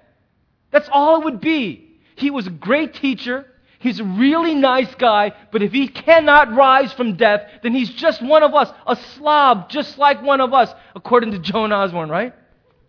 That's 0.70 0.88
all 0.90 1.20
it 1.20 1.24
would 1.24 1.40
be. 1.40 2.00
He 2.16 2.31
was 2.31 2.46
a 2.46 2.50
great 2.50 2.94
teacher. 2.94 3.46
He's 3.81 4.00
a 4.00 4.04
really 4.04 4.54
nice 4.54 4.92
guy, 4.96 5.33
but 5.52 5.62
if 5.62 5.71
he 5.71 5.87
cannot 5.87 6.52
rise 6.52 6.92
from 6.94 7.16
death, 7.16 7.48
then 7.62 7.75
he's 7.75 7.90
just 7.90 8.21
one 8.21 8.42
of 8.42 8.54
us, 8.54 8.73
a 8.87 8.96
slob 8.96 9.71
just 9.71 9.98
like 9.98 10.21
one 10.23 10.40
of 10.40 10.52
us, 10.52 10.75
according 10.96 11.31
to 11.33 11.38
Joan 11.38 11.73
Osborne, 11.73 12.08
right? 12.08 12.35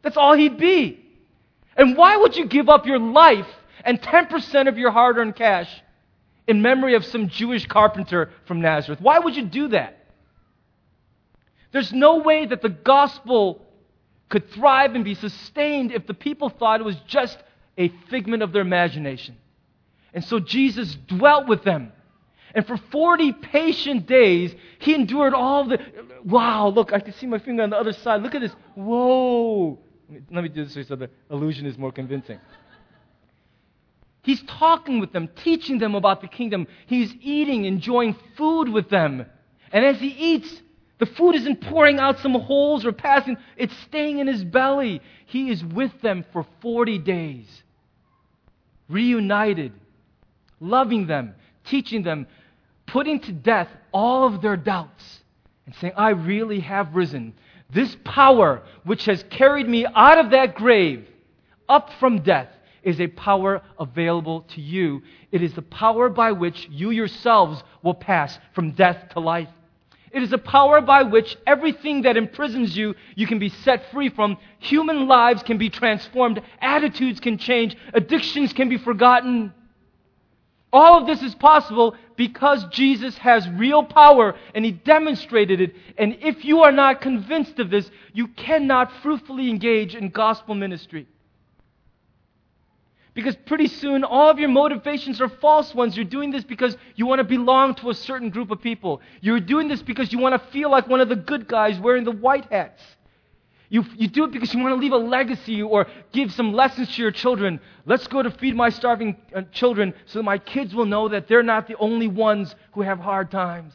That's 0.02 0.18
all 0.18 0.34
he'd 0.34 0.58
be. 0.58 1.06
And 1.76 1.96
why 1.96 2.18
would 2.18 2.36
you 2.36 2.46
give 2.46 2.70
up 2.70 2.88
your 2.88 2.98
life 2.98 3.46
and 3.84 4.02
10% 4.02 4.68
of 4.68 4.78
your 4.78 4.92
hard 4.92 5.18
earned 5.18 5.36
cash 5.36 5.70
in 6.48 6.62
memory 6.62 6.96
of 6.96 7.06
some 7.06 7.30
Jewish 7.30 7.66
carpenter 7.68 8.32
from 8.46 8.62
Nazareth. 8.62 9.00
Why 9.02 9.20
would 9.20 9.36
you 9.36 9.46
do 9.46 9.68
that? 9.70 9.98
There's 11.72 11.94
no 11.94 12.18
way 12.18 12.46
that 12.46 12.62
the 12.62 12.70
gospel 12.70 13.62
could 14.30 14.50
thrive 14.52 14.96
and 14.96 15.04
be 15.04 15.16
sustained 15.16 15.92
if 15.92 16.08
the 16.08 16.14
people 16.14 16.50
thought 16.50 16.80
it 16.80 16.84
was 16.84 16.98
just 17.08 17.38
a 17.78 17.90
figment 18.10 18.44
of 18.44 18.52
their 18.52 18.62
imagination. 18.62 19.38
And 20.14 20.24
so 20.24 20.40
Jesus 20.40 20.96
dwelt 21.08 21.48
with 21.48 21.64
them. 21.64 21.92
And 22.56 22.66
for 22.66 22.78
40 22.78 23.34
patient 23.34 24.08
days, 24.08 24.56
he 24.80 24.96
endured 24.96 25.34
all 25.34 25.66
the. 25.66 25.80
Wow, 26.24 26.70
look, 26.70 26.92
I 26.94 27.00
can 27.00 27.14
see 27.14 27.28
my 27.28 27.38
finger 27.38 27.62
on 27.62 27.70
the 27.70 27.78
other 27.78 27.94
side. 27.94 28.24
Look 28.24 28.34
at 28.34 28.42
this. 28.42 28.56
Whoa. 28.76 29.78
Let 30.32 30.44
me 30.44 30.50
do 30.50 30.66
this 30.66 30.88
so 30.88 30.96
the 30.96 31.12
illusion 31.30 31.68
is 31.68 31.78
more 31.78 31.92
convincing. 31.92 32.40
He's 34.30 34.44
talking 34.44 35.00
with 35.00 35.12
them, 35.12 35.28
teaching 35.38 35.80
them 35.80 35.96
about 35.96 36.22
the 36.22 36.28
kingdom. 36.28 36.68
He's 36.86 37.12
eating, 37.20 37.66
enjoying 37.66 38.16
food 38.38 38.70
with 38.70 38.88
them. 38.88 39.26
And 39.72 39.84
as 39.84 40.00
he 40.00 40.10
eats, 40.10 40.62
The 41.00 41.06
food 41.06 41.36
isn't 41.36 41.62
pouring 41.62 41.98
out 41.98 42.20
some 42.20 42.34
holes 42.34 42.86
or 42.86 42.92
passing, 42.92 43.38
it's 43.56 43.76
staying 43.78 44.20
in 44.20 44.28
his 44.28 44.44
belly. 44.44 45.02
He 45.26 45.50
is 45.50 45.64
with 45.64 46.02
them 46.02 46.26
for 46.34 46.46
40 46.62 47.00
days, 47.00 47.64
reunited, 48.90 49.72
loving 50.60 51.08
them, 51.08 51.36
teaching 51.64 52.04
them, 52.04 52.28
putting 52.86 53.22
to 53.22 53.32
death 53.32 53.70
all 53.94 54.28
of 54.28 54.42
their 54.42 54.58
doubts, 54.58 55.22
and 55.66 55.74
saying, 55.76 55.94
I 55.96 56.10
really 56.10 56.60
have 56.60 56.94
risen. 56.94 57.34
This 57.70 57.96
power 58.04 58.64
which 58.84 59.06
has 59.06 59.24
carried 59.30 59.70
me 59.70 59.86
out 59.86 60.18
of 60.18 60.32
that 60.32 60.56
grave, 60.56 61.08
up 61.70 61.92
from 62.00 62.24
death, 62.24 62.50
is 62.84 63.00
a 63.00 63.08
power 63.08 63.62
available 63.80 64.42
to 64.42 64.62
you. 64.62 65.02
It 65.32 65.42
is 65.42 65.54
the 65.54 65.62
power 65.62 66.10
by 66.10 66.32
which 66.32 66.68
you 66.72 66.92
yourselves 66.92 67.64
will 67.84 67.94
pass 67.94 68.38
from 68.54 68.72
death 68.72 69.10
to 69.14 69.20
life. 69.20 69.50
It 70.12 70.24
is 70.24 70.34
a 70.34 70.38
power 70.38 70.82
by 70.82 71.04
which 71.04 71.38
everything 71.46 72.02
that 72.04 72.18
imprisons 72.18 72.76
you, 72.76 72.96
you 73.16 73.28
can 73.28 73.38
be 73.38 73.50
set 73.50 73.92
free 73.92 74.10
from. 74.10 74.38
Human 74.60 75.08
lives 75.08 75.44
can 75.44 75.58
be 75.58 75.70
transformed. 75.70 76.42
Attitudes 76.62 77.20
can 77.20 77.38
change. 77.38 77.78
Addictions 77.94 78.54
can 78.54 78.70
be 78.70 78.78
forgotten. 78.78 79.54
All 80.72 81.00
of 81.00 81.08
this 81.08 81.22
is 81.22 81.34
possible 81.36 81.96
because 82.16 82.64
Jesus 82.66 83.18
has 83.18 83.48
real 83.50 83.84
power 83.84 84.36
and 84.54 84.64
he 84.64 84.72
demonstrated 84.72 85.62
it. 85.62 85.76
And 85.98 86.18
if 86.22 86.46
you 86.46 86.62
are 86.62 86.72
not 86.72 87.02
convinced 87.02 87.60
of 87.60 87.70
this, 87.70 87.90
you 88.14 88.28
cannot 88.28 88.92
fruitfully 89.02 89.50
engage 89.50 89.96
in 89.96 90.10
gospel 90.10 90.56
ministry. 90.56 91.08
Because 93.20 93.36
pretty 93.36 93.68
soon, 93.68 94.06
all 94.06 94.30
of 94.30 94.40
your 94.40 94.48
motivations 94.48 95.20
are 95.20 95.28
false 95.28 95.76
ones. 95.76 95.98
You're 95.98 96.06
doing 96.06 96.32
this 96.32 96.46
because 96.46 96.78
you 96.96 97.06
want 97.06 97.20
to 97.20 97.26
belong 97.26 97.76
to 97.76 97.90
a 97.90 97.94
certain 97.94 98.30
group 98.30 98.50
of 98.50 98.62
people. 98.62 99.02
You're 99.20 99.42
doing 99.42 99.68
this 99.68 99.82
because 99.82 100.14
you 100.14 100.20
want 100.20 100.42
to 100.42 100.52
feel 100.52 100.72
like 100.72 100.88
one 100.88 101.02
of 101.02 101.10
the 101.10 101.18
good 101.18 101.46
guys 101.46 101.78
wearing 101.82 102.06
the 102.06 102.14
white 102.14 102.46
hats. 102.50 102.82
You, 103.68 103.84
you 103.98 104.08
do 104.08 104.24
it 104.24 104.32
because 104.32 104.54
you 104.54 104.62
want 104.62 104.72
to 104.72 104.80
leave 104.80 104.94
a 104.94 104.98
legacy 104.98 105.62
or 105.62 105.88
give 106.14 106.32
some 106.32 106.54
lessons 106.54 106.96
to 106.96 107.02
your 107.02 107.12
children. 107.12 107.60
Let's 107.86 108.08
go 108.08 108.24
to 108.24 108.32
feed 108.32 108.56
my 108.56 108.70
starving 108.70 109.18
uh, 109.36 109.42
children 109.52 109.94
so 110.06 110.20
that 110.20 110.24
my 110.24 110.38
kids 110.38 110.74
will 110.74 110.86
know 110.86 111.10
that 111.10 111.28
they're 111.28 111.44
not 111.44 111.68
the 111.68 111.76
only 111.76 112.08
ones 112.08 112.56
who 112.72 112.84
have 112.84 113.00
hard 113.00 113.32
times. 113.32 113.74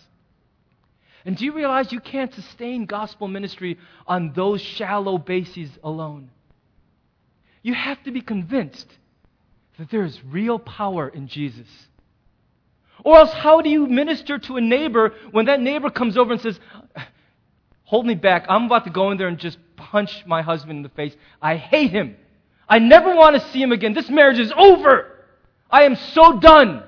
And 1.27 1.37
do 1.37 1.45
you 1.45 1.53
realize 1.53 1.93
you 1.93 2.01
can't 2.01 2.33
sustain 2.33 2.87
gospel 2.87 3.29
ministry 3.29 3.79
on 4.07 4.33
those 4.33 4.63
shallow 4.63 5.19
bases 5.19 5.69
alone? 5.85 6.31
You 7.61 7.75
have 7.75 8.03
to 8.05 8.11
be 8.11 8.23
convinced 8.23 8.89
that 9.79 9.91
there 9.91 10.05
is 10.05 10.19
real 10.25 10.59
power 10.59 11.09
in 11.09 11.29
Jesus. 11.29 11.67
Or 13.05 13.19
else, 13.19 13.33
how 13.33 13.61
do 13.61 13.69
you 13.69 13.87
minister 13.87 14.39
to 14.39 14.57
a 14.57 14.61
neighbor 14.61 15.13
when 15.31 15.47
that 15.47 15.61
neighbor 15.61 15.91
comes 15.91 16.17
over 16.17 16.33
and 16.33 16.41
says, 16.41 16.59
Hold 17.85 18.07
me 18.07 18.15
back. 18.15 18.47
I'm 18.49 18.65
about 18.65 18.85
to 18.85 18.91
go 18.91 19.11
in 19.11 19.19
there 19.19 19.29
and 19.29 19.39
just 19.39 19.59
punch 19.77 20.25
my 20.27 20.43
husband 20.43 20.79
in 20.79 20.83
the 20.83 20.89
face. 20.89 21.15
I 21.41 21.57
hate 21.57 21.91
him. 21.91 22.17
I 22.69 22.79
never 22.79 23.15
want 23.15 23.37
to 23.37 23.49
see 23.51 23.61
him 23.63 23.73
again. 23.73 23.93
This 23.93 24.09
marriage 24.09 24.39
is 24.39 24.53
over. 24.57 25.11
I 25.71 25.83
am 25.83 25.95
so 25.95 26.39
done. 26.39 26.83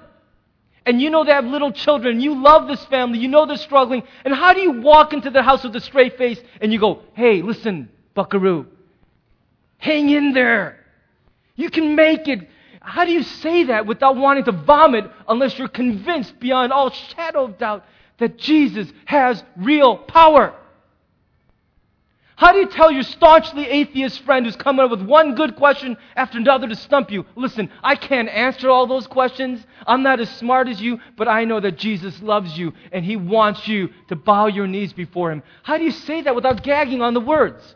And 0.86 1.02
you 1.02 1.10
know 1.10 1.24
they 1.24 1.32
have 1.32 1.44
little 1.44 1.72
children. 1.72 2.20
You 2.20 2.40
love 2.42 2.66
this 2.66 2.82
family. 2.86 3.18
You 3.18 3.28
know 3.28 3.44
they're 3.44 3.56
struggling. 3.56 4.04
And 4.24 4.34
how 4.34 4.54
do 4.54 4.60
you 4.60 4.80
walk 4.80 5.12
into 5.12 5.30
their 5.30 5.42
house 5.42 5.64
with 5.64 5.76
a 5.76 5.80
straight 5.80 6.16
face 6.16 6.40
and 6.60 6.72
you 6.72 6.78
go, 6.78 7.02
Hey, 7.14 7.42
listen, 7.42 7.90
buckaroo, 8.14 8.66
hang 9.78 10.08
in 10.08 10.32
there. 10.32 10.84
You 11.56 11.70
can 11.70 11.94
make 11.94 12.26
it. 12.28 12.48
How 12.86 13.04
do 13.04 13.10
you 13.10 13.24
say 13.24 13.64
that 13.64 13.84
without 13.84 14.16
wanting 14.16 14.44
to 14.44 14.52
vomit 14.52 15.10
unless 15.26 15.58
you're 15.58 15.66
convinced 15.66 16.38
beyond 16.38 16.72
all 16.72 16.90
shadow 16.90 17.46
of 17.46 17.58
doubt 17.58 17.84
that 18.18 18.38
Jesus 18.38 18.92
has 19.06 19.42
real 19.56 19.96
power? 19.96 20.54
How 22.36 22.52
do 22.52 22.58
you 22.58 22.68
tell 22.68 22.92
your 22.92 23.02
staunchly 23.02 23.66
atheist 23.66 24.20
friend 24.20 24.46
who's 24.46 24.54
coming 24.54 24.84
up 24.84 24.92
with 24.92 25.02
one 25.02 25.34
good 25.34 25.56
question 25.56 25.96
after 26.14 26.38
another 26.38 26.68
to 26.68 26.76
stump 26.76 27.10
you? 27.10 27.26
Listen, 27.34 27.70
I 27.82 27.96
can't 27.96 28.28
answer 28.28 28.70
all 28.70 28.86
those 28.86 29.08
questions. 29.08 29.66
I'm 29.84 30.04
not 30.04 30.20
as 30.20 30.30
smart 30.36 30.68
as 30.68 30.80
you, 30.80 31.00
but 31.16 31.26
I 31.26 31.44
know 31.44 31.58
that 31.58 31.78
Jesus 31.78 32.22
loves 32.22 32.56
you 32.56 32.72
and 32.92 33.04
he 33.04 33.16
wants 33.16 33.66
you 33.66 33.88
to 34.08 34.14
bow 34.14 34.46
your 34.46 34.68
knees 34.68 34.92
before 34.92 35.32
him. 35.32 35.42
How 35.64 35.76
do 35.76 35.82
you 35.82 35.90
say 35.90 36.22
that 36.22 36.36
without 36.36 36.62
gagging 36.62 37.02
on 37.02 37.14
the 37.14 37.20
words? 37.20 37.74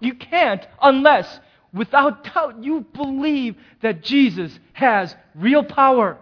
You 0.00 0.14
can't 0.14 0.66
unless 0.82 1.40
without 1.72 2.24
doubt, 2.24 2.62
you 2.62 2.86
believe 2.92 3.56
that 3.80 4.02
Jesus 4.02 4.58
has 4.72 5.14
real 5.34 5.64
power. 5.64 6.18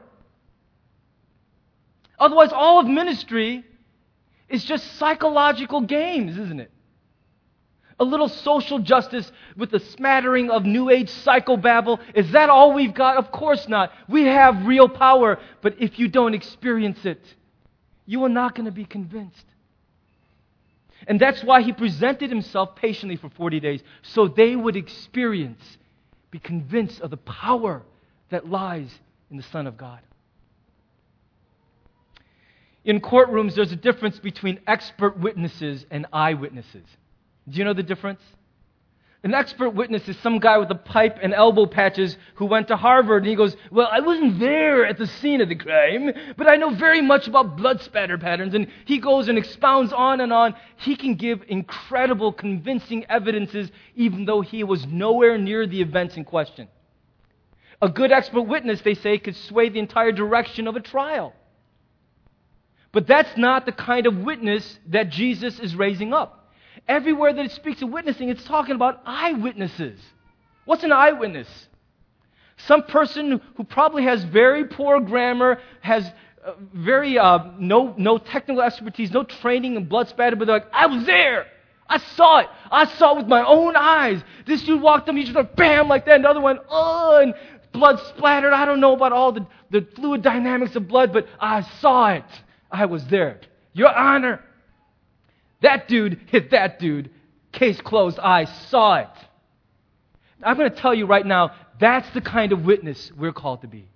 Otherwise, 2.19 2.51
all 2.53 2.81
of 2.81 2.87
ministry 2.87 3.65
is 4.49 4.65
just 4.65 4.97
psychological 4.99 5.81
games, 5.81 6.37
isn't 6.37 6.61
it? 6.61 6.71
A 7.99 8.05
little 8.05 8.29
social 8.29 8.79
justice 8.79 9.31
with 9.57 9.73
a 9.75 9.81
smattering 9.81 10.51
of 10.51 10.65
New 10.65 10.89
Age 10.89 11.11
psychobabble. 11.11 11.99
Is 12.15 12.31
that 12.33 12.49
all 12.49 12.73
we've 12.73 12.95
got? 12.95 13.17
Of 13.17 13.31
course 13.31 13.69
not. 13.69 13.93
We 14.09 14.25
have 14.25 14.67
real 14.67 14.89
power, 14.89 15.39
but 15.61 15.81
if 15.81 15.99
you 15.99 16.09
don't 16.09 16.35
experience 16.35 17.05
it, 17.05 17.23
you 18.07 18.25
are 18.25 18.31
not 18.31 18.55
going 18.55 18.65
to 18.67 18.73
be 18.73 18.87
convinced. 18.87 19.45
And 21.07 21.21
that's 21.21 21.43
why 21.43 21.63
he 21.63 21.73
presented 21.73 22.31
himself 22.31 22.77
patiently 22.77 23.17
for 23.17 23.31
40 23.31 23.61
days, 23.61 23.83
so 24.03 24.29
they 24.29 24.57
would 24.57 24.77
experience, 24.77 25.79
be 26.31 26.39
convinced 26.39 27.01
of 27.01 27.11
the 27.11 27.17
power 27.17 27.83
that 28.31 28.49
lies 28.49 28.91
in 29.31 29.37
the 29.37 29.43
Son 29.45 29.67
of 29.67 29.77
God. 29.77 30.01
In 32.85 33.01
courtrooms, 33.01 33.55
there's 33.55 33.73
a 33.73 33.77
difference 33.77 34.19
between 34.19 34.61
expert 34.67 35.19
witnesses 35.19 35.85
and 35.91 36.07
eyewitnesses. 36.13 36.85
Do 37.49 37.59
you 37.59 37.65
know 37.65 37.75
the 37.75 37.83
difference? 37.83 38.23
An 39.23 39.35
expert 39.35 39.71
witness 39.71 40.09
is 40.09 40.17
some 40.21 40.39
guy 40.39 40.57
with 40.57 40.71
a 40.71 40.75
pipe 40.75 41.19
and 41.21 41.35
elbow 41.35 41.67
patches 41.67 42.17
who 42.37 42.47
went 42.47 42.69
to 42.69 42.77
Harvard 42.77 43.23
and 43.23 43.29
he 43.29 43.37
goes, 43.37 43.55
Well, 43.71 43.89
I 43.93 44.01
wasn't 44.01 44.39
there 44.39 44.87
at 44.87 44.97
the 44.97 45.07
scene 45.07 45.43
of 45.43 45.51
the 45.51 45.57
crime, 45.57 46.11
but 46.39 46.49
I 46.49 46.57
know 46.57 46.71
very 46.71 47.03
much 47.03 47.29
about 47.29 47.59
blood 47.59 47.83
spatter 47.83 48.17
patterns. 48.17 48.55
And 48.55 48.69
he 48.87 48.99
goes 48.99 49.29
and 49.29 49.37
expounds 49.37 49.93
on 49.93 50.23
and 50.23 50.33
on. 50.33 50.55
He 50.77 50.97
can 50.97 51.17
give 51.17 51.43
incredible, 51.49 52.33
convincing 52.33 53.05
evidences, 53.11 53.71
even 53.95 54.25
though 54.25 54.41
he 54.41 54.65
was 54.65 54.87
nowhere 54.87 55.37
near 55.37 55.67
the 55.67 55.83
events 55.83 56.17
in 56.17 56.25
question. 56.25 56.69
A 57.83 57.91
good 57.91 58.13
expert 58.13 58.43
witness, 58.43 58.81
they 58.81 58.95
say, 58.95 59.19
could 59.19 59.37
sway 59.37 59.69
the 59.69 59.81
entire 59.81 60.13
direction 60.13 60.67
of 60.67 60.77
a 60.77 60.81
trial. 60.81 61.35
But 62.93 63.07
that's 63.07 63.37
not 63.37 63.67
the 63.67 63.73
kind 63.73 64.07
of 64.07 64.17
witness 64.17 64.79
that 64.89 65.11
Jesus 65.11 65.61
is 65.61 65.77
raising 65.77 66.15
up. 66.15 66.40
Everywhere 66.91 67.33
that 67.33 67.45
it 67.45 67.53
speaks 67.53 67.81
of 67.83 67.91
witnessing, 67.91 68.31
it's 68.31 68.43
talking 68.43 68.75
about 68.75 69.01
eyewitnesses. 69.07 70.01
What's 70.65 70.83
an 70.83 70.91
eyewitness? 70.91 71.47
Some 72.67 72.83
person 72.83 73.41
who 73.55 73.63
probably 73.63 74.03
has 74.03 74.25
very 74.25 74.65
poor 74.65 74.99
grammar, 74.99 75.61
has 75.83 76.05
uh, 76.45 76.55
very 76.75 77.17
uh, 77.17 77.53
no, 77.61 77.95
no 77.97 78.19
technical 78.19 78.61
expertise, 78.61 79.13
no 79.13 79.23
training 79.23 79.77
in 79.77 79.85
blood 79.85 80.09
spatter, 80.09 80.35
but 80.35 80.47
they're 80.47 80.57
like, 80.57 80.67
I 80.73 80.87
was 80.87 81.07
there. 81.07 81.47
I 81.89 81.99
saw 81.99 82.39
it. 82.39 82.49
I 82.73 82.87
saw 82.87 83.13
it 83.13 83.19
with 83.19 83.29
my 83.29 83.47
own 83.47 83.77
eyes. 83.77 84.21
This 84.45 84.65
dude 84.65 84.83
walked 84.83 85.09
up, 85.09 85.15
he 85.15 85.23
just 85.23 85.37
went 85.37 85.55
bam 85.55 85.87
like 85.87 86.07
that. 86.07 86.19
Another 86.19 86.41
one, 86.41 86.59
oh, 86.69 87.21
and 87.23 87.35
blood 87.71 88.01
splattered. 88.09 88.53
I 88.53 88.65
don't 88.65 88.81
know 88.81 88.95
about 88.95 89.13
all 89.13 89.31
the, 89.31 89.47
the 89.71 89.87
fluid 89.95 90.23
dynamics 90.23 90.75
of 90.75 90.89
blood, 90.89 91.13
but 91.13 91.29
I 91.39 91.61
saw 91.61 92.15
it. 92.15 92.25
I 92.69 92.87
was 92.87 93.07
there. 93.07 93.41
Your 93.75 93.97
Honor, 93.97 94.43
that 95.63 95.89
dude 95.89 96.21
hit 96.27 96.51
that 96.51 96.79
dude. 96.79 97.11
Case 97.53 97.81
closed. 97.81 98.19
I 98.19 98.45
saw 98.45 98.97
it. 98.97 99.09
I'm 100.43 100.57
going 100.57 100.71
to 100.71 100.77
tell 100.77 100.95
you 100.95 101.07
right 101.07 101.27
now, 101.27 101.53
that's 101.79 102.09
the 102.11 102.21
kind 102.21 102.53
of 102.53 102.65
witness 102.65 103.13
we're 103.17 103.33
called 103.33 103.63
to 103.63 103.69
be. 103.69 103.89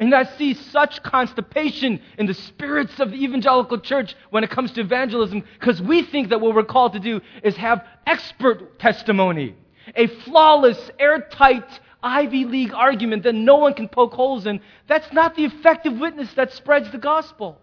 And 0.00 0.14
I 0.14 0.24
see 0.24 0.54
such 0.54 1.02
constipation 1.02 2.00
in 2.18 2.26
the 2.26 2.34
spirits 2.34 3.00
of 3.00 3.10
the 3.10 3.16
evangelical 3.24 3.80
church 3.80 4.14
when 4.30 4.44
it 4.44 4.50
comes 4.50 4.70
to 4.72 4.80
evangelism 4.80 5.42
because 5.58 5.82
we 5.82 6.02
think 6.02 6.28
that 6.28 6.40
what 6.40 6.54
we're 6.54 6.62
called 6.62 6.92
to 6.92 7.00
do 7.00 7.20
is 7.42 7.56
have 7.56 7.84
expert 8.06 8.78
testimony, 8.78 9.56
a 9.96 10.06
flawless, 10.06 10.78
airtight 11.00 11.80
Ivy 12.00 12.44
League 12.44 12.72
argument 12.74 13.24
that 13.24 13.34
no 13.34 13.56
one 13.56 13.74
can 13.74 13.88
poke 13.88 14.14
holes 14.14 14.46
in. 14.46 14.60
That's 14.86 15.12
not 15.12 15.34
the 15.34 15.44
effective 15.44 15.98
witness 15.98 16.32
that 16.34 16.52
spreads 16.52 16.92
the 16.92 16.98
gospel. 16.98 17.60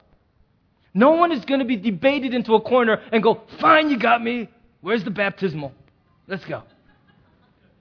No 0.95 1.11
one 1.11 1.33
is 1.33 1.43
going 1.43 1.59
to 1.59 1.65
be 1.65 1.75
debated 1.75 2.33
into 2.33 2.55
a 2.55 2.61
corner 2.61 3.01
and 3.11 3.21
go, 3.21 3.41
Fine, 3.59 3.91
you 3.91 3.99
got 3.99 4.23
me. 4.23 4.49
Where's 4.79 5.03
the 5.03 5.11
baptismal? 5.11 5.73
Let's 6.25 6.45
go. 6.45 6.63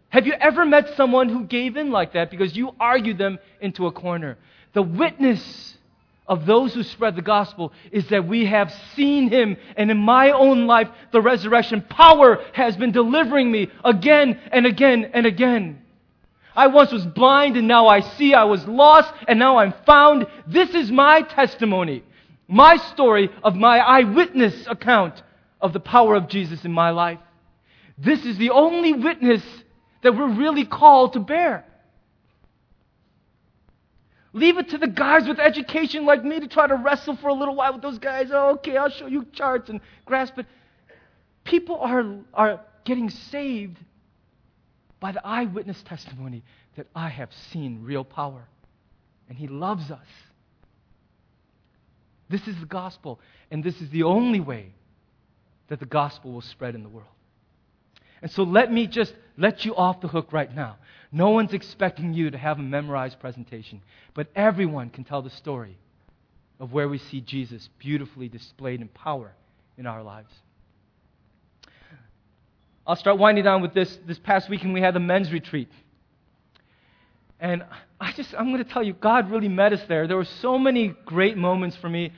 Have 0.09 0.27
you 0.27 0.33
ever 0.33 0.67
met 0.67 0.97
someone 0.97 1.29
who 1.29 1.45
gave 1.45 1.77
in 1.77 1.91
like 1.91 2.13
that 2.13 2.31
because 2.31 2.57
you 2.57 2.73
argued 2.79 3.17
them 3.17 3.39
into 3.61 3.87
a 3.87 3.93
corner? 3.93 4.37
The 4.73 4.83
witness 4.83 5.77
of 6.27 6.45
those 6.45 6.75
who 6.75 6.83
spread 6.83 7.15
the 7.15 7.23
gospel 7.23 7.73
is 7.93 8.09
that 8.09 8.27
we 8.27 8.47
have 8.47 8.75
seen 8.95 9.29
him, 9.29 9.57
and 9.77 9.91
in 9.91 9.99
my 9.99 10.31
own 10.31 10.67
life, 10.67 10.89
the 11.13 11.21
resurrection 11.21 11.83
power 11.83 12.43
has 12.53 12.77
been 12.77 12.93
delivering 12.93 13.51
me 13.51 13.71
again 13.85 14.41
and 14.51 14.67
again 14.67 15.11
and 15.13 15.27
again. 15.27 15.83
I 16.57 16.69
once 16.69 16.93
was 16.93 17.07
blind 17.07 17.57
and 17.57 17.69
now 17.69 17.87
I 17.87 18.01
see. 18.01 18.35
I 18.35 18.45
was 18.45 18.67
lost 18.67 19.13
and 19.29 19.39
now 19.39 19.59
I'm 19.59 19.75
found. 19.87 20.27
This 20.47 20.71
is 20.71 20.91
my 20.91 21.23
testimony. 21.23 22.05
My 22.49 22.77
story 22.77 23.31
of 23.43 23.55
my 23.55 23.79
eyewitness 23.79 24.67
account 24.67 25.23
of 25.61 25.73
the 25.73 25.81
power 25.81 26.15
of 26.15 26.29
Jesus 26.29 26.65
in 26.65 26.73
my 26.73 26.91
life. 26.91 27.19
This 27.97 28.25
is 28.25 28.37
the 28.39 28.51
only 28.51 28.93
witness 28.93 29.43
that 30.03 30.15
we're 30.15 30.35
really 30.35 30.67
called 30.67 31.15
to 31.15 31.21
bear. 31.21 31.65
Leave 34.33 34.59
it 34.59 34.71
to 34.71 34.79
the 34.79 34.89
guys 34.89 35.29
with 35.29 35.39
education 35.39 36.05
like 36.05 36.25
me 36.25 36.41
to 36.41 36.49
try 36.49 36.67
to 36.67 36.75
wrestle 36.75 37.17
for 37.17 37.29
a 37.29 37.33
little 37.35 37.55
while 37.55 37.73
with 37.73 37.83
those 37.83 37.99
guys. 37.99 38.31
Oh, 38.33 38.55
okay, 38.55 38.77
I'll 38.77 38.91
show 38.91 39.07
you 39.07 39.25
charts 39.33 39.71
and 39.71 39.81
grasp 40.05 40.37
it. 40.39 40.47
People 41.45 41.77
are, 41.77 42.05
are 42.35 42.61
getting 42.85 43.11
saved 43.11 43.79
by 44.99 45.13
the 45.13 45.25
eyewitness 45.25 45.81
testimony 45.83 46.43
that 46.77 46.89
I 46.97 47.11
have 47.11 47.33
seen 47.53 47.85
real 47.85 48.05
power. 48.05 48.49
And 49.29 49.39
He 49.39 49.47
loves 49.47 49.91
us. 49.93 50.07
This 52.29 52.47
is 52.49 52.59
the 52.59 52.67
gospel, 52.67 53.21
and 53.51 53.63
this 53.63 53.81
is 53.81 53.91
the 53.91 54.05
only 54.05 54.41
way 54.41 54.73
that 55.69 55.81
the 55.81 55.87
gospel 55.87 56.33
will 56.33 56.41
spread 56.41 56.75
in 56.75 56.83
the 56.83 56.89
world. 56.89 57.09
And 58.23 58.31
so 58.31 58.43
let 58.43 58.73
me 58.73 58.87
just 58.87 59.15
let 59.37 59.65
you 59.65 59.77
off 59.77 60.01
the 60.01 60.09
hook 60.09 60.33
right 60.33 60.55
now. 60.55 60.77
No 61.13 61.31
one's 61.31 61.53
expecting 61.53 62.15
you 62.15 62.31
to 62.31 62.39
have 62.39 62.59
a 62.59 62.63
memorized 62.63 63.21
presentation, 63.21 63.83
but 64.15 64.29
everyone 64.35 64.91
can 64.91 65.05
tell 65.05 65.23
the 65.23 65.31
story 65.31 65.77
of 66.59 66.73
where 66.73 66.89
we 66.89 66.99
see 66.99 67.21
Jesus 67.21 67.69
beautifully 67.79 68.29
displayed 68.29 68.81
in 68.81 68.89
power 68.89 69.33
in 69.77 69.87
our 69.87 70.03
lives. 70.03 70.33
I'll 72.87 72.97
start 72.97 73.19
winding 73.19 73.45
down 73.45 73.63
with 73.63 73.75
this. 73.75 73.99
This 74.07 74.19
past 74.19 74.49
weekend, 74.49 74.75
we 74.75 74.81
had 74.81 74.95
the 74.95 75.01
men's 75.01 75.33
retreat. 75.33 75.69
And 77.45 77.63
I 78.01 78.11
just, 78.13 78.35
I'm 78.39 78.51
going 78.53 78.65
to 78.65 78.71
tell 78.71 78.83
you, 78.83 78.95
God 78.95 79.31
really 79.31 79.51
met 79.51 79.75
us 79.75 79.83
there. 79.87 80.07
There 80.07 80.17
were 80.17 80.25
so 80.25 80.59
many 80.59 80.95
great 81.05 81.37
moments 81.37 81.77
for 81.77 81.91
me. 81.91 82.11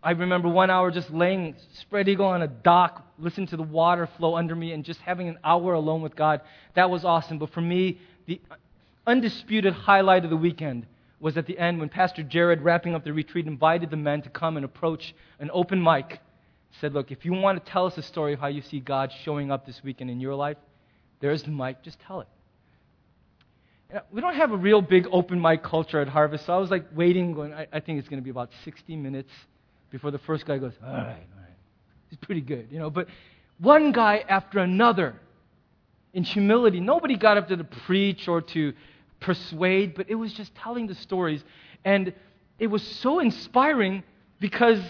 I 0.00 0.12
remember 0.12 0.48
one 0.48 0.70
hour 0.70 0.92
just 0.92 1.10
laying 1.10 1.56
spread 1.80 2.08
eagle 2.08 2.26
on 2.26 2.42
a 2.42 2.46
dock, 2.46 3.04
listening 3.18 3.48
to 3.48 3.56
the 3.56 3.64
water 3.64 4.08
flow 4.16 4.36
under 4.36 4.54
me, 4.54 4.70
and 4.70 4.84
just 4.84 5.00
having 5.00 5.28
an 5.28 5.40
hour 5.42 5.74
alone 5.74 6.02
with 6.02 6.14
God. 6.14 6.42
That 6.74 6.88
was 6.88 7.04
awesome. 7.04 7.40
But 7.40 7.50
for 7.50 7.60
me, 7.60 7.98
the 8.26 8.40
undisputed 9.08 9.72
highlight 9.72 10.22
of 10.22 10.30
the 10.30 10.36
weekend 10.36 10.86
was 11.18 11.36
at 11.36 11.46
the 11.46 11.58
end 11.58 11.80
when 11.80 11.88
Pastor 11.88 12.22
Jared, 12.22 12.62
wrapping 12.62 12.94
up 12.94 13.02
the 13.02 13.12
retreat, 13.12 13.48
invited 13.48 13.90
the 13.90 13.96
men 13.96 14.22
to 14.22 14.30
come 14.30 14.56
and 14.56 14.64
approach 14.64 15.16
an 15.40 15.50
open 15.52 15.82
mic. 15.82 16.20
Said, 16.80 16.94
Look, 16.94 17.10
if 17.10 17.24
you 17.24 17.32
want 17.32 17.64
to 17.64 17.72
tell 17.72 17.86
us 17.86 17.98
a 17.98 18.02
story 18.02 18.34
of 18.34 18.38
how 18.38 18.46
you 18.46 18.62
see 18.62 18.78
God 18.78 19.12
showing 19.24 19.50
up 19.50 19.66
this 19.66 19.82
weekend 19.82 20.10
in 20.10 20.20
your 20.20 20.36
life, 20.36 20.58
there's 21.18 21.42
the 21.42 21.50
mic. 21.50 21.82
Just 21.82 21.98
tell 21.98 22.20
it. 22.20 22.28
We 24.10 24.20
don't 24.20 24.34
have 24.34 24.52
a 24.52 24.56
real 24.56 24.82
big 24.82 25.06
open 25.10 25.40
mic 25.40 25.62
culture 25.62 26.00
at 26.00 26.08
Harvest, 26.08 26.44
so 26.44 26.52
I 26.52 26.58
was 26.58 26.70
like 26.70 26.84
waiting, 26.94 27.32
going, 27.32 27.54
I, 27.54 27.66
I 27.72 27.80
think 27.80 27.98
it's 27.98 28.08
going 28.08 28.20
to 28.20 28.24
be 28.24 28.30
about 28.30 28.50
60 28.64 28.96
minutes 28.96 29.30
before 29.90 30.10
the 30.10 30.18
first 30.18 30.44
guy 30.44 30.58
goes, 30.58 30.74
all 30.84 30.92
right, 30.92 31.04
all 31.04 31.06
right. 31.06 31.56
He's 32.10 32.18
pretty 32.18 32.42
good, 32.42 32.68
you 32.70 32.78
know. 32.78 32.90
But 32.90 33.08
one 33.58 33.92
guy 33.92 34.24
after 34.28 34.58
another, 34.58 35.14
in 36.12 36.22
humility, 36.22 36.80
nobody 36.80 37.16
got 37.16 37.38
up 37.38 37.48
to 37.48 37.64
preach 37.64 38.28
or 38.28 38.42
to 38.42 38.74
persuade, 39.20 39.94
but 39.94 40.10
it 40.10 40.14
was 40.16 40.34
just 40.34 40.54
telling 40.54 40.86
the 40.86 40.94
stories. 40.94 41.42
And 41.84 42.12
it 42.58 42.66
was 42.66 42.82
so 42.82 43.20
inspiring 43.20 44.02
because 44.38 44.80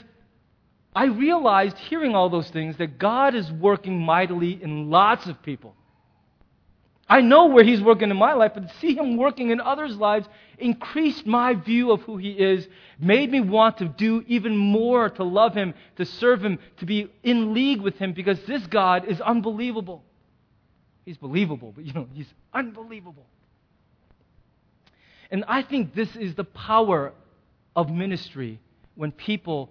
I 0.94 1.04
realized, 1.04 1.76
hearing 1.78 2.16
all 2.16 2.30
those 2.30 2.50
things, 2.50 2.76
that 2.78 2.98
God 2.98 3.36
is 3.36 3.50
working 3.52 4.00
mightily 4.00 4.60
in 4.60 4.90
lots 4.90 5.26
of 5.26 5.40
people. 5.42 5.76
I 7.08 7.22
know 7.22 7.46
where 7.46 7.64
He's 7.64 7.80
working 7.80 8.10
in 8.10 8.16
my 8.16 8.34
life, 8.34 8.52
but 8.54 8.68
to 8.68 8.74
see 8.80 8.94
Him 8.94 9.16
working 9.16 9.50
in 9.50 9.60
others' 9.60 9.96
lives 9.96 10.28
increased 10.58 11.26
my 11.26 11.54
view 11.54 11.90
of 11.90 12.02
who 12.02 12.18
He 12.18 12.32
is, 12.32 12.68
made 12.98 13.30
me 13.30 13.40
want 13.40 13.78
to 13.78 13.86
do 13.86 14.22
even 14.26 14.56
more 14.56 15.08
to 15.10 15.24
love 15.24 15.54
Him, 15.54 15.72
to 15.96 16.04
serve 16.04 16.44
Him, 16.44 16.58
to 16.78 16.86
be 16.86 17.10
in 17.22 17.54
league 17.54 17.80
with 17.80 17.96
Him, 17.96 18.12
because 18.12 18.38
this 18.42 18.66
God 18.66 19.06
is 19.06 19.20
unbelievable. 19.20 20.04
He's 21.06 21.16
believable, 21.16 21.72
but 21.74 21.86
you 21.86 21.94
know, 21.94 22.06
He's 22.12 22.32
unbelievable. 22.52 23.26
And 25.30 25.44
I 25.48 25.62
think 25.62 25.94
this 25.94 26.14
is 26.16 26.34
the 26.34 26.44
power 26.44 27.12
of 27.74 27.90
ministry 27.90 28.58
when 28.96 29.12
people 29.12 29.70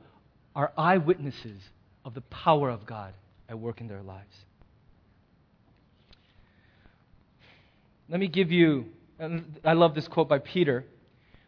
are 0.55 0.71
eyewitnesses 0.77 1.59
of 2.03 2.15
the 2.15 2.21
power 2.21 2.69
of 2.69 2.85
God 2.85 3.13
at 3.47 3.59
work 3.59 3.81
in 3.81 3.87
their 3.87 4.01
lives. 4.01 4.35
Let 8.09 8.19
me 8.19 8.27
give 8.27 8.51
you, 8.51 8.85
I 9.63 9.73
love 9.73 9.95
this 9.95 10.07
quote 10.07 10.29
by 10.29 10.39
Peter. 10.39 10.85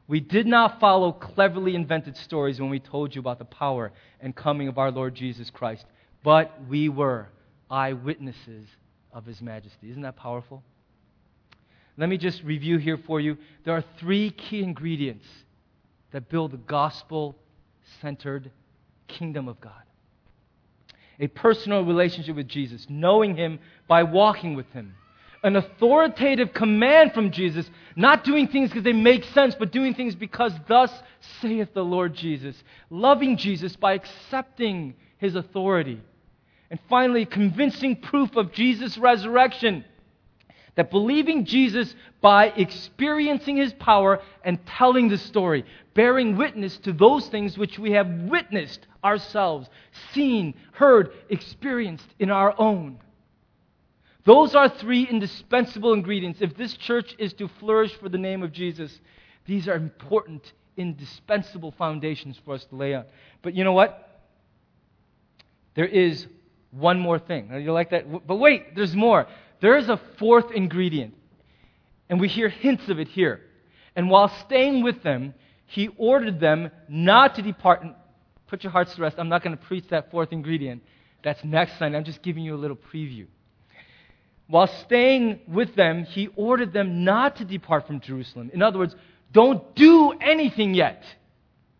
We 0.07 0.20
did 0.20 0.47
not 0.47 0.80
follow 0.80 1.12
cleverly 1.12 1.76
invented 1.76 2.18
stories 2.18 2.60
when 2.60 2.70
we 2.70 2.80
told 2.80 3.14
you 3.16 3.20
about 3.20 3.39
the 3.39 3.45
power 3.45 3.91
and 4.20 4.36
coming 4.36 4.68
of 4.68 4.78
our 4.78 4.91
Lord 4.91 5.16
Jesus 5.16 5.49
Christ, 5.49 5.86
but 6.24 6.51
we 6.68 6.89
were 6.89 7.30
eyewitnesses 7.70 8.66
of 9.14 9.26
his 9.26 9.41
majesty. 9.41 9.89
Isn't 9.89 10.01
that 10.01 10.16
powerful? 10.16 10.64
Let 11.97 12.10
me 12.10 12.18
just 12.18 12.43
review 12.43 12.78
here 12.78 12.97
for 12.97 13.20
you. 13.20 13.38
There 13.66 13.76
are 13.76 13.84
three 13.99 14.32
key 14.32 14.64
ingredients 14.64 15.26
that 16.12 16.30
build 16.30 16.51
the 16.51 16.57
gospel 16.57 17.36
centered 18.01 18.51
kingdom 19.07 19.47
of 19.47 19.60
God 19.62 19.74
a 21.20 21.28
personal 21.28 21.84
relationship 21.84 22.36
with 22.36 22.47
Jesus, 22.47 22.86
knowing 22.89 23.36
him 23.36 23.60
by 23.88 24.03
walking 24.03 24.55
with 24.55 24.72
him 24.72 24.95
an 25.43 25.55
authoritative 25.55 26.53
command 26.53 27.13
from 27.13 27.31
Jesus, 27.31 27.69
not 27.95 28.23
doing 28.23 28.47
things 28.47 28.69
because 28.69 28.83
they 28.83 28.93
make 28.93 29.23
sense, 29.25 29.55
but 29.55 29.71
doing 29.71 29.93
things 29.93 30.15
because 30.15 30.53
thus 30.67 30.91
saith 31.41 31.73
the 31.73 31.83
Lord 31.83 32.13
Jesus. 32.13 32.61
Loving 32.89 33.37
Jesus 33.37 33.75
by 33.75 33.93
accepting 33.93 34.95
his 35.17 35.35
authority. 35.35 36.01
And 36.69 36.79
finally, 36.89 37.25
convincing 37.25 37.95
proof 37.95 38.35
of 38.35 38.51
Jesus' 38.51 38.97
resurrection. 38.97 39.85
That 40.75 40.91
believing 40.91 41.45
Jesus 41.45 41.93
by 42.21 42.47
experiencing 42.47 43.57
his 43.57 43.73
power 43.73 44.21
and 44.43 44.65
telling 44.65 45.09
the 45.09 45.17
story, 45.17 45.65
bearing 45.93 46.37
witness 46.37 46.77
to 46.79 46.93
those 46.93 47.27
things 47.27 47.57
which 47.57 47.79
we 47.79 47.91
have 47.91 48.07
witnessed 48.07 48.85
ourselves, 49.03 49.69
seen, 50.13 50.53
heard, 50.73 51.11
experienced 51.29 52.07
in 52.19 52.29
our 52.29 52.53
own. 52.59 52.99
Those 54.26 54.53
are 54.55 54.70
three 54.70 55.03
indispensable 55.03 55.93
ingredients. 55.93 56.41
If 56.41 56.55
this 56.55 56.76
church 56.76 57.15
is 57.17 57.34
to 57.34 57.47
flourish 57.59 57.93
for 57.95 58.09
the 58.09 58.17
name 58.17 58.43
of 58.43 58.51
Jesus, 58.51 58.99
these 59.45 59.67
are 59.67 59.76
important, 59.76 60.51
indispensable 60.78 61.72
foundations 61.72 62.39
for 62.43 62.55
us 62.55 62.65
to 62.65 62.76
lay 62.76 62.93
on. 62.93 63.05
But 63.41 63.55
you 63.55 63.63
know 63.63 63.74
what? 63.74 64.22
There 65.76 65.86
is 65.86 66.28
one 66.72 66.99
more 66.99 67.17
thing. 67.20 67.49
You 67.53 67.72
like 67.72 67.91
that? 67.91 68.28
But 68.28 68.36
wait, 68.36 68.76
there's 68.76 68.95
more. 68.95 69.28
There 69.61 69.78
is 69.78 69.89
a 69.89 69.99
fourth 70.17 70.51
ingredient. 70.51 71.15
And 72.09 72.20
we 72.20 72.28
hear 72.28 72.49
hints 72.49 72.89
of 72.89 72.99
it 72.99 73.07
here. 73.07 73.41
And 73.95 74.09
while 74.09 74.30
staying 74.45 74.84
with 74.84 75.01
them, 75.03 75.34
he 75.65 75.88
ordered 75.97 76.39
them 76.39 76.72
not 76.88 77.36
to 77.36 77.41
depart. 77.41 77.84
And 77.84 77.95
put 78.47 78.63
your 78.63 78.72
hearts 78.72 78.95
to 78.95 79.01
rest. 79.01 79.17
I'm 79.20 79.30
not 79.30 79.43
going 79.43 79.55
to 79.55 79.63
preach 79.63 79.88
that 79.89 80.11
fourth 80.11 80.32
ingredient. 80.32 80.84
That's 81.24 81.43
next 81.43 81.78
Sunday. 81.78 81.97
I'm 81.97 82.03
just 82.03 82.22
giving 82.22 82.43
you 82.43 82.55
a 82.55 82.57
little 82.57 82.78
preview. 82.78 83.28
While 84.50 84.66
staying 84.66 85.41
with 85.47 85.76
them, 85.76 86.06
he 86.06 86.28
ordered 86.36 86.74
them 86.74 87.04
not 87.04 87.36
to 87.36 87.45
depart 87.45 87.86
from 87.86 88.00
Jerusalem. 88.00 88.50
In 88.52 88.64
other 88.64 88.80
words, 88.80 88.95
don't 89.32 89.76
do 89.76 90.12
anything 90.14 90.74
yet. 90.74 91.04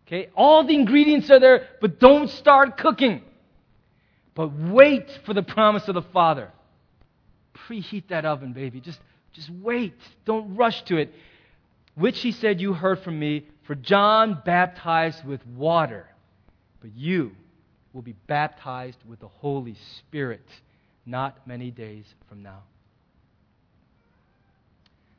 Okay? 0.06 0.30
All 0.36 0.64
the 0.64 0.76
ingredients 0.76 1.28
are 1.32 1.40
there, 1.40 1.66
but 1.80 1.98
don't 1.98 2.30
start 2.30 2.76
cooking. 2.76 3.22
But 4.36 4.52
wait 4.56 5.10
for 5.26 5.34
the 5.34 5.42
promise 5.42 5.88
of 5.88 5.94
the 5.96 6.02
Father. 6.02 6.52
Preheat 7.66 8.06
that 8.08 8.24
oven, 8.24 8.52
baby. 8.52 8.80
Just, 8.80 9.00
just 9.32 9.50
wait. 9.50 9.94
Don't 10.24 10.54
rush 10.54 10.80
to 10.84 10.96
it. 10.96 11.12
Which 11.96 12.20
he 12.20 12.30
said, 12.30 12.60
You 12.60 12.72
heard 12.72 13.00
from 13.00 13.18
me, 13.18 13.48
for 13.64 13.74
John 13.74 14.42
baptized 14.44 15.24
with 15.24 15.44
water, 15.44 16.06
but 16.80 16.92
you 16.94 17.32
will 17.92 18.02
be 18.02 18.14
baptized 18.28 18.98
with 19.08 19.18
the 19.18 19.28
Holy 19.28 19.76
Spirit 19.98 20.46
not 21.06 21.46
many 21.46 21.70
days 21.70 22.04
from 22.28 22.42
now. 22.42 22.62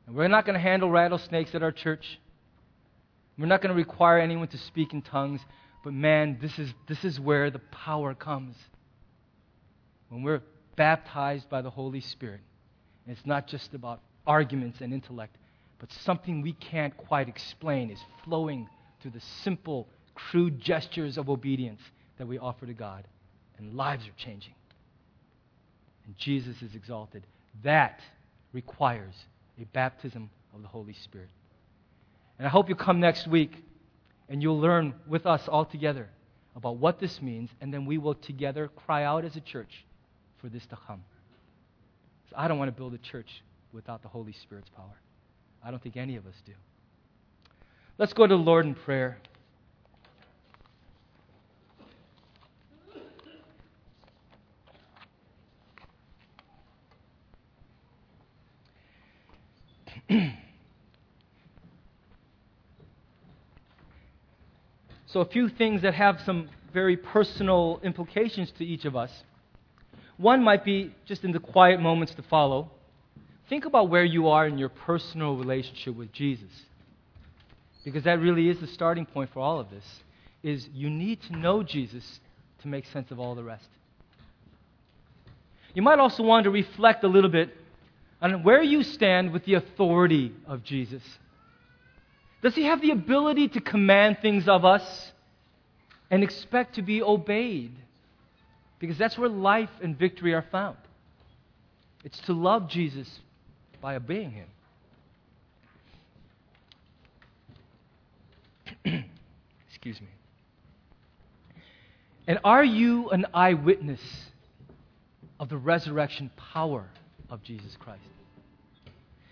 And 0.07 0.15
we're 0.15 0.27
not 0.27 0.45
going 0.45 0.55
to 0.55 0.59
handle 0.59 0.89
rattlesnakes 0.89 1.55
at 1.55 1.63
our 1.63 1.71
church. 1.71 2.19
We're 3.38 3.45
not 3.45 3.61
going 3.61 3.73
to 3.73 3.77
require 3.77 4.19
anyone 4.19 4.47
to 4.49 4.57
speak 4.57 4.93
in 4.93 5.01
tongues. 5.01 5.41
But 5.84 5.93
man, 5.93 6.38
this 6.41 6.57
is, 6.59 6.73
this 6.88 7.03
is 7.03 7.19
where 7.19 7.49
the 7.49 7.59
power 7.59 8.13
comes. 8.13 8.55
When 10.09 10.23
we're 10.23 10.41
baptized 10.75 11.49
by 11.49 11.61
the 11.61 11.69
Holy 11.69 12.01
Spirit. 12.01 12.41
And 13.05 13.15
it's 13.15 13.25
not 13.25 13.47
just 13.47 13.73
about 13.73 14.01
arguments 14.27 14.82
and 14.82 14.93
intellect, 14.93 15.38
but 15.79 15.91
something 15.91 16.41
we 16.41 16.53
can't 16.53 16.95
quite 16.95 17.27
explain 17.27 17.89
is 17.89 17.99
flowing 18.23 18.69
through 19.01 19.11
the 19.11 19.21
simple, 19.43 19.88
crude 20.13 20.59
gestures 20.59 21.17
of 21.17 21.29
obedience 21.29 21.82
that 22.17 22.27
we 22.27 22.38
offer 22.38 22.65
to 22.65 22.73
God. 22.73 23.07
And 23.57 23.73
lives 23.75 24.07
are 24.07 24.13
changing 24.17 24.53
and 26.06 26.18
Jesus 26.18 26.62
is 26.62 26.76
exalted. 26.76 27.26
That 27.64 27.99
requires 28.54 29.14
a 29.60 29.66
baptism 29.66 30.30
of 30.54 30.62
the 30.62 30.68
Holy 30.68 30.93
Spirit. 30.93 31.30
And 32.38 32.47
I 32.47 32.49
hope 32.49 32.70
you 32.70 32.76
come 32.76 32.99
next 32.99 33.28
week 33.28 33.64
and 34.30 34.41
you'll 34.41 34.60
learn 34.60 34.93
with 35.08 35.26
us 35.26 35.47
all 35.47 35.66
together 35.66 36.10
about 36.56 36.78
what 36.78 36.99
this 36.99 37.22
means, 37.22 37.49
and 37.62 37.74
then 37.74 37.86
we 37.86 37.97
will 37.97 38.16
together 38.16 38.68
cry 38.68 39.04
out 39.04 39.24
as 39.26 39.36
a 39.36 39.41
church 39.41 39.86
for 40.39 40.49
this 40.49 40.66
to 40.68 40.78
come. 40.88 41.04
So 42.30 42.36
I 42.38 42.47
don't 42.47 42.58
want 42.58 42.70
to 42.70 42.78
build 42.78 42.93
a 42.93 42.97
church 42.97 43.43
without 43.72 44.02
the 44.02 44.08
Holy 44.08 44.34
Spirit's 44.34 44.70
power. 44.70 44.99
I 45.64 45.72
don't 45.72 45.82
think 45.82 45.97
any 45.97 46.16
of 46.16 46.26
us 46.26 46.36
do. 46.45 46.54
Let's 47.97 48.14
go 48.14 48.26
to 48.26 48.36
the 48.36 48.41
Lord 48.41 48.66
in 48.66 48.74
prayer. 48.74 49.18
So, 65.05 65.22
a 65.22 65.26
few 65.26 65.49
things 65.49 65.82
that 65.84 65.93
have 65.93 66.20
some 66.26 66.49
very 66.74 66.97
personal 66.97 67.80
implications 67.84 68.51
to 68.57 68.66
each 68.66 68.86
of 68.86 68.95
us. 68.95 69.12
One 70.18 70.43
might 70.43 70.66
be 70.66 70.93
just 71.05 71.24
in 71.24 71.32
the 71.32 71.39
quiet 71.39 71.80
moments 71.80 72.14
to 72.16 72.22
follow. 72.24 72.72
Think 73.49 73.66
about 73.66 73.89
where 73.89 74.03
you 74.05 74.28
are 74.30 74.47
in 74.47 74.57
your 74.57 74.70
personal 74.70 75.36
relationship 75.36 75.95
with 75.95 76.12
Jesus. 76.14 76.49
Because 77.84 78.03
that 78.03 78.20
really 78.20 78.47
is 78.49 78.59
the 78.59 78.68
starting 78.68 79.05
point 79.05 79.32
for 79.34 79.39
all 79.39 79.59
of 79.59 79.70
this. 79.70 79.84
Is 80.43 80.70
you 80.74 80.89
need 80.89 81.22
to 81.24 81.36
know 81.36 81.64
Jesus 81.64 82.20
to 82.62 82.68
make 82.68 82.86
sense 82.88 83.12
of 83.12 83.20
all 83.20 83.36
the 83.36 83.43
rest. 83.43 83.68
You 85.74 85.82
might 85.82 85.99
also 85.99 86.24
want 86.24 86.43
to 86.43 86.49
reflect 86.49 87.03
a 87.03 87.07
little 87.07 87.30
bit 87.30 87.55
on 88.22 88.43
where 88.43 88.61
you 88.61 88.84
stand 88.84 89.32
with 89.32 89.45
the 89.45 89.55
authority 89.55 90.34
of 90.45 90.63
Jesus. 90.63 91.01
Does 92.41 92.55
he 92.55 92.65
have 92.65 92.82
the 92.82 92.91
ability 92.91 93.47
to 93.49 93.61
command 93.61 94.19
things 94.22 94.47
of 94.47 94.63
us 94.65 95.11
and 96.09 96.24
expect 96.24 96.76
to 96.76 96.82
be 96.82 97.01
obeyed? 97.01 97.74
Because 98.80 98.97
that's 98.97 99.17
where 99.17 99.30
life 99.30 99.69
and 99.82 99.97
victory 99.97 100.34
are 100.34 100.45
found. 100.51 100.78
It's 102.03 102.19
to 102.22 102.34
love 102.34 102.67
Jesus 102.67 103.19
by 103.80 103.95
obeying 103.95 104.32
him. 104.32 104.47
Excuse 109.69 110.01
me. 110.01 110.07
And 112.28 112.39
are 112.43 112.63
you 112.63 113.09
an 113.09 113.26
eyewitness 113.34 114.01
of 115.39 115.49
the 115.49 115.57
resurrection 115.57 116.32
power 116.53 116.86
of 117.32 117.41
Jesus 117.41 117.75
Christ? 117.79 118.03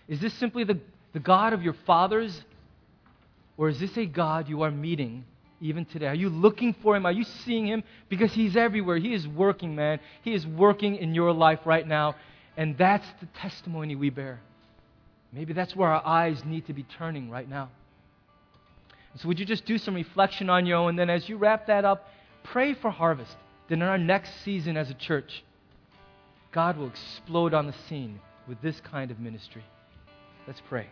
Is 0.08 0.20
this 0.20 0.34
simply 0.34 0.64
the, 0.64 0.80
the 1.12 1.20
God 1.20 1.52
of 1.52 1.62
your 1.62 1.76
fathers? 1.86 2.42
Or 3.56 3.68
is 3.68 3.78
this 3.78 3.96
a 3.96 4.06
God 4.06 4.48
you 4.48 4.62
are 4.62 4.70
meeting 4.70 5.24
even 5.60 5.84
today? 5.84 6.06
Are 6.06 6.14
you 6.14 6.30
looking 6.30 6.74
for 6.82 6.96
Him? 6.96 7.06
Are 7.06 7.12
you 7.12 7.24
seeing 7.24 7.66
Him? 7.66 7.84
Because 8.08 8.32
He's 8.32 8.56
everywhere. 8.56 8.96
He 8.96 9.14
is 9.14 9.28
working, 9.28 9.76
man. 9.76 10.00
He 10.22 10.34
is 10.34 10.46
working 10.46 10.96
in 10.96 11.14
your 11.14 11.32
life 11.32 11.60
right 11.64 11.86
now. 11.86 12.16
And 12.56 12.76
that's 12.76 13.06
the 13.20 13.26
testimony 13.38 13.94
we 13.94 14.10
bear. 14.10 14.40
Maybe 15.32 15.52
that's 15.52 15.76
where 15.76 15.90
our 15.90 16.04
eyes 16.04 16.44
need 16.44 16.66
to 16.66 16.72
be 16.72 16.82
turning 16.82 17.30
right 17.30 17.48
now. 17.48 17.70
So, 19.16 19.28
would 19.28 19.38
you 19.38 19.46
just 19.46 19.64
do 19.64 19.78
some 19.78 19.94
reflection 19.94 20.50
on 20.50 20.66
your 20.66 20.78
own? 20.78 20.90
And 20.90 20.98
then, 20.98 21.10
as 21.10 21.28
you 21.28 21.36
wrap 21.36 21.66
that 21.66 21.84
up, 21.84 22.08
pray 22.44 22.74
for 22.74 22.90
harvest. 22.90 23.36
Then, 23.68 23.82
in 23.82 23.88
our 23.88 23.98
next 23.98 24.42
season 24.44 24.76
as 24.76 24.90
a 24.90 24.94
church, 24.94 25.44
God 26.52 26.76
will 26.76 26.88
explode 26.88 27.54
on 27.54 27.66
the 27.66 27.74
scene 27.88 28.20
with 28.48 28.60
this 28.60 28.80
kind 28.80 29.10
of 29.10 29.20
ministry. 29.20 29.64
Let's 30.46 30.60
pray. 30.68 30.88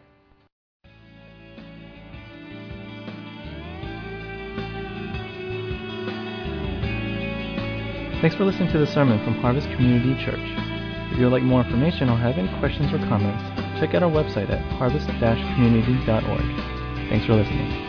Thanks 8.21 8.37
for 8.37 8.45
listening 8.45 8.73
to 8.73 8.79
the 8.79 8.87
sermon 8.87 9.23
from 9.25 9.35
Harvest 9.35 9.69
Community 9.77 10.15
Church. 10.25 10.41
If 11.13 11.19
you 11.19 11.25
would 11.25 11.33
like 11.33 11.43
more 11.43 11.63
information 11.63 12.09
or 12.09 12.17
have 12.17 12.37
any 12.37 12.49
questions 12.59 12.93
or 12.93 12.99
comments, 13.09 13.43
check 13.81 13.95
out 13.95 14.03
our 14.03 14.11
website 14.11 14.51
at 14.51 14.61
harvest-community.org. 14.73 17.09
Thanks 17.09 17.27
for 17.27 17.35
listening. 17.35 17.88